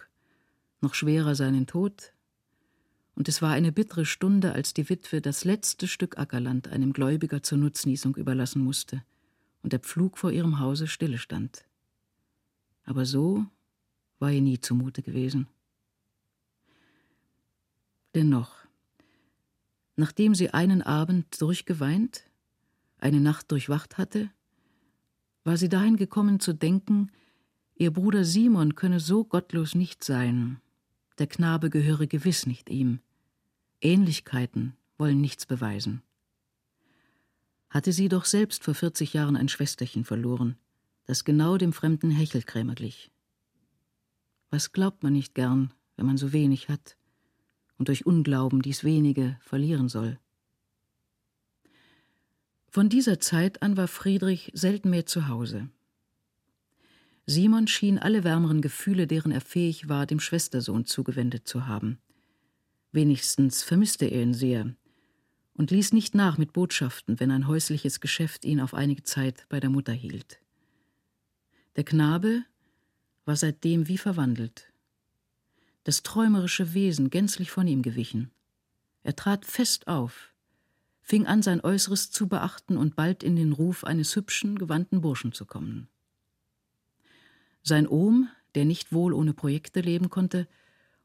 noch 0.81 0.93
schwerer 0.93 1.35
seinen 1.35 1.67
Tod, 1.67 2.11
und 3.15 3.29
es 3.29 3.41
war 3.41 3.51
eine 3.51 3.71
bittere 3.71 4.05
Stunde, 4.05 4.51
als 4.51 4.73
die 4.73 4.89
Witwe 4.89 5.21
das 5.21 5.45
letzte 5.45 5.87
Stück 5.87 6.17
Ackerland 6.17 6.67
einem 6.67 6.91
Gläubiger 6.91 7.41
zur 7.41 7.57
Nutznießung 7.57 8.15
überlassen 8.17 8.61
musste 8.61 9.03
und 9.63 9.71
der 9.71 9.79
Pflug 9.79 10.17
vor 10.17 10.31
ihrem 10.31 10.59
Hause 10.59 10.87
stille 10.87 11.17
stand. 11.17 11.65
Aber 12.83 13.05
so 13.05 13.45
war 14.19 14.31
ihr 14.31 14.41
nie 14.41 14.59
zumute 14.59 15.01
gewesen. 15.01 15.47
Dennoch, 18.13 18.53
nachdem 19.95 20.35
sie 20.35 20.49
einen 20.51 20.81
Abend 20.81 21.41
durchgeweint, 21.41 22.23
eine 22.99 23.21
Nacht 23.21 23.51
durchwacht 23.51 23.97
hatte, 23.97 24.29
war 25.45 25.55
sie 25.55 25.69
dahin 25.69 25.95
gekommen 25.95 26.41
zu 26.41 26.51
denken, 26.51 27.09
ihr 27.75 27.91
Bruder 27.91 28.25
Simon 28.25 28.75
könne 28.75 28.99
so 28.99 29.23
gottlos 29.23 29.73
nicht 29.73 30.03
sein, 30.03 30.59
der 31.17 31.27
Knabe 31.27 31.69
gehöre 31.69 32.07
gewiss 32.07 32.45
nicht 32.45 32.69
ihm, 32.69 32.99
Ähnlichkeiten 33.79 34.75
wollen 34.97 35.21
nichts 35.21 35.45
beweisen. 35.45 36.01
Hatte 37.69 37.93
sie 37.93 38.09
doch 38.09 38.25
selbst 38.25 38.65
vor 38.65 38.73
vierzig 38.73 39.13
Jahren 39.13 39.37
ein 39.37 39.47
Schwesterchen 39.47 40.03
verloren, 40.03 40.57
das 41.05 41.23
genau 41.23 41.57
dem 41.57 41.71
fremden 41.71 42.11
Hechelkrämer 42.11 42.75
glich. 42.75 43.09
Was 44.49 44.73
glaubt 44.73 45.03
man 45.03 45.13
nicht 45.13 45.33
gern, 45.33 45.73
wenn 45.95 46.05
man 46.05 46.17
so 46.17 46.33
wenig 46.33 46.67
hat? 46.67 46.97
und 47.77 47.87
durch 47.87 48.05
Unglauben 48.05 48.61
dies 48.61 48.83
wenige 48.83 49.37
verlieren 49.41 49.89
soll. 49.89 50.19
Von 52.75 52.89
dieser 52.89 53.21
Zeit 53.21 53.61
an 53.61 53.77
war 53.77 53.87
Friedrich 53.87 54.51
selten 54.53 54.89
mehr 54.89 55.05
zu 55.05 55.29
Hause. 55.29 55.69
Simon 57.25 57.67
schien 57.67 57.97
alle 57.97 58.25
wärmeren 58.25 58.59
Gefühle, 58.59 59.07
deren 59.07 59.31
er 59.31 59.39
fähig 59.39 59.87
war, 59.87 60.05
dem 60.05 60.19
Schwestersohn 60.19 60.85
zugewendet 60.85 61.47
zu 61.47 61.67
haben. 61.67 61.99
Wenigstens 62.91 63.63
vermisste 63.63 64.07
er 64.07 64.23
ihn 64.23 64.33
sehr 64.33 64.75
und 65.53 65.71
ließ 65.71 65.93
nicht 65.93 66.15
nach 66.15 66.37
mit 66.37 66.51
Botschaften, 66.51 67.17
wenn 67.21 67.31
ein 67.31 67.47
häusliches 67.47 68.01
Geschäft 68.01 68.43
ihn 68.43 68.59
auf 68.59 68.73
einige 68.73 69.03
Zeit 69.03 69.45
bei 69.47 69.61
der 69.61 69.69
Mutter 69.69 69.93
hielt. 69.93 70.41
Der 71.77 71.85
Knabe 71.85 72.43
war 73.23 73.37
seitdem 73.37 73.87
wie 73.87 73.97
verwandelt. 73.97 74.73
das 75.85 76.03
träumerische 76.03 76.73
Wesen 76.73 77.09
gänzlich 77.09 77.51
von 77.51 77.67
ihm 77.67 77.83
gewichen. 77.83 78.31
Er 79.01 79.15
trat 79.15 79.45
fest 79.45 79.87
auf, 79.87 80.34
fing 81.05 81.27
an, 81.27 81.43
sein 81.43 81.61
Äußeres 81.61 82.09
zu 82.09 82.27
beachten 82.27 82.77
und 82.77 82.95
bald 82.95 83.21
in 83.21 83.35
den 83.35 83.53
Ruf 83.53 83.83
eines 83.83 84.15
hübschen, 84.15 84.57
gewandten 84.57 85.01
Burschen 85.01 85.33
zu 85.33 85.45
kommen. 85.45 85.87
Sein 87.61 87.87
Ohm, 87.87 88.27
der 88.55 88.65
nicht 88.65 88.91
wohl 88.91 89.13
ohne 89.13 89.33
Projekte 89.33 89.81
leben 89.81 90.09
konnte, 90.09 90.47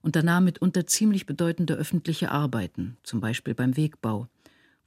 unternahm 0.01 0.44
mitunter 0.44 0.86
ziemlich 0.86 1.26
bedeutende 1.26 1.74
öffentliche 1.74 2.30
Arbeiten, 2.30 2.96
zum 3.03 3.20
Beispiel 3.20 3.55
beim 3.55 3.76
Wegbau, 3.76 4.26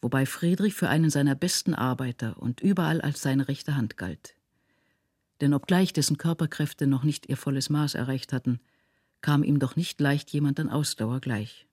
wobei 0.02 0.26
Friedrich 0.26 0.74
für 0.74 0.90
einen 0.90 1.12
seiner 1.12 1.36
besten 1.36 1.76
Arbeiter 1.76 2.42
und 2.42 2.62
überall 2.62 3.00
als 3.00 3.22
seine 3.22 3.48
rechte 3.48 3.76
Hand 3.76 3.98
galt. 3.98 4.36
Denn 5.42 5.54
obgleich 5.54 5.94
dessen 5.94 6.18
Körperkräfte 6.18 6.88
noch 6.88 7.04
nicht 7.04 7.30
ihr 7.30 7.38
volles 7.38 7.70
Maß 7.70 7.94
erreicht 7.94 8.34
hatten, 8.34 8.60
kam 9.22 9.44
ihm 9.44 9.60
doch 9.60 9.76
nicht 9.76 10.02
leicht 10.02 10.32
jemand 10.32 10.60
an 10.60 10.70
Ausdauer 10.70 11.20
gleich. 11.20 11.68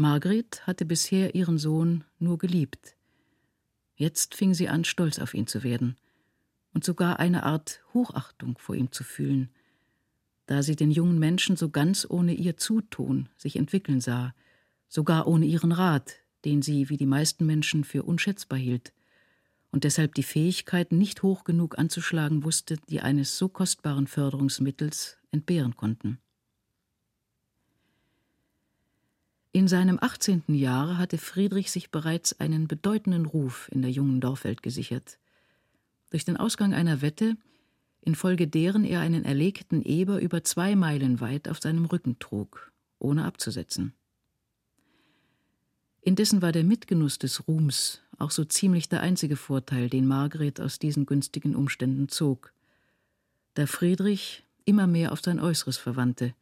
Margret 0.00 0.64
hatte 0.64 0.84
bisher 0.84 1.34
ihren 1.34 1.58
Sohn 1.58 2.04
nur 2.20 2.38
geliebt. 2.38 2.94
Jetzt 3.96 4.36
fing 4.36 4.54
sie 4.54 4.68
an, 4.68 4.84
stolz 4.84 5.18
auf 5.18 5.34
ihn 5.34 5.48
zu 5.48 5.64
werden 5.64 5.96
und 6.72 6.84
sogar 6.84 7.18
eine 7.18 7.42
Art 7.42 7.82
Hochachtung 7.94 8.58
vor 8.58 8.76
ihm 8.76 8.92
zu 8.92 9.02
fühlen, 9.02 9.48
da 10.46 10.62
sie 10.62 10.76
den 10.76 10.92
jungen 10.92 11.18
Menschen 11.18 11.56
so 11.56 11.68
ganz 11.68 12.06
ohne 12.08 12.34
ihr 12.34 12.56
Zutun 12.56 13.28
sich 13.36 13.56
entwickeln 13.56 14.00
sah, 14.00 14.36
sogar 14.86 15.26
ohne 15.26 15.46
ihren 15.46 15.72
Rat, 15.72 16.18
den 16.44 16.62
sie 16.62 16.88
wie 16.90 16.96
die 16.96 17.04
meisten 17.04 17.44
Menschen 17.44 17.82
für 17.82 18.04
unschätzbar 18.04 18.60
hielt, 18.60 18.92
und 19.72 19.82
deshalb 19.82 20.14
die 20.14 20.22
Fähigkeiten 20.22 20.96
nicht 20.96 21.24
hoch 21.24 21.42
genug 21.42 21.76
anzuschlagen 21.76 22.44
wusste, 22.44 22.76
die 22.88 23.00
eines 23.00 23.36
so 23.36 23.48
kostbaren 23.48 24.06
Förderungsmittels 24.06 25.18
entbehren 25.32 25.74
konnten. 25.74 26.20
In 29.52 29.66
seinem 29.66 29.98
18. 30.00 30.42
Jahre 30.48 30.98
hatte 30.98 31.16
Friedrich 31.16 31.70
sich 31.70 31.90
bereits 31.90 32.38
einen 32.38 32.68
bedeutenden 32.68 33.24
Ruf 33.24 33.68
in 33.72 33.82
der 33.82 33.90
jungen 33.90 34.20
Dorfwelt 34.20 34.62
gesichert. 34.62 35.18
Durch 36.10 36.24
den 36.24 36.36
Ausgang 36.36 36.74
einer 36.74 37.00
Wette, 37.00 37.36
infolge 38.02 38.46
deren 38.46 38.84
er 38.84 39.00
einen 39.00 39.24
erlegten 39.24 39.82
Eber 39.82 40.20
über 40.20 40.44
zwei 40.44 40.76
Meilen 40.76 41.20
weit 41.20 41.48
auf 41.48 41.60
seinem 41.60 41.86
Rücken 41.86 42.18
trug, 42.18 42.72
ohne 42.98 43.24
abzusetzen. 43.24 43.94
Indessen 46.02 46.42
war 46.42 46.52
der 46.52 46.64
Mitgenuss 46.64 47.18
des 47.18 47.48
Ruhms 47.48 48.00
auch 48.18 48.30
so 48.30 48.44
ziemlich 48.44 48.88
der 48.88 49.00
einzige 49.00 49.36
Vorteil, 49.36 49.88
den 49.88 50.06
Margret 50.06 50.60
aus 50.60 50.78
diesen 50.78 51.06
günstigen 51.06 51.54
Umständen 51.54 52.08
zog, 52.08 52.52
da 53.54 53.66
Friedrich 53.66 54.44
immer 54.64 54.86
mehr 54.86 55.12
auf 55.12 55.20
sein 55.20 55.40
Äußeres 55.40 55.76
verwandte, 55.76 56.34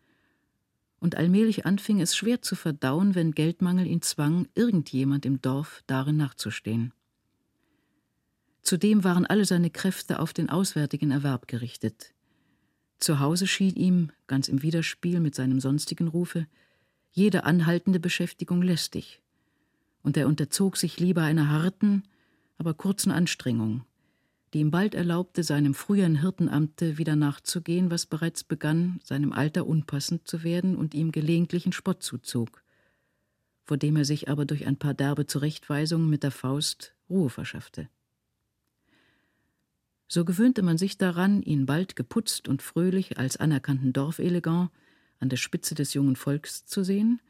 und 0.98 1.16
allmählich 1.16 1.66
anfing 1.66 2.00
es 2.00 2.16
schwer 2.16 2.42
zu 2.42 2.54
verdauen, 2.54 3.14
wenn 3.14 3.32
Geldmangel 3.32 3.86
ihn 3.86 4.02
zwang, 4.02 4.48
irgendjemand 4.54 5.26
im 5.26 5.40
Dorf 5.42 5.82
darin 5.86 6.16
nachzustehen. 6.16 6.92
Zudem 8.62 9.04
waren 9.04 9.26
alle 9.26 9.44
seine 9.44 9.70
Kräfte 9.70 10.18
auf 10.18 10.32
den 10.32 10.50
auswärtigen 10.50 11.10
Erwerb 11.10 11.46
gerichtet. 11.46 12.14
Zu 12.98 13.20
Hause 13.20 13.46
schien 13.46 13.76
ihm, 13.76 14.10
ganz 14.26 14.48
im 14.48 14.62
Widerspiel 14.62 15.20
mit 15.20 15.34
seinem 15.34 15.60
sonstigen 15.60 16.08
Rufe, 16.08 16.46
jede 17.12 17.44
anhaltende 17.44 18.00
Beschäftigung 18.00 18.62
lästig, 18.62 19.22
und 20.02 20.16
er 20.16 20.26
unterzog 20.26 20.76
sich 20.76 20.98
lieber 20.98 21.22
einer 21.22 21.50
harten, 21.50 22.02
aber 22.58 22.74
kurzen 22.74 23.10
Anstrengung, 23.10 23.84
die 24.56 24.60
ihm 24.60 24.70
bald 24.70 24.94
erlaubte, 24.94 25.42
seinem 25.42 25.74
früheren 25.74 26.22
Hirtenamte 26.22 26.96
wieder 26.96 27.14
nachzugehen, 27.14 27.90
was 27.90 28.06
bereits 28.06 28.42
begann, 28.42 29.00
seinem 29.04 29.34
Alter 29.34 29.66
unpassend 29.66 30.26
zu 30.26 30.44
werden 30.44 30.76
und 30.76 30.94
ihm 30.94 31.12
gelegentlichen 31.12 31.72
Spott 31.72 32.02
zuzog, 32.02 32.62
vor 33.66 33.76
dem 33.76 33.96
er 33.96 34.06
sich 34.06 34.30
aber 34.30 34.46
durch 34.46 34.66
ein 34.66 34.78
paar 34.78 34.94
derbe 34.94 35.26
Zurechtweisungen 35.26 36.08
mit 36.08 36.22
der 36.22 36.30
Faust 36.30 36.94
Ruhe 37.10 37.28
verschaffte. 37.28 37.90
So 40.08 40.24
gewöhnte 40.24 40.62
man 40.62 40.78
sich 40.78 40.96
daran, 40.96 41.42
ihn 41.42 41.66
bald 41.66 41.94
geputzt 41.94 42.48
und 42.48 42.62
fröhlich 42.62 43.18
als 43.18 43.36
anerkannten 43.36 43.92
Dorfelegant 43.92 44.70
an 45.20 45.28
der 45.28 45.36
Spitze 45.36 45.74
des 45.74 45.92
jungen 45.92 46.16
Volks 46.16 46.64
zu 46.64 46.82
sehen, 46.82 47.20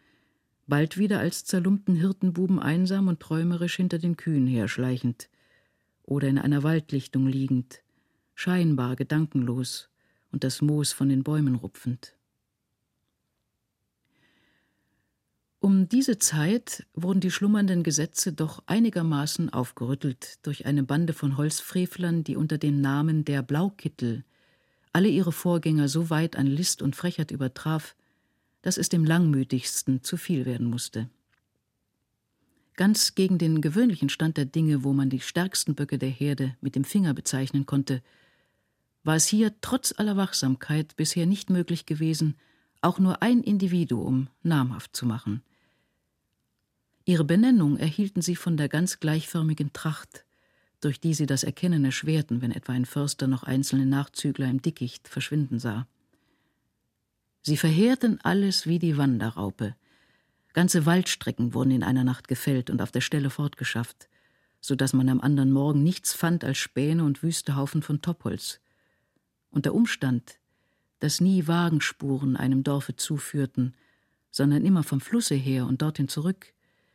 bald 0.68 0.96
wieder 0.96 1.18
als 1.18 1.44
zerlumpten 1.44 1.96
Hirtenbuben 1.96 2.60
einsam 2.60 3.08
und 3.08 3.18
träumerisch 3.18 3.74
hinter 3.74 3.98
den 3.98 4.16
Kühen 4.16 4.46
herschleichend 4.46 5.28
oder 6.06 6.28
in 6.28 6.38
einer 6.38 6.62
Waldlichtung 6.62 7.26
liegend, 7.26 7.82
scheinbar 8.34 8.96
gedankenlos 8.96 9.90
und 10.32 10.44
das 10.44 10.62
Moos 10.62 10.92
von 10.92 11.08
den 11.08 11.22
Bäumen 11.22 11.56
rupfend. 11.56 12.14
Um 15.58 15.88
diese 15.88 16.18
Zeit 16.18 16.86
wurden 16.94 17.20
die 17.20 17.30
schlummernden 17.30 17.82
Gesetze 17.82 18.32
doch 18.32 18.62
einigermaßen 18.66 19.52
aufgerüttelt 19.52 20.38
durch 20.46 20.64
eine 20.64 20.84
Bande 20.84 21.12
von 21.12 21.36
Holzfrevlern, 21.36 22.22
die 22.22 22.36
unter 22.36 22.56
dem 22.56 22.80
Namen 22.80 23.24
der 23.24 23.42
Blaukittel 23.42 24.24
alle 24.92 25.08
ihre 25.08 25.32
Vorgänger 25.32 25.88
so 25.88 26.08
weit 26.08 26.36
an 26.36 26.46
List 26.46 26.80
und 26.80 26.96
Frechheit 26.96 27.30
übertraf, 27.30 27.96
dass 28.62 28.78
es 28.78 28.88
dem 28.88 29.04
Langmütigsten 29.04 30.02
zu 30.02 30.16
viel 30.16 30.46
werden 30.46 30.68
musste. 30.68 31.10
Ganz 32.76 33.14
gegen 33.14 33.38
den 33.38 33.60
gewöhnlichen 33.60 34.08
Stand 34.08 34.36
der 34.36 34.44
Dinge, 34.44 34.84
wo 34.84 34.92
man 34.92 35.10
die 35.10 35.20
stärksten 35.20 35.74
Böcke 35.74 35.98
der 35.98 36.10
Herde 36.10 36.56
mit 36.60 36.76
dem 36.76 36.84
Finger 36.84 37.14
bezeichnen 37.14 37.66
konnte, 37.66 38.02
war 39.02 39.16
es 39.16 39.26
hier 39.26 39.54
trotz 39.60 39.94
aller 39.96 40.16
Wachsamkeit 40.16 40.96
bisher 40.96 41.26
nicht 41.26 41.48
möglich 41.48 41.86
gewesen, 41.86 42.36
auch 42.82 42.98
nur 42.98 43.22
ein 43.22 43.42
Individuum 43.42 44.28
namhaft 44.42 44.94
zu 44.94 45.06
machen– 45.06 45.42
Ihre 47.08 47.24
Benennung 47.24 47.78
erhielten 47.78 48.20
sie 48.20 48.34
von 48.34 48.56
der 48.56 48.68
ganz 48.68 48.98
gleichförmigen 48.98 49.72
Tracht, 49.72 50.24
durch 50.80 51.00
die 51.00 51.14
sie 51.14 51.26
das 51.26 51.44
Erkennen 51.44 51.84
erschwerten, 51.84 52.42
wenn 52.42 52.50
etwa 52.50 52.72
ein 52.72 52.84
Förster 52.84 53.28
noch 53.28 53.44
einzelne 53.44 53.86
Nachzügler 53.86 54.48
im 54.48 54.60
Dickicht 54.60 55.06
verschwinden 55.06 55.60
sah. 55.60 55.86
Sie 57.42 57.56
verheerten 57.56 58.18
alles 58.24 58.66
wie 58.66 58.80
die 58.80 58.98
Wanderraupe. 58.98 59.76
Ganze 60.56 60.86
Waldstrecken 60.86 61.52
wurden 61.52 61.70
in 61.70 61.82
einer 61.82 62.02
Nacht 62.02 62.28
gefällt 62.28 62.70
und 62.70 62.80
auf 62.80 62.90
der 62.90 63.02
Stelle 63.02 63.28
fortgeschafft, 63.28 64.08
so 64.62 64.74
dass 64.74 64.94
man 64.94 65.10
am 65.10 65.20
anderen 65.20 65.52
Morgen 65.52 65.82
nichts 65.82 66.14
fand 66.14 66.44
als 66.44 66.56
Späne 66.56 67.04
und 67.04 67.22
wüste 67.22 67.56
Haufen 67.56 67.82
von 67.82 68.00
Topholz. 68.00 68.58
Und 69.50 69.66
der 69.66 69.74
Umstand, 69.74 70.38
dass 70.98 71.20
nie 71.20 71.46
Wagenspuren 71.46 72.38
einem 72.38 72.64
Dorfe 72.64 72.96
zuführten, 72.96 73.74
sondern 74.30 74.64
immer 74.64 74.82
vom 74.82 75.02
Flusse 75.02 75.34
her 75.34 75.66
und 75.66 75.82
dorthin 75.82 76.08
zurück, 76.08 76.54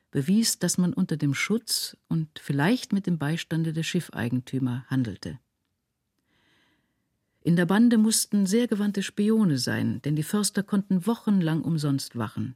bewies, 0.10 0.58
dass 0.58 0.80
man 0.80 0.92
unter 0.92 1.16
dem 1.16 1.36
Schutz 1.36 1.96
und 2.08 2.30
vielleicht 2.40 2.94
mit 2.94 3.06
dem 3.06 3.20
Beistande 3.20 3.74
der 3.74 3.84
Schiffeigentümer 3.84 4.86
handelte. 4.88 5.38
In 7.44 7.56
der 7.56 7.68
Bande 7.68 8.00
mussten 8.00 8.48
sehr 8.48 8.66
gewandte 8.66 9.04
Spione 9.04 9.60
sein, 9.60 10.02
denn 10.02 10.16
die 10.16 10.24
Förster 10.24 10.64
konnten 10.64 11.06
wochenlang 11.06 11.62
umsonst 11.62 12.18
wachen. 12.18 12.56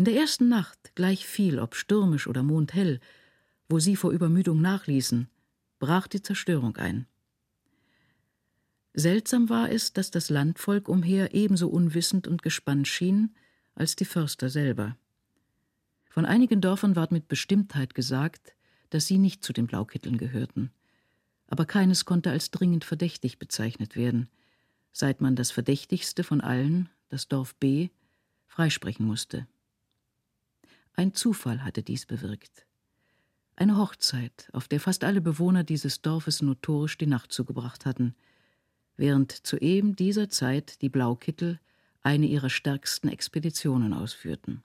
In 0.00 0.06
der 0.06 0.16
ersten 0.16 0.48
Nacht, 0.48 0.94
gleich 0.94 1.26
viel, 1.26 1.58
ob 1.58 1.74
stürmisch 1.74 2.26
oder 2.26 2.42
mondhell, 2.42 3.00
wo 3.68 3.80
sie 3.80 3.96
vor 3.96 4.12
Übermüdung 4.12 4.58
nachließen, 4.62 5.28
brach 5.78 6.08
die 6.08 6.22
Zerstörung 6.22 6.78
ein. 6.78 7.06
Seltsam 8.94 9.50
war 9.50 9.70
es, 9.70 9.92
dass 9.92 10.10
das 10.10 10.30
Landvolk 10.30 10.88
umher 10.88 11.34
ebenso 11.34 11.68
unwissend 11.68 12.26
und 12.26 12.42
gespannt 12.42 12.88
schien 12.88 13.34
als 13.74 13.94
die 13.94 14.06
Förster 14.06 14.48
selber. 14.48 14.96
Von 16.08 16.24
einigen 16.24 16.62
Dörfern 16.62 16.96
ward 16.96 17.12
mit 17.12 17.28
Bestimmtheit 17.28 17.94
gesagt, 17.94 18.54
dass 18.88 19.06
sie 19.06 19.18
nicht 19.18 19.44
zu 19.44 19.52
den 19.52 19.66
Blaukitteln 19.66 20.16
gehörten. 20.16 20.70
Aber 21.46 21.66
keines 21.66 22.06
konnte 22.06 22.30
als 22.30 22.50
dringend 22.50 22.86
verdächtig 22.86 23.38
bezeichnet 23.38 23.96
werden, 23.96 24.30
seit 24.92 25.20
man 25.20 25.36
das 25.36 25.50
Verdächtigste 25.50 26.24
von 26.24 26.40
allen, 26.40 26.88
das 27.10 27.28
Dorf 27.28 27.54
B, 27.56 27.90
freisprechen 28.46 29.04
musste. 29.04 29.46
Ein 30.94 31.14
Zufall 31.14 31.64
hatte 31.64 31.82
dies 31.82 32.06
bewirkt. 32.06 32.66
Eine 33.56 33.76
Hochzeit, 33.76 34.48
auf 34.52 34.68
der 34.68 34.80
fast 34.80 35.04
alle 35.04 35.20
Bewohner 35.20 35.64
dieses 35.64 36.02
Dorfes 36.02 36.42
notorisch 36.42 36.96
die 36.96 37.06
Nacht 37.06 37.32
zugebracht 37.32 37.86
hatten, 37.86 38.14
während 38.96 39.32
zu 39.32 39.58
eben 39.58 39.96
dieser 39.96 40.28
Zeit 40.28 40.82
die 40.82 40.88
Blaukittel 40.88 41.58
eine 42.02 42.26
ihrer 42.26 42.50
stärksten 42.50 43.08
Expeditionen 43.08 43.92
ausführten. 43.92 44.62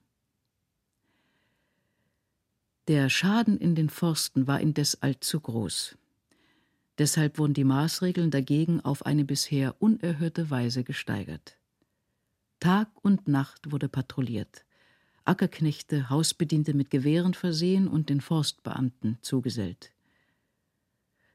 Der 2.87 3.09
Schaden 3.09 3.57
in 3.57 3.75
den 3.75 3.89
Forsten 3.89 4.45
war 4.45 4.59
indes 4.59 5.01
allzu 5.01 5.39
groß. 5.39 5.97
Deshalb 6.97 7.39
wurden 7.39 7.53
die 7.53 7.63
Maßregeln 7.63 8.29
dagegen 8.29 8.79
auf 8.81 9.05
eine 9.05 9.25
bisher 9.25 9.75
unerhörte 9.81 10.49
Weise 10.49 10.83
gesteigert. 10.83 11.57
Tag 12.59 12.89
und 13.01 13.27
Nacht 13.27 13.71
wurde 13.71 13.89
patrouilliert, 13.89 14.64
Ackerknechte, 15.25 16.09
Hausbediente 16.09 16.73
mit 16.73 16.89
Gewehren 16.89 17.33
versehen 17.33 17.87
und 17.87 18.09
den 18.09 18.21
Forstbeamten 18.21 19.17
zugesellt. 19.21 19.91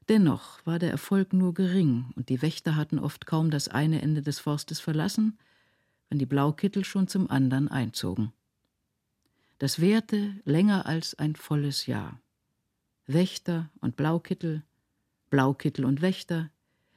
Dennoch 0.09 0.65
war 0.65 0.79
der 0.79 0.91
Erfolg 0.91 1.33
nur 1.33 1.53
gering, 1.53 2.11
und 2.15 2.29
die 2.29 2.41
Wächter 2.41 2.75
hatten 2.75 2.99
oft 2.99 3.25
kaum 3.25 3.51
das 3.51 3.67
eine 3.67 4.01
Ende 4.01 4.21
des 4.21 4.39
Forstes 4.39 4.79
verlassen, 4.79 5.37
wenn 6.09 6.19
die 6.19 6.25
Blaukittel 6.25 6.83
schon 6.83 7.07
zum 7.07 7.29
andern 7.29 7.67
einzogen. 7.67 8.33
Das 9.59 9.79
währte 9.79 10.33
länger 10.43 10.85
als 10.85 11.13
ein 11.19 11.35
volles 11.35 11.85
Jahr. 11.85 12.19
Wächter 13.07 13.69
und 13.79 13.95
Blaukittel, 13.95 14.63
Blaukittel 15.29 15.85
und 15.85 16.01
Wächter, 16.01 16.49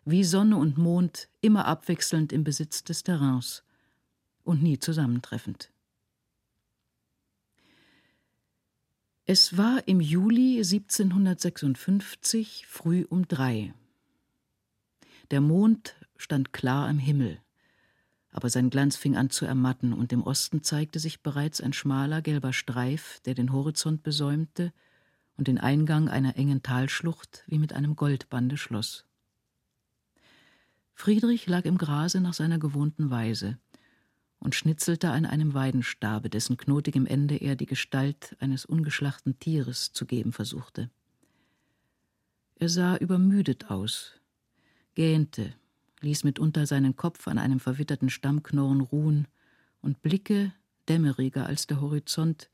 wie 0.05 0.25
Sonne 0.25 0.57
und 0.57 0.79
Mond 0.79 1.29
immer 1.41 1.67
abwechselnd 1.67 2.33
im 2.33 2.45
Besitz 2.45 2.85
des 2.85 3.03
Terrains 3.03 3.65
und 4.45 4.63
nie 4.63 4.79
zusammentreffend. 4.79 5.71
Es 9.27 9.57
war 9.57 9.89
im 9.89 10.03
Juli 10.03 10.59
1756 10.59 12.67
früh 12.67 13.07
um 13.09 13.27
drei. 13.27 13.73
Der 15.31 15.41
Mond 15.41 15.95
stand 16.19 16.53
klar 16.53 16.87
am 16.87 16.99
Himmel, 16.99 17.41
aber 18.33 18.51
sein 18.51 18.69
Glanz 18.69 18.97
fing 18.97 19.17
an 19.17 19.31
zu 19.31 19.47
ermatten, 19.47 19.95
und 19.95 20.13
im 20.13 20.23
Osten 20.23 20.63
zeigte 20.63 20.99
sich 20.99 21.23
bereits 21.23 21.63
ein 21.63 21.73
schmaler 21.73 22.21
gelber 22.21 22.53
Streif, 22.53 23.21
der 23.21 23.33
den 23.33 23.51
Horizont 23.51 24.03
besäumte 24.03 24.75
und 25.39 25.49
den 25.49 25.57
Eingang 25.57 26.11
einer 26.11 26.37
engen 26.37 26.63
Talschlucht 26.63 27.45
wie 27.47 27.59
mit 27.59 27.73
einem 27.73 27.97
Goldbande 27.97 28.59
schloss. 28.59 29.07
Friedrich 30.93 31.47
lag 31.47 31.65
im 31.65 31.79
Grase 31.79 32.21
nach 32.21 32.35
seiner 32.35 32.59
gewohnten 32.59 33.09
Weise 33.09 33.57
und 34.45 34.55
schnitzelte 34.55 35.11
an 35.11 35.25
einem 35.25 35.55
Weidenstabe, 35.55 36.29
dessen 36.29 36.57
knotigem 36.57 37.07
Ende 37.07 37.37
er 37.37 37.57
die 37.57 37.67
Gestalt 37.67 38.37
eines 38.39 38.67
ungeschlachten 38.67 39.39
Tieres 39.39 39.93
zu 39.93 40.05
geben 40.05 40.33
versuchte. 40.33 40.91
Er 42.57 42.69
sah 42.69 42.97
übermüdet 42.97 43.71
aus, 43.71 44.13
gähnte, 44.95 45.55
ließ 46.03 46.25
mitunter 46.25 46.67
seinen 46.67 46.95
Kopf 46.95 47.27
an 47.27 47.39
einem 47.39 47.59
verwitterten 47.59 48.11
Stammknorren 48.11 48.83
ruhen 48.83 49.27
und 49.81 50.03
Blicke, 50.03 50.53
dämmeriger 50.89 51.47
als 51.47 51.67
der 51.67 51.81
Horizont, 51.81 52.51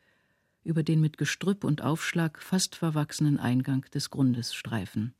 über 0.62 0.82
den 0.82 1.00
mit 1.00 1.18
Gestrüpp 1.18 1.64
und 1.64 1.82
Aufschlag 1.82 2.40
fast 2.40 2.76
verwachsenen 2.76 3.38
Eingang 3.38 3.82
des 3.92 4.10
Grundes 4.10 4.54
streifen. 4.54 5.14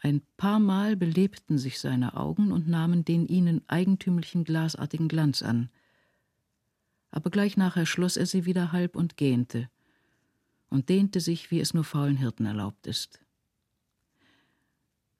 Ein 0.00 0.22
paar 0.36 0.60
Mal 0.60 0.96
belebten 0.96 1.58
sich 1.58 1.80
seine 1.80 2.16
Augen 2.16 2.52
und 2.52 2.68
nahmen 2.68 3.04
den 3.04 3.26
ihnen 3.26 3.62
eigentümlichen 3.68 4.44
glasartigen 4.44 5.08
Glanz 5.08 5.42
an. 5.42 5.70
Aber 7.10 7.30
gleich 7.30 7.56
nachher 7.56 7.86
schloss 7.86 8.16
er 8.16 8.26
sie 8.26 8.44
wieder 8.44 8.70
halb 8.70 8.94
und 8.94 9.16
gähnte 9.16 9.68
und 10.70 10.88
dehnte 10.88 11.20
sich, 11.20 11.50
wie 11.50 11.60
es 11.60 11.74
nur 11.74 11.84
faulen 11.84 12.16
Hirten 12.16 12.46
erlaubt 12.46 12.86
ist. 12.86 13.20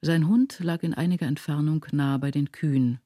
Sein 0.01 0.29
Hund 0.29 0.61
lag 0.61 0.83
in 0.85 0.95
einiger 0.95 1.27
Entfernung 1.27 1.85
nahe 1.91 2.21
bei 2.21 2.31
den 2.31 2.53
Kühen, 2.53 3.01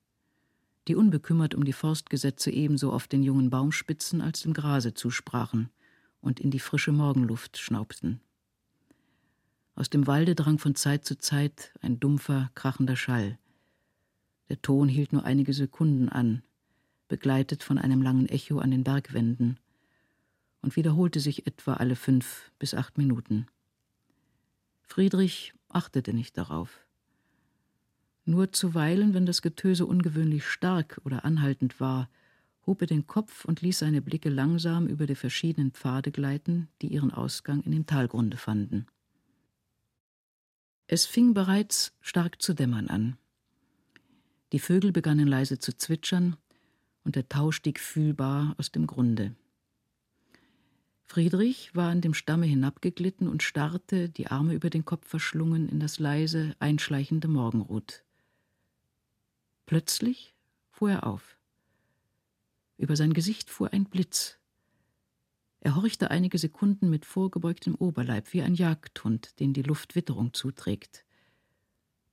die 0.89 0.95
unbekümmert 0.95 1.55
um 1.55 1.65
die 1.65 1.73
Forstgesetze 1.73 2.51
ebenso 2.51 2.93
auf 2.93 3.09
den 3.09 3.23
jungen 3.23 3.49
Baumspitzen 3.49 4.21
als 4.21 4.43
dem 4.43 4.53
Grase 4.53 4.93
zusprachen 4.93 5.71
und 6.21 6.39
in 6.39 6.51
die 6.51 6.59
frische 6.59 6.93
Morgenluft 6.93 7.57
schnaubten. 7.57 8.21
Aus 9.75 9.89
dem 9.89 10.07
Walde 10.07 10.35
drang 10.35 10.59
von 10.59 10.75
Zeit 10.75 11.05
zu 11.05 11.17
Zeit 11.17 11.73
ein 11.81 11.99
dumpfer, 11.99 12.51
krachender 12.55 12.97
Schall. 12.97 13.39
Der 14.49 14.61
Ton 14.61 14.89
hielt 14.89 15.13
nur 15.13 15.25
einige 15.25 15.55
Sekunden 15.55 16.09
an, 16.09 16.43
begleitet 17.09 17.63
von 17.63 17.79
einem 17.79 18.03
langen 18.03 18.29
Echo 18.29 18.59
an 18.59 18.71
den 18.71 18.85
Bergwänden, 18.85 19.59
und 20.61 20.77
wiederholte 20.77 21.21
sich 21.21 21.47
etwa 21.47 21.75
alle 21.75 21.97
fünf 21.97 22.53
bis 22.59 22.75
acht 22.75 22.99
Minuten. 22.99 23.47
Friedrich 24.83 25.55
achtete 25.69 26.13
nicht 26.13 26.37
darauf. 26.37 26.87
Nur 28.25 28.53
zuweilen, 28.53 29.15
wenn 29.15 29.27
das 29.27 29.43
Getöse 29.43 29.87
ungewöhnlich 29.87 30.47
stark 30.47 31.01
oder 31.05 31.25
anhaltend 31.25 31.81
war, 31.81 32.09
hob 32.67 32.83
er 32.83 32.87
den 32.87 33.07
Kopf 33.07 33.45
und 33.45 33.63
ließ 33.63 33.81
seine 33.81 34.03
Blicke 34.03 34.29
langsam 34.29 34.87
über 34.87 35.07
die 35.07 35.17
verschiedenen 35.17 35.73
Pfade 35.73 36.13
gleiten, 36.13 36.69
die 36.81 36.89
ihren 36.89 37.11
Ausgang 37.11 37.63
in 37.63 37.73
dem 37.73 37.87
Talgrunde 37.87 38.37
fanden. 38.37 38.87
Es 40.93 41.07
fing 41.07 41.33
bereits 41.33 41.95
stark 42.03 42.43
zu 42.43 42.53
dämmern 42.53 42.89
an. 42.89 43.17
Die 44.53 44.59
Vögel 44.59 44.93
begannen 44.93 45.27
leise 45.27 45.59
zu 45.59 45.75
zwitschern, 45.75 46.37
und 47.03 47.17
der 47.17 47.31
Tau 47.31 47.51
stieg 47.51 47.81
fühlbar 47.81 48.55
aus 48.59 48.73
dem 48.73 48.87
Grunde. 48.87 49.35
Friedrich 51.03 51.75
war 51.75 51.89
an 51.89 52.03
dem 52.03 52.13
Stamme 52.13 52.45
hinabgeglitten 52.45 53.27
und 53.27 53.43
starrte, 53.43 54.11
die 54.11 54.27
Arme 54.27 54.53
über 54.53 54.69
den 54.69 54.85
Kopf 54.85 55.09
verschlungen, 55.09 55.67
in 55.71 55.81
das 55.81 55.99
leise, 55.99 56.55
einschleichende 56.59 57.27
Morgenrot. 57.27 58.05
Plötzlich 59.65 60.35
fuhr 60.73 60.91
er 60.91 61.07
auf. 61.07 61.39
Über 62.77 62.97
sein 62.97 63.15
Gesicht 63.15 63.49
fuhr 63.49 63.73
ein 63.73 63.87
Blitz. 63.87 64.39
Er 65.65 65.77
horchte 65.77 66.11
einige 66.11 66.39
Sekunden 66.39 66.91
mit 66.91 67.07
vorgebeugtem 67.07 67.77
Oberleib 67.77 68.33
wie 68.33 68.43
ein 68.43 68.57
Jagdhund, 68.57 69.39
den 69.39 69.53
die 69.53 69.63
Luft 69.63 69.95
Witterung 69.95 70.35
zuträgt. 70.35 71.05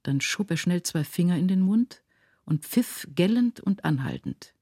Dann 0.04 0.22
schob 0.22 0.52
er 0.52 0.58
schnell 0.58 0.84
zwei 0.84 1.04
Finger 1.04 1.36
in 1.36 1.48
den 1.48 1.62
Mund 1.62 2.04
und 2.46 2.64
pfiff 2.64 3.08
gellend 3.16 3.60
und 3.60 3.86
anhaltend. 3.86 4.54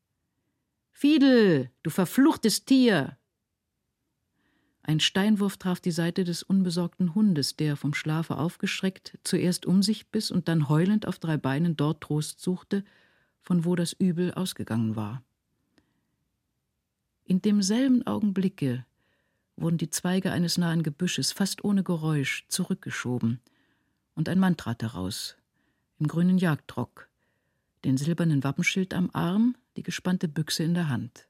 Fiedel, 0.93 1.69
du 1.83 1.89
verfluchtes 1.89 2.63
Tier! 2.63 3.17
Ein 4.83 5.01
Steinwurf 5.01 5.57
traf 5.57 5.81
die 5.81 5.91
Seite 5.91 6.23
des 6.23 6.41
unbesorgten 6.41 7.13
Hundes, 7.13 7.57
der, 7.57 7.75
vom 7.75 7.93
Schlafe 7.93 8.37
aufgeschreckt, 8.37 9.19
zuerst 9.25 9.65
um 9.65 9.83
sich 9.83 10.07
biss 10.11 10.31
und 10.31 10.47
dann 10.47 10.69
heulend 10.69 11.09
auf 11.09 11.19
drei 11.19 11.35
Beinen 11.35 11.75
dort 11.75 11.99
Trost 11.99 12.39
suchte, 12.39 12.85
von 13.41 13.65
wo 13.65 13.75
das 13.75 13.91
Übel 13.91 14.33
ausgegangen 14.33 14.95
war. 14.95 15.25
In 17.29 17.41
demselben 17.41 18.07
Augenblicke 18.07 18.85
wurden 19.57 19.77
die 19.77 19.89
Zweige 19.89 20.31
eines 20.31 20.57
nahen 20.57 20.81
Gebüsches 20.81 21.33
fast 21.33 21.61
ohne 21.65 21.83
Geräusch 21.83 22.45
zurückgeschoben, 22.47 23.41
und 24.15 24.29
ein 24.29 24.39
Mann 24.39 24.55
trat 24.55 24.81
heraus, 24.81 25.35
im 25.99 26.07
grünen 26.07 26.37
Jagdrock, 26.37 27.09
den 27.83 27.97
silbernen 27.97 28.45
Wappenschild 28.45 28.93
am 28.93 29.09
Arm, 29.11 29.57
die 29.75 29.83
gespannte 29.83 30.29
Büchse 30.29 30.63
in 30.63 30.73
der 30.73 30.87
Hand. 30.87 31.27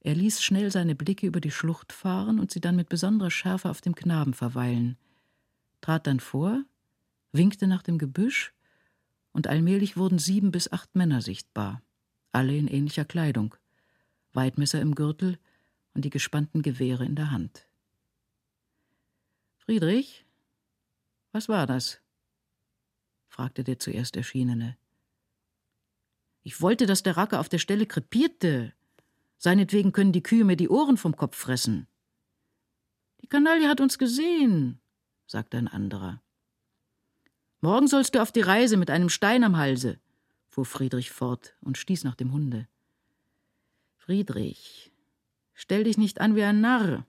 Er 0.00 0.16
ließ 0.16 0.42
schnell 0.42 0.72
seine 0.72 0.96
Blicke 0.96 1.28
über 1.28 1.40
die 1.40 1.52
Schlucht 1.52 1.92
fahren 1.92 2.40
und 2.40 2.50
sie 2.50 2.60
dann 2.60 2.74
mit 2.74 2.88
besonderer 2.88 3.30
Schärfe 3.30 3.70
auf 3.70 3.82
dem 3.82 3.94
Knaben 3.94 4.34
verweilen, 4.34 4.96
trat 5.80 6.08
dann 6.08 6.18
vor, 6.18 6.64
winkte 7.30 7.68
nach 7.68 7.82
dem 7.82 7.98
Gebüsch, 7.98 8.52
und 9.30 9.46
allmählich 9.46 9.96
wurden 9.96 10.18
sieben 10.18 10.50
bis 10.50 10.72
acht 10.72 10.96
Männer 10.96 11.22
sichtbar, 11.22 11.82
alle 12.32 12.56
in 12.56 12.66
ähnlicher 12.66 13.04
Kleidung, 13.04 13.54
Weidmesser 14.34 14.80
im 14.80 14.94
Gürtel 14.94 15.38
und 15.94 16.04
die 16.04 16.10
gespannten 16.10 16.62
Gewehre 16.62 17.04
in 17.04 17.16
der 17.16 17.30
Hand. 17.30 17.66
Friedrich, 19.58 20.24
was 21.32 21.48
war 21.48 21.66
das? 21.66 22.00
fragte 23.28 23.64
der 23.64 23.78
zuerst 23.78 24.16
Erschienene. 24.16 24.76
Ich 26.42 26.60
wollte, 26.60 26.86
dass 26.86 27.02
der 27.02 27.16
Racker 27.16 27.40
auf 27.40 27.48
der 27.48 27.58
Stelle 27.58 27.86
krepierte, 27.86 28.74
Seinetwegen 29.42 29.90
können 29.90 30.12
die 30.12 30.22
Kühe 30.22 30.44
mir 30.44 30.54
die 30.54 30.68
Ohren 30.68 30.96
vom 30.96 31.16
Kopf 31.16 31.36
fressen. 31.36 31.88
Die 33.22 33.26
Kanaille 33.26 33.68
hat 33.68 33.80
uns 33.80 33.98
gesehen, 33.98 34.80
sagte 35.26 35.58
ein 35.58 35.66
anderer. 35.66 36.22
Morgen 37.60 37.88
sollst 37.88 38.14
du 38.14 38.22
auf 38.22 38.30
die 38.30 38.40
Reise 38.40 38.76
mit 38.76 38.88
einem 38.88 39.08
Stein 39.08 39.42
am 39.42 39.56
Halse, 39.56 39.98
fuhr 40.46 40.64
Friedrich 40.64 41.10
fort 41.10 41.56
und 41.60 41.76
stieß 41.76 42.04
nach 42.04 42.14
dem 42.14 42.30
Hunde. 42.30 42.68
Friedrich, 44.04 44.90
stell 45.54 45.84
dich 45.84 45.96
nicht 45.96 46.20
an 46.20 46.34
wie 46.34 46.42
ein 46.42 46.60
Narr. 46.60 47.06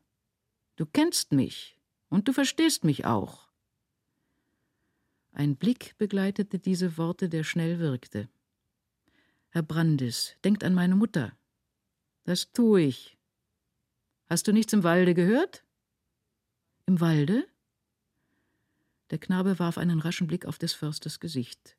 Du 0.75 0.85
kennst 0.85 1.31
mich 1.31 1.75
und 2.09 2.27
du 2.27 2.33
verstehst 2.33 2.83
mich 2.83 3.03
auch. 3.03 3.49
Ein 5.31 5.55
Blick 5.55 5.97
begleitete 5.97 6.59
diese 6.59 6.95
Worte, 6.99 7.29
der 7.29 7.43
schnell 7.43 7.79
wirkte. 7.79 8.29
Herr 9.49 9.63
Brandis, 9.63 10.35
denkt 10.43 10.63
an 10.63 10.75
meine 10.75 10.95
Mutter. 10.95 11.35
Das 12.25 12.51
tue 12.51 12.81
ich. 12.81 13.17
Hast 14.27 14.47
du 14.47 14.51
nichts 14.51 14.71
im 14.71 14.83
Walde 14.83 15.15
gehört? 15.15 15.63
Im 16.85 17.01
Walde? 17.01 17.47
Der 19.09 19.17
Knabe 19.17 19.57
warf 19.57 19.79
einen 19.79 19.99
raschen 19.99 20.27
Blick 20.27 20.45
auf 20.45 20.59
des 20.59 20.73
Försters 20.73 21.19
Gesicht. 21.19 21.75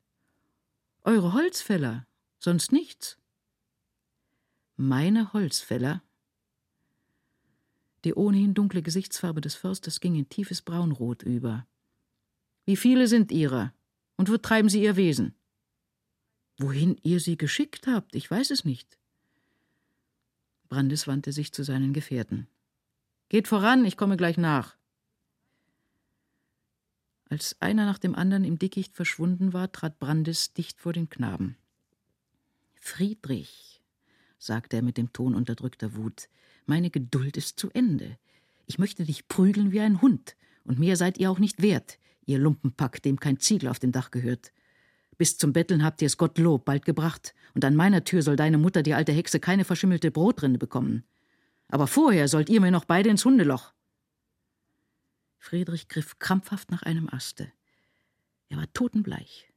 Eure 1.03 1.31
Holzfäller, 1.31 2.05
sonst 2.37 2.73
nichts. 2.73 3.17
Meine 4.77 5.31
Holzfäller? 5.31 6.03
Die 8.03 8.13
ohnehin 8.13 8.53
dunkle 8.53 8.81
Gesichtsfarbe 8.81 9.39
des 9.39 9.55
Försters 9.55 10.01
ging 10.01 10.15
in 10.15 10.27
tiefes 10.27 10.61
Braunrot 10.61 11.23
über. 11.23 11.65
Wie 12.65 12.75
viele 12.75 13.07
sind 13.07 13.31
ihrer? 13.31 13.73
Und 14.17 14.29
wo 14.29 14.37
treiben 14.37 14.67
sie 14.67 14.83
ihr 14.83 14.97
Wesen? 14.97 15.33
Wohin 16.57 16.97
ihr 17.03 17.21
sie 17.21 17.37
geschickt 17.37 17.87
habt, 17.87 18.15
ich 18.15 18.29
weiß 18.29 18.51
es 18.51 18.65
nicht. 18.65 18.97
Brandis 20.67 21.07
wandte 21.07 21.31
sich 21.31 21.53
zu 21.53 21.63
seinen 21.63 21.93
Gefährten. 21.93 22.47
Geht 23.29 23.47
voran, 23.47 23.85
ich 23.85 23.95
komme 23.95 24.17
gleich 24.17 24.37
nach. 24.37 24.75
Als 27.29 27.59
einer 27.61 27.85
nach 27.85 27.97
dem 27.97 28.13
anderen 28.13 28.43
im 28.43 28.59
Dickicht 28.59 28.93
verschwunden 28.93 29.53
war, 29.53 29.71
trat 29.71 29.99
Brandis 29.99 30.53
dicht 30.53 30.81
vor 30.81 30.91
den 30.91 31.09
Knaben. 31.09 31.57
Friedrich, 32.75 33.81
sagte 34.37 34.77
er 34.77 34.81
mit 34.81 34.97
dem 34.97 35.13
Ton 35.13 35.35
unterdrückter 35.35 35.95
Wut, 35.95 36.29
meine 36.65 36.89
Geduld 36.89 37.37
ist 37.37 37.59
zu 37.59 37.69
Ende. 37.71 38.17
Ich 38.65 38.79
möchte 38.79 39.03
dich 39.03 39.27
prügeln 39.27 39.71
wie 39.71 39.81
ein 39.81 40.01
Hund, 40.01 40.35
und 40.63 40.79
mehr 40.79 40.97
seid 40.97 41.17
ihr 41.19 41.29
auch 41.29 41.39
nicht 41.39 41.61
wert, 41.61 41.99
ihr 42.25 42.39
Lumpenpack, 42.39 43.01
dem 43.03 43.19
kein 43.19 43.39
Ziegel 43.39 43.69
auf 43.69 43.79
dem 43.79 43.91
Dach 43.91 44.11
gehört. 44.11 44.51
Bis 45.17 45.37
zum 45.37 45.53
Betteln 45.53 45.83
habt 45.83 46.01
ihr 46.01 46.07
es 46.07 46.17
Gottlob 46.17 46.65
bald 46.65 46.85
gebracht, 46.85 47.33
und 47.53 47.63
an 47.63 47.75
meiner 47.75 48.03
Tür 48.03 48.21
soll 48.21 48.35
deine 48.35 48.57
Mutter, 48.57 48.83
die 48.83 48.93
alte 48.93 49.11
Hexe, 49.11 49.39
keine 49.39 49.63
verschimmelte 49.63 50.11
Brotrinne 50.11 50.57
bekommen. 50.57 51.03
Aber 51.69 51.87
vorher 51.87 52.27
sollt 52.27 52.49
ihr 52.49 52.61
mir 52.61 52.71
noch 52.71 52.85
beide 52.85 53.09
ins 53.09 53.25
Hundeloch. 53.25 53.73
Friedrich 55.37 55.87
griff 55.87 56.19
krampfhaft 56.19 56.71
nach 56.71 56.83
einem 56.83 57.07
Aste. 57.09 57.51
Er 58.49 58.57
war 58.57 58.73
totenbleich, 58.73 59.47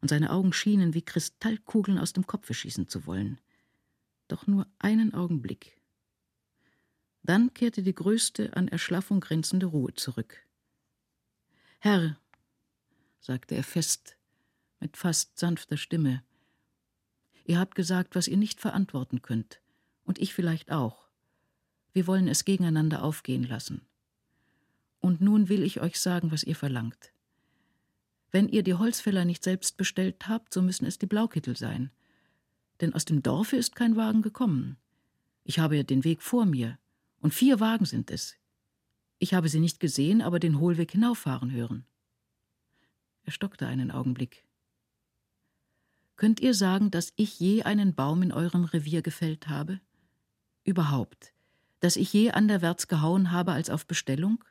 und 0.00 0.08
seine 0.08 0.30
Augen 0.30 0.52
schienen 0.52 0.94
wie 0.94 1.02
Kristallkugeln 1.02 1.98
aus 1.98 2.12
dem 2.12 2.26
Kopfe 2.26 2.54
schießen 2.54 2.88
zu 2.88 3.06
wollen. 3.06 3.40
Doch 4.32 4.46
nur 4.46 4.66
einen 4.78 5.12
Augenblick. 5.12 5.78
Dann 7.22 7.52
kehrte 7.52 7.82
die 7.82 7.94
größte 7.94 8.56
an 8.56 8.66
Erschlaffung 8.66 9.20
grenzende 9.20 9.66
Ruhe 9.66 9.92
zurück. 9.92 10.38
Herr, 11.80 12.18
sagte 13.20 13.56
er 13.56 13.62
fest, 13.62 14.16
mit 14.80 14.96
fast 14.96 15.38
sanfter 15.38 15.76
Stimme, 15.76 16.24
ihr 17.44 17.58
habt 17.58 17.74
gesagt, 17.74 18.14
was 18.14 18.26
ihr 18.26 18.38
nicht 18.38 18.58
verantworten 18.58 19.20
könnt, 19.20 19.60
und 20.04 20.18
ich 20.18 20.32
vielleicht 20.32 20.72
auch. 20.72 21.10
Wir 21.92 22.06
wollen 22.06 22.26
es 22.26 22.46
gegeneinander 22.46 23.02
aufgehen 23.02 23.44
lassen. 23.44 23.82
Und 24.98 25.20
nun 25.20 25.50
will 25.50 25.62
ich 25.62 25.82
euch 25.82 26.00
sagen, 26.00 26.30
was 26.30 26.42
ihr 26.42 26.56
verlangt. 26.56 27.12
Wenn 28.30 28.48
ihr 28.48 28.62
die 28.62 28.72
Holzfäller 28.72 29.26
nicht 29.26 29.44
selbst 29.44 29.76
bestellt 29.76 30.26
habt, 30.26 30.54
so 30.54 30.62
müssen 30.62 30.86
es 30.86 30.96
die 30.96 31.04
Blaukittel 31.04 31.54
sein. 31.54 31.90
Denn 32.80 32.94
aus 32.94 33.04
dem 33.04 33.22
Dorfe 33.22 33.56
ist 33.56 33.76
kein 33.76 33.96
Wagen 33.96 34.22
gekommen. 34.22 34.76
Ich 35.44 35.58
habe 35.58 35.84
den 35.84 36.04
Weg 36.04 36.22
vor 36.22 36.46
mir, 36.46 36.78
und 37.20 37.34
vier 37.34 37.60
Wagen 37.60 37.84
sind 37.84 38.10
es. 38.10 38.36
Ich 39.18 39.34
habe 39.34 39.48
sie 39.48 39.60
nicht 39.60 39.78
gesehen, 39.78 40.20
aber 40.20 40.40
den 40.40 40.58
Hohlweg 40.58 40.90
hinauffahren 40.90 41.52
hören. 41.52 41.86
Er 43.24 43.32
stockte 43.32 43.66
einen 43.66 43.90
Augenblick. 43.90 44.44
Könnt 46.16 46.40
ihr 46.40 46.54
sagen, 46.54 46.90
dass 46.90 47.12
ich 47.16 47.38
je 47.38 47.62
einen 47.62 47.94
Baum 47.94 48.22
in 48.22 48.32
eurem 48.32 48.64
Revier 48.64 49.02
gefällt 49.02 49.48
habe? 49.48 49.80
Überhaupt, 50.64 51.32
dass 51.80 51.96
ich 51.96 52.12
je 52.12 52.32
anderwärts 52.32 52.88
gehauen 52.88 53.30
habe 53.30 53.52
als 53.52 53.70
auf 53.70 53.86
Bestellung? 53.86 54.42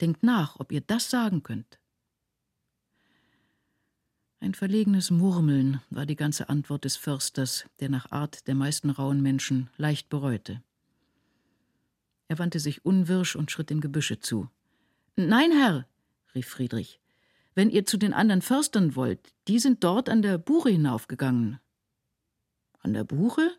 Denkt 0.00 0.22
nach, 0.22 0.58
ob 0.60 0.72
ihr 0.72 0.80
das 0.80 1.10
sagen 1.10 1.42
könnt. 1.42 1.78
Ein 4.44 4.52
verlegenes 4.52 5.10
Murmeln 5.10 5.80
war 5.88 6.04
die 6.04 6.16
ganze 6.16 6.50
Antwort 6.50 6.84
des 6.84 6.96
Försters, 6.96 7.64
der 7.80 7.88
nach 7.88 8.12
Art 8.12 8.46
der 8.46 8.54
meisten 8.54 8.90
rauen 8.90 9.22
Menschen 9.22 9.70
leicht 9.78 10.10
bereute. 10.10 10.62
Er 12.28 12.38
wandte 12.38 12.60
sich 12.60 12.84
unwirsch 12.84 13.36
und 13.36 13.50
schritt 13.50 13.70
dem 13.70 13.80
Gebüsche 13.80 14.20
zu. 14.20 14.50
Nein, 15.16 15.50
Herr, 15.50 15.88
rief 16.34 16.46
Friedrich, 16.46 17.00
wenn 17.54 17.70
ihr 17.70 17.86
zu 17.86 17.96
den 17.96 18.12
anderen 18.12 18.42
Förstern 18.42 18.96
wollt, 18.96 19.32
die 19.48 19.58
sind 19.58 19.82
dort 19.82 20.10
an 20.10 20.20
der 20.20 20.36
Buche 20.36 20.68
hinaufgegangen. 20.68 21.58
An 22.80 22.92
der 22.92 23.04
Buche? 23.04 23.50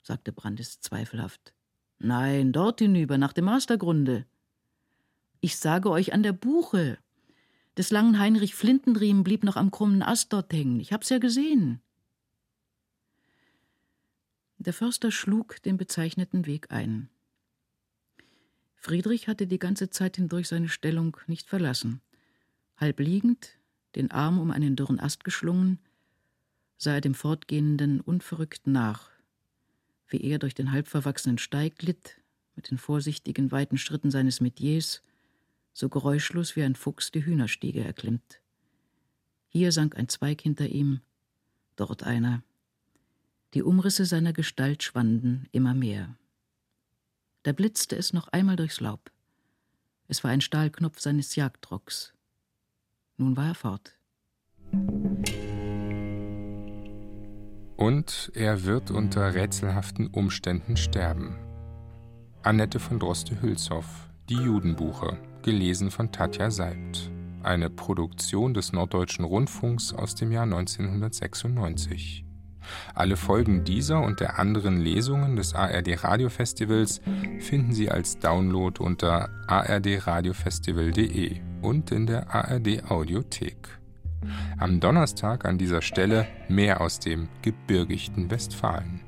sagte 0.00 0.30
Brandis 0.30 0.78
zweifelhaft. 0.78 1.52
Nein, 1.98 2.52
dort 2.52 2.78
hinüber, 2.78 3.18
nach 3.18 3.32
dem 3.32 3.46
Mastergrunde. 3.46 4.26
Ich 5.40 5.56
sage 5.56 5.90
euch 5.90 6.12
an 6.12 6.22
der 6.22 6.34
Buche, 6.34 6.98
des 7.80 7.90
langen 7.90 8.18
Heinrich 8.18 8.54
Flintenriemen 8.54 9.24
blieb 9.24 9.42
noch 9.42 9.56
am 9.56 9.70
krummen 9.70 10.02
Ast 10.02 10.34
dort 10.34 10.52
hängen. 10.52 10.80
Ich 10.80 10.92
hab's 10.92 11.08
ja 11.08 11.16
gesehen. 11.16 11.80
Der 14.58 14.74
Förster 14.74 15.10
schlug 15.10 15.62
den 15.62 15.78
bezeichneten 15.78 16.44
Weg 16.44 16.70
ein. 16.70 17.08
Friedrich 18.74 19.28
hatte 19.28 19.46
die 19.46 19.58
ganze 19.58 19.88
Zeit 19.88 20.16
hindurch 20.16 20.48
seine 20.48 20.68
Stellung 20.68 21.16
nicht 21.26 21.48
verlassen. 21.48 22.02
Halb 22.76 23.00
liegend, 23.00 23.58
den 23.94 24.10
Arm 24.10 24.38
um 24.38 24.50
einen 24.50 24.76
dürren 24.76 25.00
Ast 25.00 25.24
geschlungen, 25.24 25.78
sah 26.76 26.96
er 26.96 27.00
dem 27.00 27.14
Fortgehenden 27.14 28.02
unverrückt 28.02 28.66
nach, 28.66 29.08
wie 30.06 30.20
er 30.20 30.38
durch 30.38 30.52
den 30.52 30.70
halbverwachsenen 30.70 31.38
Steig 31.38 31.76
glitt, 31.76 32.18
mit 32.56 32.70
den 32.70 32.76
vorsichtigen 32.76 33.50
weiten 33.50 33.78
Schritten 33.78 34.10
seines 34.10 34.42
Metiers, 34.42 35.02
so 35.72 35.88
geräuschlos 35.88 36.56
wie 36.56 36.62
ein 36.62 36.74
Fuchs 36.74 37.10
die 37.10 37.24
Hühnerstiege 37.24 37.84
erklimmt. 37.84 38.40
Hier 39.48 39.72
sank 39.72 39.96
ein 39.96 40.08
Zweig 40.08 40.40
hinter 40.40 40.66
ihm, 40.66 41.00
dort 41.76 42.02
einer. 42.04 42.42
Die 43.54 43.62
Umrisse 43.62 44.04
seiner 44.04 44.32
Gestalt 44.32 44.82
schwanden 44.82 45.48
immer 45.50 45.74
mehr. 45.74 46.16
Da 47.42 47.52
blitzte 47.52 47.96
es 47.96 48.12
noch 48.12 48.28
einmal 48.28 48.56
durchs 48.56 48.80
Laub. 48.80 49.10
Es 50.08 50.22
war 50.22 50.30
ein 50.30 50.40
Stahlknopf 50.40 51.00
seines 51.00 51.34
Jagdrocks. 51.36 52.12
Nun 53.16 53.36
war 53.36 53.48
er 53.48 53.54
fort. 53.54 53.96
Und 57.76 58.30
er 58.34 58.64
wird 58.64 58.90
unter 58.90 59.34
rätselhaften 59.34 60.08
Umständen 60.08 60.76
sterben. 60.76 61.36
Annette 62.42 62.78
von 62.78 62.98
Droste-Hülshoff, 62.98 64.10
Die 64.28 64.34
Judenbuche, 64.34 65.18
gelesen 65.42 65.90
von 65.90 66.12
Tatja 66.12 66.50
Seibt. 66.50 67.10
Eine 67.42 67.70
Produktion 67.70 68.54
des 68.54 68.72
Norddeutschen 68.72 69.24
Rundfunks 69.24 69.94
aus 69.94 70.14
dem 70.14 70.32
Jahr 70.32 70.44
1996. 70.44 72.24
Alle 72.94 73.16
Folgen 73.16 73.64
dieser 73.64 74.02
und 74.02 74.20
der 74.20 74.38
anderen 74.38 74.80
Lesungen 74.80 75.36
des 75.36 75.54
ARD 75.54 76.04
Radiofestivals 76.04 77.00
finden 77.38 77.72
Sie 77.72 77.90
als 77.90 78.18
Download 78.18 78.82
unter 78.82 79.30
ardradiofestival.de 79.46 81.40
und 81.62 81.90
in 81.90 82.06
der 82.06 82.34
ARD 82.34 82.90
Audiothek. 82.90 83.80
Am 84.58 84.80
Donnerstag 84.80 85.46
an 85.46 85.56
dieser 85.56 85.82
Stelle 85.82 86.26
mehr 86.48 86.80
aus 86.80 86.98
dem 86.98 87.28
gebirgigten 87.42 88.30
Westfalen. 88.30 89.00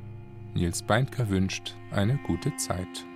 Nils 0.55 0.83
Beindker 0.83 1.29
wünscht 1.29 1.75
eine 1.91 2.19
gute 2.27 2.55
Zeit. 2.57 3.07